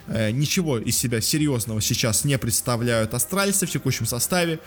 Ничего 0.08 0.80
из 0.80 0.98
себя 0.98 1.20
серьезного 1.20 1.82
сейчас 1.82 2.24
не 2.24 2.38
представляют 2.38 3.14
астральцы 3.14 3.66
в 3.66 3.70
текущем 3.70 4.06
составе. 4.06 4.60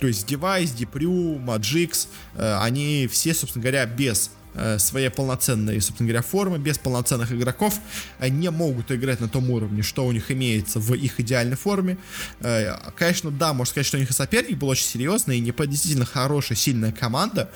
То 0.00 0.08
есть 0.08 0.30
Device, 0.30 0.76
Dupreeh, 0.76 1.42
Magisk, 1.44 2.08
они 2.36 3.08
все, 3.10 3.34
собственно 3.34 3.62
говоря, 3.62 3.86
без 3.86 4.30
Э, 4.58 4.78
своей 4.78 5.10
полноценной, 5.10 5.80
собственно 5.82 6.08
говоря, 6.08 6.22
формы, 6.22 6.58
без 6.58 6.78
полноценных 6.78 7.30
игроков, 7.30 7.78
не 8.20 8.50
могут 8.50 8.90
играть 8.90 9.20
на 9.20 9.28
том 9.28 9.50
уровне, 9.50 9.82
что 9.82 10.06
у 10.06 10.12
них 10.12 10.30
имеется 10.30 10.80
в 10.80 10.94
их 10.94 11.20
идеальной 11.20 11.56
форме. 11.56 11.98
Э, 12.40 12.74
конечно, 12.96 13.30
да, 13.30 13.52
можно 13.52 13.70
сказать, 13.70 13.86
что 13.86 13.98
у 13.98 14.00
них 14.00 14.08
и 14.10 14.14
соперник 14.14 14.56
был 14.56 14.68
очень 14.68 14.86
серьезный, 14.86 15.36
и 15.36 15.40
не 15.40 15.52
действительно 15.52 16.06
хорошая, 16.06 16.56
сильная 16.56 16.92
команда. 16.92 17.50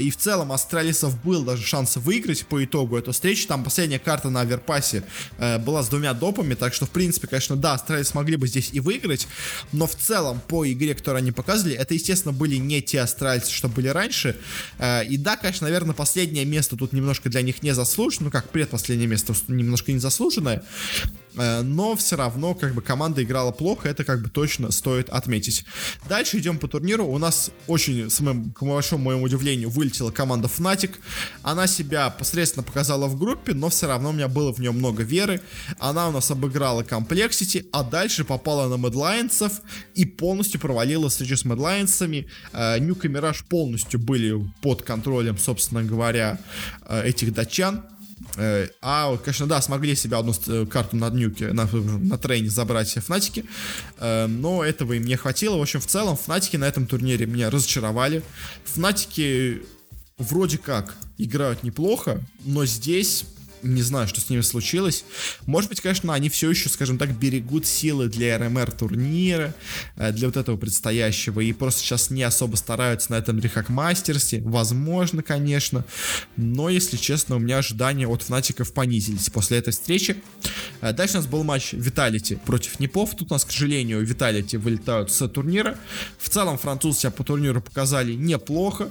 И 0.00 0.10
в 0.10 0.16
целом 0.16 0.52
Астралисов 0.52 1.20
был 1.24 1.42
даже 1.42 1.64
шанс 1.64 1.96
выиграть 1.96 2.46
по 2.46 2.64
итогу 2.64 2.96
эту 2.96 3.12
встречу. 3.12 3.48
Там 3.48 3.64
последняя 3.64 3.98
карта 3.98 4.30
на 4.30 4.42
Overpass 4.42 4.95
е 4.95 5.02
э, 5.38 5.58
была 5.58 5.82
с 5.82 5.88
двумя 5.88 6.14
допами, 6.14 6.54
так 6.54 6.72
что, 6.72 6.86
в 6.86 6.90
принципе, 6.90 7.26
конечно, 7.26 7.56
да, 7.56 7.74
Астралис 7.74 8.14
могли 8.14 8.36
бы 8.36 8.46
здесь 8.46 8.70
и 8.72 8.78
выиграть, 8.78 9.26
но 9.72 9.88
в 9.88 9.96
целом 9.96 10.40
по 10.46 10.70
игре, 10.70 10.94
которую 10.94 11.18
они 11.18 11.32
показывали, 11.32 11.74
это, 11.74 11.94
естественно, 11.94 12.32
были 12.32 12.56
не 12.56 12.80
те 12.80 13.00
Астральцы, 13.00 13.50
что 13.52 13.68
были 13.68 13.88
раньше. 13.88 14.36
И 14.80 15.16
да, 15.16 15.36
конечно, 15.36 15.66
наверное, 15.66 15.94
последний 15.94 16.27
последнее 16.28 16.44
место 16.44 16.76
тут 16.76 16.92
немножко 16.92 17.30
для 17.30 17.40
них 17.40 17.62
не 17.62 17.74
заслужено, 17.74 18.26
ну 18.26 18.30
как 18.30 18.50
предпоследнее 18.50 19.08
место 19.08 19.32
немножко 19.48 19.92
незаслуженное, 19.92 20.62
но 21.62 21.96
все 21.96 22.16
равно 22.16 22.54
как 22.54 22.74
бы 22.74 22.82
команда 22.82 23.22
играла 23.22 23.52
плохо, 23.52 23.88
это 23.88 24.04
как 24.04 24.22
бы 24.22 24.28
точно 24.28 24.70
стоит 24.70 25.08
отметить. 25.08 25.64
Дальше 26.08 26.38
идем 26.38 26.58
по 26.58 26.68
турниру, 26.68 27.06
у 27.06 27.18
нас 27.18 27.50
очень, 27.66 28.10
с 28.10 28.20
моим, 28.20 28.50
к 28.50 28.62
большому 28.62 29.04
моему 29.04 29.24
удивлению, 29.24 29.70
вылетела 29.70 30.10
команда 30.10 30.48
Fnatic, 30.48 30.96
она 31.42 31.66
себя 31.66 32.10
посредственно 32.10 32.62
показала 32.62 33.06
в 33.06 33.18
группе, 33.18 33.54
но 33.54 33.68
все 33.68 33.86
равно 33.86 34.10
у 34.10 34.12
меня 34.12 34.28
было 34.28 34.52
в 34.52 34.58
нее 34.58 34.72
много 34.72 35.02
веры, 35.02 35.40
она 35.78 36.08
у 36.08 36.12
нас 36.12 36.30
обыграла 36.30 36.82
Complexity, 36.82 37.66
а 37.72 37.82
дальше 37.82 38.24
попала 38.24 38.68
на 38.68 38.80
Медлайнсов 38.80 39.60
и 39.94 40.04
полностью 40.04 40.60
провалила 40.60 41.08
встречу 41.08 41.36
с 41.36 41.44
Медлайнсами, 41.44 42.28
Нюк 42.80 43.04
и 43.04 43.08
Мираж 43.08 43.44
полностью 43.44 44.00
были 44.00 44.34
под 44.62 44.82
контролем, 44.82 45.38
собственно 45.38 45.82
говоря, 45.82 46.38
э, 46.86 47.08
этих 47.08 47.32
датчан, 47.32 47.84
Э, 47.88 47.97
а, 48.82 49.16
конечно, 49.18 49.46
да, 49.46 49.60
смогли 49.60 49.94
себя 49.96 50.18
одну 50.18 50.34
э, 50.46 50.66
карту 50.66 50.96
на 50.96 51.10
днюке, 51.10 51.52
на, 51.52 51.66
на 51.66 52.18
трейне 52.18 52.50
забрать 52.50 52.92
Фнатики, 52.92 53.44
э, 53.98 54.26
но 54.26 54.64
этого 54.64 54.94
им 54.94 55.04
не 55.04 55.16
хватило. 55.16 55.56
В 55.56 55.62
общем, 55.62 55.80
в 55.80 55.86
целом, 55.86 56.16
Фнатики 56.16 56.56
на 56.56 56.64
этом 56.64 56.86
турнире 56.86 57.26
меня 57.26 57.50
разочаровали. 57.50 58.22
Фнатики 58.64 59.62
вроде 60.18 60.58
как 60.58 60.96
играют 61.16 61.62
неплохо, 61.62 62.20
но 62.44 62.64
здесь 62.66 63.24
не 63.62 63.82
знаю, 63.82 64.08
что 64.08 64.20
с 64.20 64.28
ними 64.28 64.40
случилось. 64.40 65.04
Может 65.46 65.70
быть, 65.70 65.80
конечно, 65.80 66.14
они 66.14 66.28
все 66.28 66.50
еще, 66.50 66.68
скажем 66.68 66.98
так, 66.98 67.12
берегут 67.12 67.66
силы 67.66 68.08
для 68.08 68.38
RMR 68.38 68.72
турнира, 68.72 69.54
э, 69.96 70.12
для 70.12 70.28
вот 70.28 70.36
этого 70.36 70.56
предстоящего, 70.56 71.40
и 71.40 71.52
просто 71.52 71.80
сейчас 71.80 72.10
не 72.10 72.22
особо 72.22 72.56
стараются 72.56 73.12
на 73.12 73.16
этом 73.16 73.38
DreamHack 73.38 73.68
Masters 73.68 74.24
е. 74.24 74.40
Возможно, 74.42 75.22
конечно, 75.22 75.84
но, 76.36 76.68
если 76.68 76.96
честно, 76.96 77.36
у 77.36 77.38
меня 77.38 77.58
ожидания 77.58 78.06
от 78.06 78.22
фнатиков 78.22 78.72
понизились 78.72 79.30
после 79.30 79.58
этой 79.58 79.72
встречи. 79.72 80.16
Э, 80.80 80.92
дальше 80.92 81.14
у 81.14 81.16
нас 81.18 81.26
был 81.26 81.44
матч 81.44 81.72
Vitality 81.72 82.36
против 82.36 82.80
Непов. 82.80 83.16
Тут 83.16 83.30
у 83.30 83.34
нас, 83.34 83.44
к 83.44 83.50
сожалению, 83.50 84.04
Vitality 84.04 84.56
вылетают 84.56 85.10
с 85.10 85.28
турнира. 85.28 85.78
В 86.18 86.28
целом, 86.28 86.58
французы 86.58 87.00
себя 87.00 87.10
по 87.10 87.24
турниру 87.24 87.60
показали 87.60 88.14
неплохо. 88.14 88.90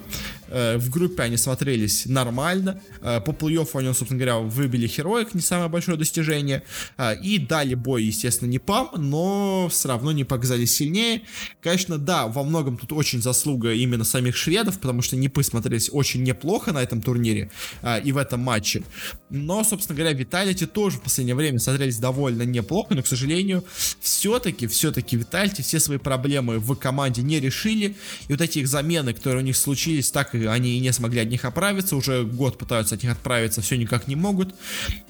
Э, 0.49 0.77
в 0.77 0.89
группе 0.89 1.23
они 1.23 1.37
смотрелись 1.37 2.05
нормально. 2.05 2.81
По 3.01 3.31
плей-оффу 3.31 3.79
они, 3.79 3.87
собственно 3.93 4.19
говоря, 4.19 4.37
выбили 4.37 4.87
Хероик, 4.87 5.33
не 5.33 5.41
самое 5.41 5.69
большое 5.69 5.97
достижение, 5.97 6.63
а, 6.97 7.13
и 7.13 7.37
дали 7.37 7.75
бой, 7.75 8.03
естественно, 8.03 8.49
не 8.49 8.59
ПАМ, 8.59 8.91
но 8.97 9.67
все 9.69 9.89
равно 9.89 10.11
не 10.11 10.23
показались 10.23 10.75
сильнее. 10.75 11.21
Конечно, 11.61 11.97
да, 11.97 12.27
во 12.27 12.43
многом 12.43 12.77
тут 12.77 12.91
очень 12.93 13.21
заслуга 13.21 13.73
именно 13.73 14.03
самих 14.03 14.35
шведов, 14.35 14.79
потому 14.79 15.01
что 15.01 15.15
Непы 15.15 15.43
смотрелись 15.43 15.89
очень 15.91 16.23
неплохо 16.23 16.71
на 16.73 16.81
этом 16.81 17.01
турнире 17.01 17.51
и 18.03 18.11
в 18.11 18.17
этом 18.17 18.41
матче. 18.41 18.83
Но, 19.29 19.63
собственно 19.63 19.97
говоря, 19.97 20.13
Виталити 20.13 20.65
тоже 20.65 20.97
в 20.97 21.01
последнее 21.01 21.35
время 21.35 21.59
смотрелись 21.59 21.97
довольно 21.97 22.43
неплохо, 22.43 22.95
но, 22.95 23.03
к 23.03 23.07
сожалению, 23.07 23.63
все-таки, 23.99 24.67
все-таки 24.67 25.17
Виталити 25.17 25.61
все 25.61 25.79
свои 25.79 25.97
проблемы 25.97 26.59
в 26.59 26.75
команде 26.75 27.21
не 27.21 27.39
решили, 27.39 27.95
и 28.27 28.31
вот 28.31 28.41
эти 28.41 28.59
их 28.59 28.67
замены, 28.67 29.13
которые 29.13 29.41
у 29.41 29.45
них 29.45 29.57
случились, 29.57 30.11
так 30.11 30.33
и 30.35 30.36
они 30.45 30.77
и 30.77 30.79
не 30.79 30.91
смогли 30.91 31.21
от 31.21 31.29
них 31.29 31.45
оправиться, 31.45 31.95
уже 31.95 32.23
год 32.23 32.57
пытаются 32.57 32.95
от 32.95 33.03
них 33.03 33.11
отправиться, 33.11 33.61
все 33.61 33.77
никак 33.77 34.07
не 34.07 34.15
могут. 34.15 34.53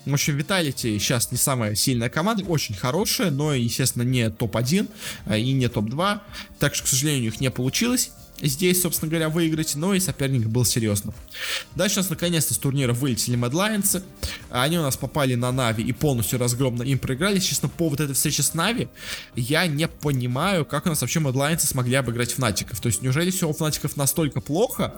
В 0.05 0.13
общем, 0.13 0.37
Vitality 0.37 0.99
сейчас 0.99 1.31
не 1.31 1.37
самая 1.37 1.75
сильная 1.75 2.09
команда, 2.09 2.43
очень 2.45 2.75
хорошая, 2.75 3.31
но, 3.31 3.53
естественно, 3.53 4.03
не 4.03 4.29
топ-1 4.29 4.89
а, 5.25 5.37
и 5.37 5.51
не 5.51 5.67
топ-2. 5.67 6.19
Так 6.59 6.75
что, 6.75 6.85
к 6.85 6.87
сожалению, 6.87 7.23
у 7.23 7.25
них 7.25 7.41
не 7.41 7.51
получилось 7.51 8.11
здесь, 8.41 8.81
собственно 8.81 9.09
говоря, 9.09 9.29
выиграть, 9.29 9.75
но 9.75 9.93
и 9.93 9.99
соперник 9.99 10.47
был 10.47 10.65
серьезным. 10.65 11.13
Дальше 11.75 11.95
у 11.95 11.99
нас 11.99 12.09
наконец-то 12.09 12.53
с 12.53 12.57
турнира 12.57 12.93
вылетели 12.93 13.37
Lions. 13.37 14.03
Они 14.49 14.77
у 14.77 14.81
нас 14.81 14.97
попали 14.97 15.35
на 15.35 15.51
Нави 15.51 15.83
и 15.83 15.91
полностью 15.93 16.39
разгромно 16.39 16.83
им 16.83 16.99
проиграли. 16.99 17.39
Честно, 17.39 17.69
по 17.69 17.89
вот 17.89 17.99
этой 17.99 18.13
встрече 18.13 18.43
с 18.43 18.53
Нави 18.53 18.87
я 19.35 19.67
не 19.67 19.87
понимаю, 19.87 20.65
как 20.65 20.85
у 20.85 20.89
нас 20.89 21.01
вообще 21.01 21.19
Lions 21.19 21.65
смогли 21.65 21.95
обыграть 21.95 22.33
Фнатиков. 22.33 22.79
То 22.79 22.87
есть, 22.87 23.01
неужели 23.01 23.31
все 23.31 23.49
у 23.49 23.53
Фнатиков 23.53 23.97
настолько 23.97 24.41
плохо, 24.41 24.93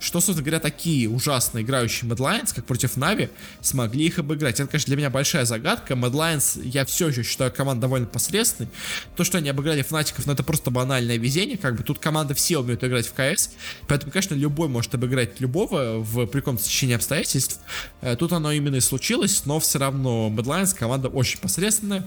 что, 0.00 0.20
собственно 0.20 0.42
говоря, 0.42 0.60
такие 0.60 1.08
ужасно 1.08 1.62
играющие 1.62 2.10
Lions, 2.10 2.54
как 2.54 2.66
против 2.66 2.96
Нави, 2.96 3.30
смогли 3.60 4.06
их 4.06 4.18
обыграть? 4.18 4.60
Это, 4.60 4.68
конечно, 4.68 4.88
для 4.88 4.96
меня 4.96 5.10
большая 5.10 5.44
загадка. 5.44 5.94
Lions, 5.94 6.60
я 6.66 6.84
все 6.84 7.08
еще 7.08 7.22
считаю 7.22 7.52
команду 7.52 7.82
довольно 7.82 8.06
посредственной. 8.06 8.68
То, 9.16 9.24
что 9.24 9.38
они 9.38 9.48
обыграли 9.48 9.82
Фнатиков, 9.82 10.26
ну 10.26 10.32
это 10.32 10.42
просто 10.42 10.70
банальное 10.70 11.16
везение. 11.16 11.56
Как 11.56 11.76
бы 11.76 11.82
тут 11.82 11.98
команда 11.98 12.34
все 12.34 12.58
умеют 12.58 12.73
умеют 12.74 12.84
играть 12.84 13.06
в 13.06 13.12
КС. 13.12 13.50
Поэтому, 13.88 14.12
конечно, 14.12 14.34
любой 14.34 14.68
может 14.68 14.94
обыграть 14.94 15.40
любого 15.40 15.98
в 15.98 16.26
при 16.26 16.40
каком-то 16.40 16.62
течении 16.62 16.94
обстоятельств. 16.94 17.60
Э, 18.00 18.16
тут 18.16 18.32
оно 18.32 18.52
именно 18.52 18.76
и 18.76 18.80
случилось, 18.80 19.46
но 19.46 19.60
все 19.60 19.78
равно 19.78 20.32
Badlands 20.34 20.76
команда 20.76 21.08
очень 21.08 21.38
посредственная. 21.38 22.06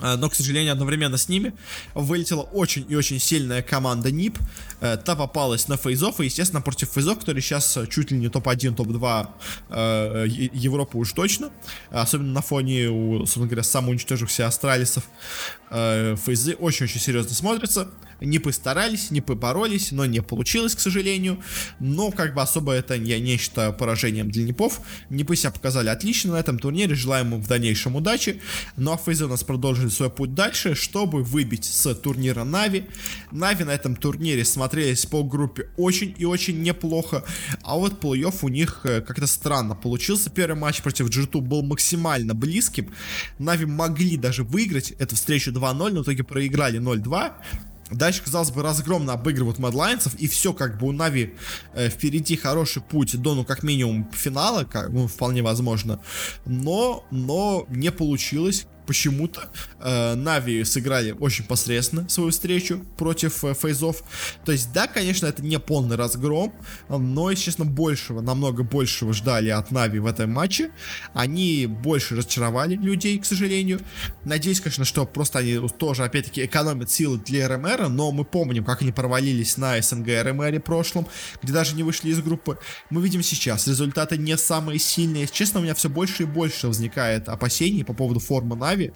Э, 0.00 0.16
но, 0.16 0.28
к 0.28 0.34
сожалению, 0.34 0.72
одновременно 0.72 1.16
с 1.16 1.28
ними 1.28 1.52
вылетела 1.94 2.42
очень 2.42 2.86
и 2.88 2.94
очень 2.94 3.18
сильная 3.18 3.62
команда 3.62 4.10
НИП. 4.10 4.38
Э, 4.80 4.96
та 4.96 5.16
попалась 5.16 5.68
на 5.68 5.76
фейзов, 5.76 6.20
и, 6.20 6.24
естественно, 6.24 6.62
против 6.62 6.90
фейзов, 6.90 7.18
которые 7.18 7.42
сейчас 7.42 7.78
чуть 7.90 8.10
ли 8.10 8.18
не 8.18 8.28
топ-1, 8.28 8.74
топ-2 8.74 9.28
э, 9.70 10.26
Европы 10.52 10.98
уж 10.98 11.12
точно. 11.12 11.50
Особенно 11.90 12.32
на 12.32 12.42
фоне, 12.42 12.88
собственно 13.18 13.46
говоря, 13.46 13.62
самоуничтожившихся 13.62 14.46
астралисов. 14.46 15.04
Фейзы 15.70 16.54
очень-очень 16.54 17.00
серьезно 17.00 17.34
смотрятся 17.34 17.88
не 18.20 18.38
постарались, 18.38 19.10
не 19.10 19.20
поборолись, 19.20 19.92
но 19.92 20.06
не 20.06 20.20
получилось, 20.22 20.74
к 20.74 20.80
сожалению. 20.80 21.42
Но 21.78 22.10
как 22.10 22.34
бы 22.34 22.42
особо 22.42 22.72
это 22.72 22.94
я 22.94 23.18
не 23.18 23.36
считаю 23.36 23.72
поражением 23.72 24.30
для 24.30 24.44
Непов. 24.44 24.80
Непы 25.08 25.36
себя 25.36 25.50
показали 25.50 25.88
отлично 25.88 26.32
на 26.32 26.36
этом 26.36 26.58
турнире, 26.58 26.94
желаем 26.94 27.34
им 27.34 27.42
в 27.42 27.48
дальнейшем 27.48 27.96
удачи. 27.96 28.40
Ну 28.76 28.92
а 28.92 28.96
Фейзы 28.96 29.24
у 29.24 29.28
нас 29.28 29.42
продолжили 29.42 29.88
свой 29.90 30.10
путь 30.10 30.34
дальше, 30.34 30.74
чтобы 30.74 31.22
выбить 31.22 31.64
с 31.64 31.94
турнира 31.94 32.44
NAVI. 32.44 32.86
NAVI 33.30 33.64
на 33.64 33.70
этом 33.70 33.96
турнире 33.96 34.44
смотрелись 34.44 35.06
по 35.06 35.22
группе 35.22 35.68
очень 35.76 36.14
и 36.18 36.24
очень 36.24 36.62
неплохо, 36.62 37.24
а 37.62 37.76
вот 37.76 38.02
плей-офф 38.02 38.38
у 38.42 38.48
них 38.48 38.80
э, 38.84 39.00
как-то 39.00 39.26
странно 39.26 39.74
получился. 39.74 40.30
Первый 40.30 40.56
матч 40.56 40.82
против 40.82 41.08
G2 41.08 41.40
был 41.40 41.62
максимально 41.62 42.34
близким. 42.34 42.90
NAVI 43.38 43.66
могли 43.66 44.16
даже 44.16 44.44
выиграть 44.44 44.92
эту 44.92 45.16
встречу 45.16 45.50
2-0, 45.50 45.90
но 45.90 46.00
в 46.00 46.04
итоге 46.04 46.24
проиграли 46.24 46.80
0-2. 46.80 47.32
Дальше, 47.90 48.22
казалось 48.22 48.50
бы, 48.50 48.62
разгромно 48.62 49.14
обыгрывают 49.14 49.58
Мэдлайнцев, 49.58 50.14
и 50.14 50.28
все, 50.28 50.52
как 50.52 50.78
бы 50.78 50.86
у 50.86 50.92
NAVI 50.92 51.34
э, 51.74 51.88
впереди 51.88 52.36
хороший 52.36 52.82
путь 52.82 53.20
до, 53.20 53.34
ну, 53.34 53.44
как 53.44 53.62
минимум, 53.64 54.08
финала, 54.12 54.64
как, 54.64 54.90
ну, 54.90 55.08
вполне 55.08 55.42
возможно. 55.42 56.00
Но, 56.46 57.04
но 57.10 57.66
не 57.68 57.90
получилось 57.90 58.66
почему-то 58.86 59.50
э, 59.78 60.14
Нави 60.14 60.64
сыграли 60.64 61.12
очень 61.12 61.44
посредственно 61.44 62.08
свою 62.08 62.30
встречу 62.30 62.84
против 62.96 63.44
э, 63.44 63.54
Фейзов. 63.54 64.02
То 64.44 64.52
есть, 64.52 64.72
да, 64.72 64.86
конечно, 64.86 65.26
это 65.26 65.42
не 65.42 65.58
полный 65.58 65.96
разгром, 65.96 66.54
но, 66.88 67.30
если 67.30 67.44
честно, 67.44 67.64
большего, 67.64 68.20
намного 68.20 68.62
большего 68.62 69.12
ждали 69.12 69.48
от 69.48 69.70
Нави 69.70 69.98
в 69.98 70.06
этом 70.06 70.30
матче. 70.30 70.70
Они 71.14 71.66
больше 71.66 72.16
разочаровали 72.16 72.76
людей, 72.76 73.18
к 73.18 73.24
сожалению. 73.24 73.80
Надеюсь, 74.24 74.60
конечно, 74.60 74.84
что 74.84 75.06
просто 75.06 75.40
они 75.40 75.60
тоже, 75.78 76.04
опять-таки, 76.04 76.44
экономят 76.44 76.90
силы 76.90 77.18
для 77.18 77.48
РМР, 77.48 77.88
но 77.88 78.12
мы 78.12 78.24
помним, 78.24 78.64
как 78.64 78.82
они 78.82 78.92
провалились 78.92 79.56
на 79.56 79.80
СНГ 79.80 80.08
РМР 80.22 80.60
прошлом, 80.60 81.08
где 81.42 81.52
даже 81.52 81.74
не 81.74 81.82
вышли 81.82 82.10
из 82.10 82.20
группы. 82.20 82.58
Мы 82.90 83.02
видим 83.02 83.22
сейчас, 83.22 83.66
результаты 83.66 84.16
не 84.16 84.36
самые 84.36 84.78
сильные. 84.78 85.26
Честно, 85.26 85.60
у 85.60 85.62
меня 85.62 85.74
все 85.74 85.88
больше 85.88 86.22
и 86.22 86.26
больше 86.26 86.68
возникает 86.68 87.28
опасений 87.28 87.84
по 87.84 87.92
поводу 87.92 88.20
формы 88.20 88.56
Нави, 88.56 88.69
Нави. 88.70 88.92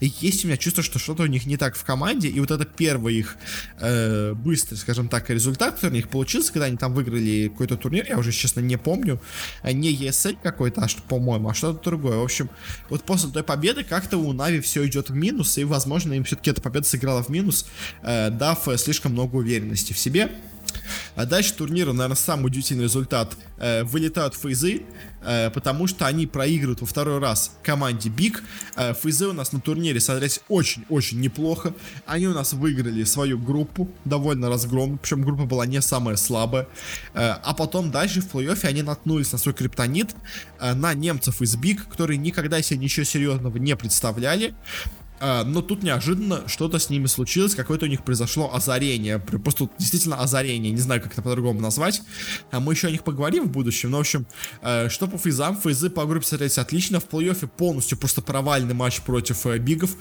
И 0.00 0.12
есть 0.20 0.44
у 0.44 0.48
меня 0.48 0.56
чувство, 0.56 0.82
что 0.82 0.98
что-то 0.98 1.24
у 1.24 1.26
них 1.26 1.46
не 1.46 1.56
так 1.56 1.76
в 1.76 1.84
команде. 1.84 2.28
И 2.28 2.38
вот 2.40 2.50
это 2.50 2.64
первый 2.64 3.16
их 3.16 3.36
э, 3.80 4.32
быстрый, 4.34 4.76
скажем 4.76 5.08
так, 5.08 5.28
результат, 5.30 5.74
который 5.74 5.90
у 5.90 5.94
них 5.94 6.08
получился, 6.08 6.52
когда 6.52 6.66
они 6.66 6.76
там 6.76 6.94
выиграли 6.94 7.48
какой-то 7.48 7.76
турнир, 7.76 8.06
я 8.08 8.18
уже, 8.18 8.32
честно, 8.32 8.60
не 8.60 8.76
помню. 8.76 9.20
А 9.62 9.72
не 9.72 9.94
ESL 9.94 10.38
какой-то, 10.42 10.82
а 10.82 10.88
что, 10.88 11.02
по-моему, 11.02 11.48
а 11.48 11.54
что-то 11.54 11.82
другое. 11.90 12.18
В 12.18 12.24
общем, 12.24 12.50
вот 12.88 13.02
после 13.02 13.30
той 13.30 13.42
победы 13.42 13.84
как-то 13.84 14.18
у 14.18 14.32
Нави 14.32 14.60
все 14.60 14.86
идет 14.86 15.10
в 15.10 15.14
минус, 15.14 15.58
и, 15.58 15.64
возможно, 15.64 16.12
им 16.12 16.24
все-таки 16.24 16.50
эта 16.50 16.60
победа 16.60 16.86
сыграла 16.86 17.22
в 17.22 17.28
минус, 17.28 17.66
э, 18.02 18.30
дав 18.30 18.68
слишком 18.76 19.12
много 19.12 19.36
уверенности 19.36 19.92
в 19.92 19.98
себе. 19.98 20.30
А 21.16 21.24
дальше 21.24 21.54
турнира, 21.54 21.92
наверное, 21.92 22.14
самый 22.16 22.46
удивительный 22.46 22.84
результат. 22.84 23.36
Э, 23.58 23.84
вылетают 23.84 24.34
фейзы, 24.34 24.82
э, 25.22 25.50
потому 25.50 25.86
что 25.86 26.06
они 26.06 26.26
проигрывают 26.26 26.82
во 26.82 26.86
второй 26.86 27.18
раз 27.18 27.56
команде 27.62 28.10
BIG. 28.10 28.44
Э, 28.76 28.92
фейзы 28.92 29.26
у 29.28 29.32
нас 29.32 29.52
на 29.52 29.60
турнире 29.60 29.98
смотрелись 29.98 30.40
очень-очень 30.48 31.18
неплохо. 31.20 31.72
Они 32.04 32.28
у 32.28 32.34
нас 32.34 32.52
выиграли 32.52 33.02
свою 33.04 33.38
группу, 33.38 33.90
довольно 34.04 34.50
разгромно, 34.50 34.98
причем 34.98 35.22
группа 35.22 35.46
была 35.46 35.64
не 35.64 35.80
самая 35.80 36.16
слабая. 36.16 36.68
Э, 37.14 37.36
а 37.42 37.54
потом 37.54 37.90
дальше 37.90 38.20
в 38.20 38.34
плей-оффе 38.34 38.68
они 38.68 38.82
наткнулись 38.82 39.32
на 39.32 39.38
свой 39.38 39.54
криптонит, 39.54 40.14
э, 40.60 40.74
на 40.74 40.92
немцев 40.92 41.40
из 41.40 41.56
BIG, 41.56 41.88
которые 41.88 42.18
никогда 42.18 42.60
себе 42.60 42.78
ничего 42.78 43.04
серьезного 43.04 43.56
не 43.56 43.74
представляли. 43.74 44.54
А, 45.18 45.44
но 45.44 45.62
тут 45.62 45.82
неожиданно 45.82 46.46
что-то 46.46 46.78
с 46.78 46.90
ними 46.90 47.06
случилось, 47.06 47.54
какое-то 47.54 47.86
у 47.86 47.88
них 47.88 48.04
произошло 48.04 48.52
озарение, 48.52 49.18
просто 49.18 49.68
действительно 49.78 50.16
озарение, 50.16 50.72
не 50.72 50.80
знаю, 50.80 51.00
как 51.00 51.12
это 51.12 51.22
по-другому 51.22 51.60
назвать. 51.60 52.02
А 52.50 52.60
мы 52.60 52.74
еще 52.74 52.88
о 52.88 52.90
них 52.90 53.02
поговорим 53.02 53.44
в 53.44 53.50
будущем, 53.50 53.90
но 53.90 53.98
в 53.98 54.00
общем, 54.00 54.26
э, 54.62 54.88
что 54.88 55.06
по 55.06 55.16
фейзам, 55.16 55.58
фейзы 55.58 55.88
по 55.88 56.04
группе 56.04 56.26
смотрелись 56.26 56.58
отлично, 56.58 57.00
в 57.00 57.08
плей-оффе 57.08 57.48
полностью 57.48 57.96
просто 57.98 58.20
провальный 58.20 58.74
матч 58.74 59.00
против 59.00 59.46
э, 59.46 59.58
бигов, 59.58 59.96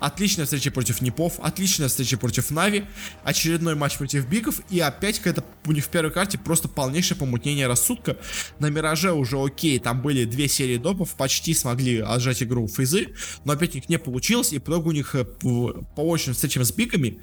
отличная 0.00 0.44
встреча 0.44 0.70
против 0.70 1.00
непов, 1.00 1.38
отличная 1.40 1.88
встреча 1.88 2.18
против 2.18 2.50
нави, 2.50 2.84
очередной 3.24 3.74
матч 3.74 3.96
против 3.96 4.28
бигов, 4.28 4.60
и 4.70 4.80
опять 4.80 5.18
какая-то 5.18 5.44
у 5.66 5.72
них 5.72 5.84
в 5.84 5.88
первой 5.88 6.10
карте 6.10 6.36
просто 6.38 6.68
полнейшее 6.68 7.16
помутнение 7.16 7.66
рассудка. 7.66 8.16
На 8.58 8.68
Мираже 8.68 9.12
уже 9.12 9.42
окей, 9.42 9.78
там 9.78 10.02
были 10.02 10.24
две 10.24 10.48
серии 10.48 10.76
допов, 10.76 11.14
почти 11.14 11.54
смогли 11.54 12.00
отжать 12.00 12.42
игру 12.42 12.68
фейзы, 12.68 13.14
но 13.44 13.52
опять 13.54 13.72
у 13.72 13.74
них 13.76 13.88
не 13.88 13.98
получилось, 13.98 14.52
и 14.52 14.57
по 14.60 14.70
итогу 14.70 14.90
у 14.90 14.92
них 14.92 15.14
по 15.40 16.14
очным 16.14 16.34
встречам 16.34 16.64
с 16.64 16.72
бигами 16.72 17.20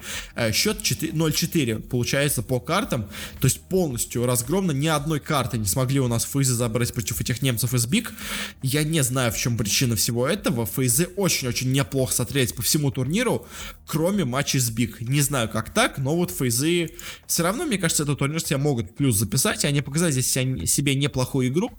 счет 0.51 0.81
0-4 0.81 1.81
получается 1.81 2.41
по 2.41 2.59
картам. 2.59 3.09
То 3.39 3.47
есть 3.47 3.61
полностью 3.61 4.25
разгромно. 4.25 4.71
Ни 4.71 4.87
одной 4.87 5.19
карты 5.19 5.57
не 5.57 5.65
смогли 5.65 5.99
у 5.99 6.07
нас 6.07 6.23
фейзы 6.23 6.53
забрать 6.53 6.93
против 6.93 7.21
этих 7.21 7.41
немцев 7.41 7.73
из 7.73 7.85
биг. 7.85 8.13
Я 8.61 8.83
не 8.83 9.01
знаю, 9.03 9.31
в 9.31 9.37
чем 9.37 9.57
причина 9.57 9.95
всего 9.95 10.27
этого. 10.27 10.65
Фейзы 10.65 11.07
очень-очень 11.15 11.71
неплохо 11.71 12.13
смотрелись 12.13 12.53
по 12.53 12.61
всему 12.61 12.91
турниру, 12.91 13.47
кроме 13.85 14.25
матчей 14.25 14.59
с 14.59 14.69
биг. 14.69 15.01
Не 15.01 15.21
знаю, 15.21 15.49
как 15.49 15.73
так, 15.73 15.97
но 15.97 16.15
вот 16.15 16.31
фейзы 16.31 16.91
все 17.27 17.43
равно, 17.43 17.65
мне 17.65 17.77
кажется, 17.77 18.03
этот 18.03 18.19
турнир 18.19 18.41
себя 18.41 18.57
могут 18.57 18.95
плюс 18.95 19.15
записать. 19.15 19.63
И 19.63 19.67
они 19.67 19.81
показали 19.81 20.11
здесь 20.11 20.31
себе 20.31 20.95
неплохую 20.95 21.47
игру. 21.47 21.71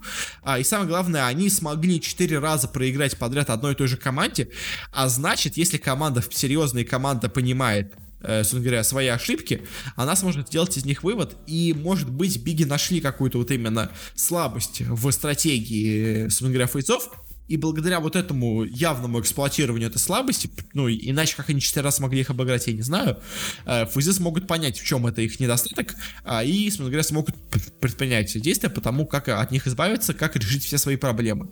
А, 0.43 0.59
и 0.59 0.63
самое 0.63 0.89
главное, 0.89 1.25
они 1.25 1.49
смогли 1.49 2.01
4 2.01 2.39
раза 2.39 2.67
проиграть 2.67 3.17
подряд 3.17 3.49
одной 3.49 3.73
и 3.73 3.75
той 3.75 3.87
же 3.87 3.97
команде. 3.97 4.49
А 4.91 5.07
значит, 5.09 5.46
если 5.55 5.77
команда 5.77 6.23
серьезная 6.29 6.83
команда 6.83 7.29
понимает, 7.29 7.93
э, 8.21 8.39
собственно 8.39 8.63
говоря, 8.63 8.83
свои 8.83 9.07
ошибки, 9.07 9.61
она 9.95 10.15
сможет 10.15 10.47
сделать 10.47 10.75
из 10.75 10.83
них 10.83 11.03
вывод, 11.03 11.37
и, 11.47 11.73
может 11.73 12.09
быть, 12.09 12.43
Биги 12.43 12.63
нашли 12.65 12.99
какую-то 12.99 13.37
вот 13.37 13.51
именно 13.51 13.91
слабость 14.15 14.81
в 14.81 15.11
стратегии, 15.11 16.23
собственно 16.23 16.51
говоря, 16.51 16.67
фейцов, 16.67 17.09
и 17.47 17.55
благодаря 17.55 17.99
вот 17.99 18.15
этому 18.15 18.63
явному 18.65 19.21
эксплуатированию 19.21 19.89
этой 19.89 19.99
слабости, 19.99 20.49
ну, 20.73 20.89
иначе 20.89 21.35
как 21.35 21.49
они 21.49 21.61
четыре 21.61 21.83
раза 21.85 22.01
могли 22.01 22.21
их 22.21 22.29
обыграть, 22.29 22.67
я 22.67 22.73
не 22.73 22.81
знаю, 22.81 23.19
э, 23.65 23.85
фейзы 23.87 24.13
смогут 24.13 24.47
понять, 24.47 24.79
в 24.79 24.85
чем 24.85 25.07
это 25.07 25.21
их 25.21 25.39
недостаток, 25.39 25.95
а, 26.23 26.43
и, 26.43 26.65
собственно 26.65 26.89
говоря, 26.89 27.03
смогут 27.03 27.35
предпринять 27.79 28.39
действия 28.41 28.69
по 28.69 28.81
тому, 28.81 29.05
как 29.05 29.29
от 29.29 29.51
них 29.51 29.65
избавиться, 29.67 30.13
как 30.13 30.35
решить 30.35 30.65
все 30.65 30.77
свои 30.77 30.97
проблемы. 30.97 31.49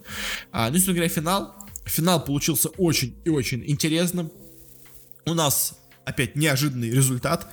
А, 0.51 0.67
ну, 0.67 0.73
собственно 0.73 0.95
говоря, 0.95 1.09
финал. 1.09 1.64
Финал 1.85 2.23
получился 2.23 2.69
очень 2.69 3.15
и 3.25 3.29
очень 3.29 3.63
интересным. 3.65 4.31
У 5.25 5.33
нас 5.33 5.77
опять 6.03 6.35
неожиданный 6.35 6.89
результат, 6.91 7.47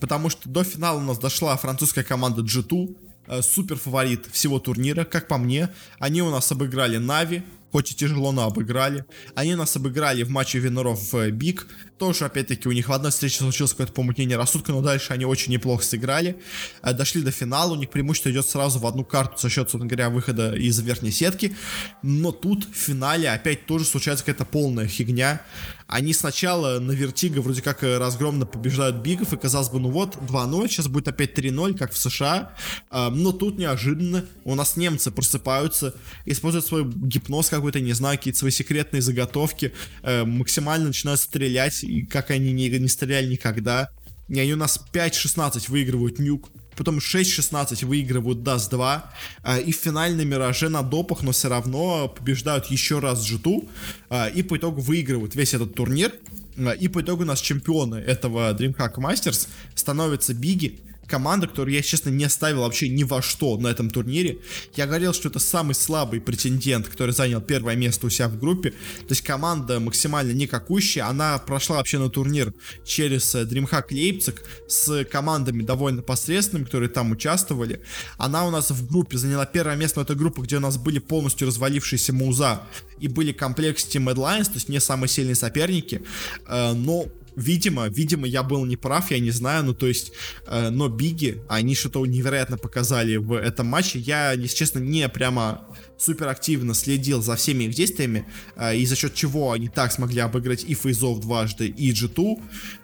потому 0.00 0.30
что 0.30 0.48
до 0.48 0.64
финала 0.64 0.98
у 0.98 1.02
нас 1.02 1.18
дошла 1.18 1.56
французская 1.56 2.04
команда 2.04 2.42
G2, 2.42 2.96
э, 3.26 3.42
супер 3.42 3.76
фаворит 3.76 4.26
всего 4.32 4.58
турнира, 4.58 5.04
как 5.04 5.28
по 5.28 5.36
мне. 5.36 5.70
Они 5.98 6.22
у 6.22 6.30
нас 6.30 6.50
обыграли 6.50 6.96
NAVI, 6.96 7.42
хоть 7.70 7.92
и 7.92 7.94
тяжело, 7.94 8.32
но 8.32 8.44
обыграли. 8.44 9.04
Они 9.34 9.54
нас 9.54 9.76
обыграли 9.76 10.22
в 10.22 10.30
матче 10.30 10.58
Winner 10.58 11.12
ов 11.12 11.30
BIG. 11.30 11.66
Тоже, 11.98 12.24
опять-таки, 12.24 12.68
у 12.68 12.72
них 12.72 12.88
в 12.88 12.92
одной 12.92 13.10
встрече 13.10 13.38
случилось 13.38 13.72
какое-то 13.72 13.92
помутнение 13.92 14.36
рассудка, 14.36 14.72
но 14.72 14.80
дальше 14.80 15.12
они 15.12 15.24
очень 15.24 15.52
неплохо 15.52 15.84
сыграли. 15.84 16.40
Э, 16.82 16.92
дошли 16.92 17.22
до 17.22 17.30
финала, 17.30 17.72
у 17.72 17.76
них 17.76 17.90
преимущество 17.90 18.30
идет 18.30 18.46
сразу 18.46 18.78
в 18.78 18.86
одну 18.86 19.04
карту 19.04 19.38
за 19.38 19.48
счет, 19.48 19.68
собственно 19.70 19.86
говоря, 19.86 20.10
выхода 20.10 20.54
из 20.54 20.78
верхней 20.80 21.10
сетки. 21.10 21.56
Но 22.02 22.32
тут 22.32 22.64
в 22.64 22.76
финале 22.76 23.30
опять 23.30 23.66
тоже 23.66 23.84
случается 23.84 24.24
какая-то 24.24 24.44
полная 24.44 24.86
фигня. 24.86 25.42
Они 25.88 26.12
сначала 26.12 26.80
на 26.80 26.92
Вертиго 26.92 27.40
вроде 27.40 27.62
как 27.62 27.82
э, 27.82 27.96
разгромно 27.96 28.44
побеждают 28.44 28.96
Бигов, 28.96 29.32
и 29.32 29.38
казалось 29.38 29.70
бы, 29.70 29.80
ну 29.80 29.90
вот, 29.90 30.16
2-0, 30.16 30.68
сейчас 30.68 30.86
будет 30.86 31.08
опять 31.08 31.36
3-0, 31.36 31.78
как 31.78 31.92
в 31.92 31.98
США. 31.98 32.52
Э, 32.90 33.08
но 33.08 33.32
тут 33.32 33.58
неожиданно 33.58 34.26
у 34.44 34.54
нас 34.54 34.76
немцы 34.76 35.10
просыпаются, 35.10 35.94
используют 36.26 36.66
свой 36.66 36.84
гипноз 36.84 37.48
какой-то, 37.48 37.80
не 37.80 37.94
знаю, 37.94 38.18
какие-то 38.18 38.38
свои 38.38 38.50
секретные 38.50 39.00
заготовки, 39.00 39.72
максимально 40.02 40.88
начинают 40.88 41.20
стрелять 41.20 41.82
и 41.82 42.04
как 42.04 42.30
они 42.30 42.52
не, 42.52 42.68
не 42.68 42.88
стреляли 42.88 43.26
никогда. 43.32 43.90
И 44.28 44.38
они 44.38 44.52
у 44.52 44.56
нас 44.56 44.84
5-16 44.92 45.70
выигрывают 45.70 46.18
нюк, 46.18 46.50
потом 46.78 46.98
6-16 46.98 47.84
выигрывают 47.84 48.38
Dust 48.38 48.70
2, 48.70 49.12
э, 49.42 49.62
и 49.62 49.72
в 49.72 49.76
финальной 49.76 50.24
Мираже 50.24 50.68
на 50.68 50.82
допах, 50.82 51.22
но 51.22 51.32
все 51.32 51.48
равно 51.48 52.08
побеждают 52.08 52.66
еще 52.66 53.00
раз 53.00 53.28
G2, 53.28 53.68
э, 54.10 54.30
и 54.30 54.42
по 54.42 54.56
итогу 54.56 54.80
выигрывают 54.80 55.34
весь 55.34 55.54
этот 55.54 55.74
турнир, 55.74 56.12
э, 56.56 56.76
и 56.76 56.88
по 56.88 57.00
итогу 57.00 57.22
у 57.22 57.26
нас 57.26 57.40
чемпионы 57.40 57.96
этого 57.96 58.54
DreamHack 58.54 58.94
Masters 58.94 59.48
становятся 59.74 60.34
Биги, 60.34 60.78
команда, 61.08 61.46
которую 61.46 61.74
я, 61.74 61.82
честно, 61.82 62.10
не 62.10 62.28
ставил 62.28 62.60
вообще 62.60 62.88
ни 62.88 63.02
во 63.02 63.22
что 63.22 63.56
на 63.56 63.68
этом 63.68 63.90
турнире. 63.90 64.38
Я 64.74 64.86
говорил, 64.86 65.12
что 65.12 65.28
это 65.28 65.38
самый 65.38 65.74
слабый 65.74 66.20
претендент, 66.20 66.88
который 66.88 67.12
занял 67.12 67.40
первое 67.40 67.76
место 67.76 68.06
у 68.06 68.10
себя 68.10 68.28
в 68.28 68.38
группе. 68.38 68.70
То 68.70 69.10
есть 69.10 69.22
команда 69.22 69.80
максимально 69.80 70.32
никакущая. 70.32 71.06
Она 71.06 71.38
прошла 71.38 71.76
вообще 71.76 71.98
на 71.98 72.10
турнир 72.10 72.52
через 72.84 73.34
э, 73.34 73.42
DreamHack 73.42 73.86
Лейпциг 73.90 74.42
с 74.68 75.04
командами 75.04 75.62
довольно 75.62 76.02
посредственными, 76.02 76.66
которые 76.66 76.90
там 76.90 77.10
участвовали. 77.10 77.80
Она 78.18 78.46
у 78.46 78.50
нас 78.50 78.70
в 78.70 78.86
группе 78.88 79.16
заняла 79.16 79.46
первое 79.46 79.76
место 79.76 80.00
в 80.00 80.02
этой 80.02 80.16
группе, 80.16 80.42
где 80.42 80.58
у 80.58 80.60
нас 80.60 80.76
были 80.76 80.98
полностью 80.98 81.48
развалившиеся 81.48 82.12
Муза 82.12 82.62
и 83.00 83.08
были 83.08 83.32
комплекс 83.32 83.84
Team 83.86 84.12
Alliance, 84.12 84.46
то 84.46 84.54
есть 84.54 84.68
не 84.68 84.80
самые 84.80 85.08
сильные 85.08 85.34
соперники. 85.34 86.02
Э, 86.46 86.74
но 86.74 87.06
видимо, 87.38 87.88
видимо, 87.88 88.26
я 88.26 88.42
был 88.42 88.64
неправ, 88.66 89.10
я 89.10 89.18
не 89.18 89.30
знаю, 89.30 89.64
ну, 89.64 89.74
то 89.74 89.86
есть, 89.86 90.12
э, 90.46 90.70
но 90.70 90.88
Биги, 90.88 91.42
они 91.48 91.74
что-то 91.74 92.04
невероятно 92.04 92.58
показали 92.58 93.16
в 93.16 93.32
этом 93.32 93.66
матче. 93.66 93.98
Я, 93.98 94.32
если 94.32 94.56
честно, 94.56 94.80
не 94.80 95.08
прямо 95.08 95.66
супер 95.98 96.28
активно 96.28 96.74
следил 96.74 97.22
за 97.22 97.36
всеми 97.36 97.64
их 97.64 97.74
действиями, 97.74 98.26
э, 98.56 98.76
и 98.76 98.86
за 98.86 98.96
счет 98.96 99.14
чего 99.14 99.52
они 99.52 99.68
так 99.68 99.92
смогли 99.92 100.20
обыграть 100.20 100.64
и 100.64 100.74
Фейзов 100.74 101.20
дважды, 101.20 101.66
и 101.66 101.92
G2. 101.92 102.40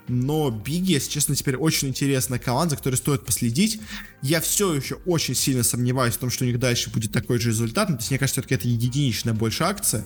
Но 0.08 0.50
Биги, 0.50 0.92
если 0.92 1.10
честно, 1.10 1.34
теперь 1.34 1.56
очень 1.56 1.88
интересная 1.88 2.38
команда, 2.38 2.70
за 2.70 2.76
которой 2.76 2.96
стоит 2.96 3.24
последить. 3.24 3.80
Я 4.20 4.40
все 4.40 4.74
еще 4.74 4.96
очень 5.06 5.34
сильно 5.34 5.62
сомневаюсь 5.62 6.14
в 6.14 6.18
том, 6.18 6.30
что 6.30 6.44
у 6.44 6.46
них 6.46 6.58
дальше 6.58 6.90
будет 6.90 7.12
такой 7.12 7.38
же 7.38 7.50
результат. 7.50 7.88
Ну, 7.88 7.96
то 7.96 8.00
есть, 8.00 8.10
мне 8.10 8.18
кажется, 8.18 8.42
все-таки 8.42 8.54
это 8.56 8.68
единичная 8.68 9.32
больше 9.32 9.64
акция. 9.64 10.04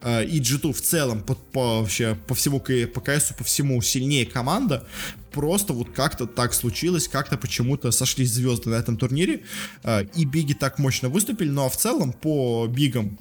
Э, 0.00 0.24
и 0.24 0.40
G2 0.40 0.72
в 0.72 0.80
целом 0.80 1.22
по, 1.22 1.34
по, 1.34 1.80
вообще, 1.82 2.16
по 2.26 2.34
всему 2.34 2.60
по 2.60 3.00
КСу, 3.00 3.34
по 3.34 3.44
всему 3.44 3.80
сильнее 3.82 4.26
команда 4.26 4.88
просто 5.30 5.72
вот 5.72 5.90
как-то 5.90 6.26
так 6.26 6.54
случилось, 6.54 7.08
как-то 7.08 7.36
почему-то 7.36 7.90
сошлись 7.90 8.32
звезды 8.32 8.70
на 8.70 8.74
этом 8.74 8.96
турнире, 8.96 9.44
э, 9.84 10.04
и 10.14 10.24
Биги 10.24 10.54
так 10.54 10.78
мощно 10.78 11.08
выступили, 11.08 11.50
но 11.50 11.68
в 11.68 11.76
целом 11.76 12.12
по 12.12 12.66
Бигам 12.66 13.18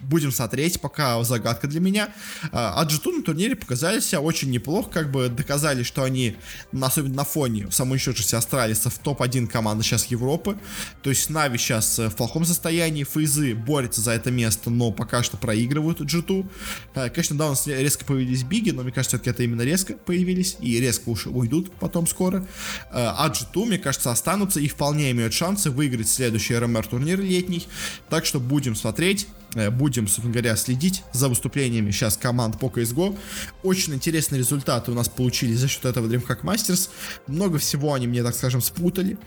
будем 0.00 0.32
смотреть, 0.32 0.80
пока 0.80 1.22
загадка 1.24 1.66
для 1.66 1.80
меня. 1.80 2.08
А 2.52 2.84
G2 2.84 3.18
на 3.18 3.22
турнире 3.22 3.56
показали 3.56 4.00
себя 4.00 4.20
очень 4.20 4.50
неплохо, 4.50 4.90
как 4.90 5.10
бы 5.10 5.28
доказали, 5.28 5.82
что 5.82 6.02
они, 6.02 6.36
особенно 6.80 7.14
на 7.14 7.24
фоне 7.24 7.70
самоуничтожившихся 7.70 8.38
австралийцев, 8.38 8.98
топ-1 8.98 9.46
команда 9.46 9.82
сейчас 9.82 10.06
Европы. 10.06 10.58
То 11.02 11.10
есть 11.10 11.30
Нави 11.30 11.58
сейчас 11.58 11.98
в 11.98 12.10
плохом 12.10 12.44
состоянии, 12.44 13.04
Фейзы 13.04 13.54
борются 13.54 14.00
за 14.00 14.12
это 14.12 14.30
место, 14.30 14.70
но 14.70 14.92
пока 14.92 15.22
что 15.22 15.36
проигрывают 15.36 16.00
G2. 16.00 16.48
А, 16.94 17.08
конечно, 17.08 17.36
да, 17.36 17.46
у 17.46 17.50
нас 17.50 17.66
резко 17.66 18.04
появились 18.04 18.42
Биги, 18.42 18.70
но 18.70 18.82
мне 18.82 18.92
кажется, 18.92 19.16
все-таки 19.16 19.30
это 19.30 19.42
именно 19.42 19.62
резко 19.62 19.94
появились, 19.94 20.56
и 20.60 20.80
резко 20.80 21.08
уж 21.08 21.26
уйдут 21.26 21.72
потом 21.72 22.06
скоро. 22.06 22.46
А 22.90 23.28
G2, 23.28 23.64
мне 23.66 23.78
кажется, 23.78 24.10
останутся 24.10 24.60
и 24.60 24.68
вполне 24.68 25.10
имеют 25.10 25.32
шансы 25.32 25.70
выиграть 25.70 26.08
следующий 26.08 26.56
РМР 26.56 26.86
турнир 26.86 27.20
летний. 27.20 27.66
Так 28.08 28.26
что 28.26 28.40
будем 28.40 28.76
смотреть. 28.76 29.26
Э, 29.54 29.70
будем, 29.70 30.06
собственно 30.06 30.32
говоря, 30.32 30.56
следить 30.56 31.02
за 31.12 31.28
выступлениями 31.28 31.90
сейчас 31.90 32.16
команд 32.16 32.58
по 32.58 32.66
CSGO. 32.66 33.16
Очень 33.62 33.94
интересные 33.94 34.38
результаты 34.40 34.90
у 34.90 34.94
нас 34.94 35.08
получились 35.08 35.58
за 35.58 35.68
счет 35.68 35.84
этого 35.84 36.06
DreamHack 36.06 36.42
Masters. 36.42 36.90
Много 37.26 37.58
всего 37.58 37.94
они 37.94 38.06
мне, 38.06 38.22
так 38.22 38.34
скажем, 38.34 38.60
спутали. 38.60 39.18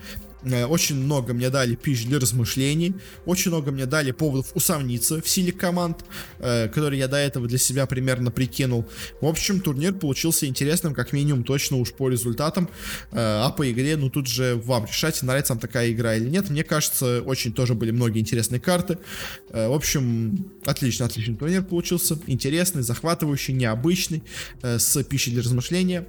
Э, 0.42 0.64
очень 0.64 0.96
много 0.96 1.34
мне 1.34 1.50
дали 1.50 1.74
пищи 1.74 2.06
для 2.06 2.18
размышлений, 2.18 2.94
очень 3.26 3.50
много 3.50 3.70
мне 3.70 3.86
дали 3.86 4.10
поводов 4.12 4.50
усомниться 4.54 5.20
в 5.20 5.28
силе 5.28 5.52
команд, 5.52 6.04
э, 6.38 6.68
которые 6.68 7.00
я 7.00 7.08
до 7.08 7.16
этого 7.16 7.46
для 7.46 7.58
себя 7.58 7.86
примерно 7.86 8.30
прикинул. 8.30 8.86
В 9.20 9.26
общем, 9.26 9.60
турнир 9.60 9.92
получился 9.92 10.46
интересным, 10.46 10.94
как 10.94 11.12
минимум, 11.12 11.44
точно 11.44 11.76
уж 11.76 11.92
по 11.92 12.08
результатам, 12.08 12.68
э, 13.12 13.16
а 13.16 13.50
по 13.50 13.70
игре, 13.70 13.96
ну 13.96 14.10
тут 14.10 14.26
же 14.26 14.60
вам 14.64 14.86
решать, 14.86 15.22
нравится 15.22 15.52
вам 15.52 15.60
такая 15.60 15.92
игра 15.92 16.16
или 16.16 16.28
нет. 16.28 16.50
Мне 16.50 16.64
кажется, 16.64 17.22
очень 17.22 17.52
тоже 17.52 17.74
были 17.74 17.90
многие 17.90 18.20
интересные 18.20 18.60
карты. 18.60 18.98
В 19.50 19.74
общем, 19.74 20.50
отлично, 20.64 21.06
отличный 21.06 21.36
турнир 21.36 21.62
получился, 21.62 22.18
интересный, 22.26 22.82
захватывающий, 22.82 23.54
необычный, 23.54 24.22
с 24.62 25.02
пищей 25.04 25.32
для 25.32 25.42
размышления. 25.42 26.06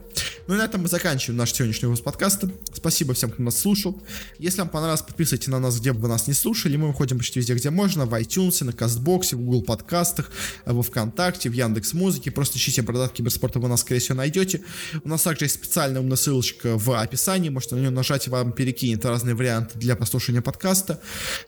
Ну 0.48 0.56
и 0.56 0.58
на 0.58 0.66
этом 0.66 0.82
мы 0.82 0.88
заканчиваем 0.88 1.38
наш 1.38 1.54
сегодняшний 1.54 1.88
выпуск 1.88 2.04
подкаста. 2.04 2.50
Спасибо 2.74 3.14
всем, 3.14 3.32
кто 3.32 3.44
нас 3.44 3.58
слушал. 3.58 4.02
Если 4.40 4.60
вам 4.60 4.70
понравилось, 4.70 5.02
подписывайтесь 5.02 5.48
на 5.48 5.60
нас, 5.60 5.80
где 5.80 5.94
бы 5.94 6.02
вы 6.02 6.08
нас 6.08 6.28
не 6.28 6.34
слушали. 6.34 6.78
Мы 6.78 6.88
выходим 6.88 7.18
почти 7.18 7.40
везде, 7.40 7.54
где 7.54 7.70
можно. 7.70 8.06
В 8.06 8.14
iTunes, 8.14 8.64
на 8.64 8.74
Кастбоксе, 8.74 9.36
в 9.36 9.42
Google 9.42 9.64
подкастах, 9.64 10.32
во 10.66 10.82
Вконтакте, 10.82 11.50
в 11.50 11.54
Яндекс 11.54 11.94
Музыке. 11.94 12.32
Просто 12.32 12.58
ищите 12.58 12.82
Бородат 12.82 13.14
Киберспорта, 13.14 13.60
вы 13.60 13.68
нас, 13.68 13.82
скорее 13.82 14.00
всего, 14.00 14.18
найдете. 14.18 14.62
У 15.04 15.10
нас 15.10 15.24
также 15.24 15.46
есть 15.46 15.56
специальная 15.56 16.02
умная 16.02 16.18
ссылочка 16.18 16.78
в 16.78 17.00
описании. 17.00 17.50
Можете 17.50 17.76
на 17.76 17.80
нее 17.80 17.90
нажать, 17.90 18.28
и 18.28 18.30
вам 18.30 18.52
перекинет 18.52 19.06
разные 19.06 19.36
варианты 19.36 19.78
для 19.78 19.96
прослушивания 19.96 20.42
подкаста. 20.42 21.02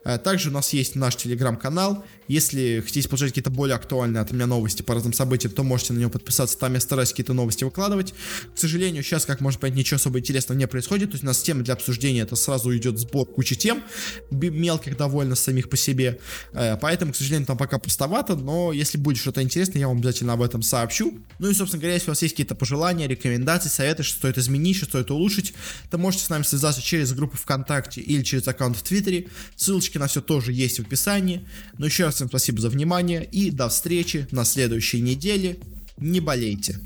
Э, 0.03 0.17
также 0.17 0.49
у 0.49 0.51
нас 0.51 0.73
есть 0.73 0.95
наш 0.95 1.15
телеграм-канал. 1.15 2.05
Если 2.27 2.81
хотите 2.85 3.07
получать 3.09 3.29
какие-то 3.29 3.49
более 3.51 3.75
актуальные 3.75 4.21
от 4.21 4.31
меня 4.31 4.47
новости 4.47 4.81
по 4.81 4.93
разным 4.93 5.13
событиям, 5.13 5.53
то 5.53 5.63
можете 5.63 5.93
на 5.93 5.99
него 5.99 6.09
подписаться. 6.09 6.57
Там 6.57 6.73
я 6.73 6.79
стараюсь 6.79 7.09
какие-то 7.09 7.33
новости 7.33 7.63
выкладывать. 7.63 8.13
К 8.55 8.57
сожалению, 8.59 9.03
сейчас, 9.03 9.25
как 9.25 9.41
можно 9.41 9.59
понять, 9.59 9.77
ничего 9.77 9.97
особо 9.97 10.19
интересного 10.19 10.57
не 10.57 10.67
происходит. 10.67 11.11
То 11.11 11.15
есть 11.15 11.23
у 11.23 11.27
нас 11.27 11.41
тема 11.41 11.63
для 11.63 11.73
обсуждения 11.73 12.21
это 12.21 12.35
сразу 12.35 12.62
идет 12.71 12.99
сбор 12.99 13.25
кучи 13.25 13.55
тем, 13.55 13.83
мелких 14.31 14.97
довольно 14.97 15.35
самих 15.35 15.69
по 15.69 15.77
себе. 15.77 16.19
Э, 16.53 16.77
поэтому, 16.79 17.13
к 17.13 17.15
сожалению, 17.15 17.47
там 17.47 17.57
пока 17.57 17.79
пустовато, 17.79 18.35
но 18.35 18.71
если 18.71 18.97
будет 18.97 19.17
что-то 19.17 19.41
интересное, 19.41 19.79
я 19.79 19.87
вам 19.87 19.97
обязательно 19.97 20.33
об 20.33 20.41
этом 20.41 20.61
сообщу. 20.61 21.17
Ну 21.39 21.49
и, 21.49 21.53
собственно 21.53 21.81
говоря, 21.81 21.95
если 21.95 22.09
у 22.09 22.11
вас 22.11 22.21
есть 22.21 22.33
какие-то 22.33 22.55
пожелания, 22.55 23.07
рекомендации, 23.07 23.69
советы, 23.69 24.03
что 24.03 24.17
стоит 24.17 24.37
изменить, 24.37 24.77
что 24.77 24.85
стоит 24.85 25.11
улучшить, 25.11 25.53
то 25.89 25.97
можете 25.97 26.25
с 26.25 26.29
нами 26.29 26.43
связаться 26.43 26.81
через 26.81 27.13
группу 27.13 27.37
ВКонтакте 27.37 28.01
или 28.01 28.23
через 28.23 28.47
аккаунт 28.47 28.77
в 28.77 28.83
Твиттере. 28.83 29.27
Ссылочки 29.55 29.97
на 29.97 30.07
все 30.07 30.21
тоже 30.21 30.53
есть 30.53 30.79
в 30.79 30.81
описании. 30.83 31.47
Но 31.77 31.85
еще 31.85 32.05
раз 32.05 32.15
всем 32.15 32.27
спасибо 32.27 32.61
за 32.61 32.69
внимание 32.69 33.23
и 33.25 33.51
до 33.51 33.69
встречи 33.69 34.27
на 34.31 34.45
следующей 34.45 35.01
неделе. 35.01 35.57
Не 35.97 36.19
болейте. 36.19 36.79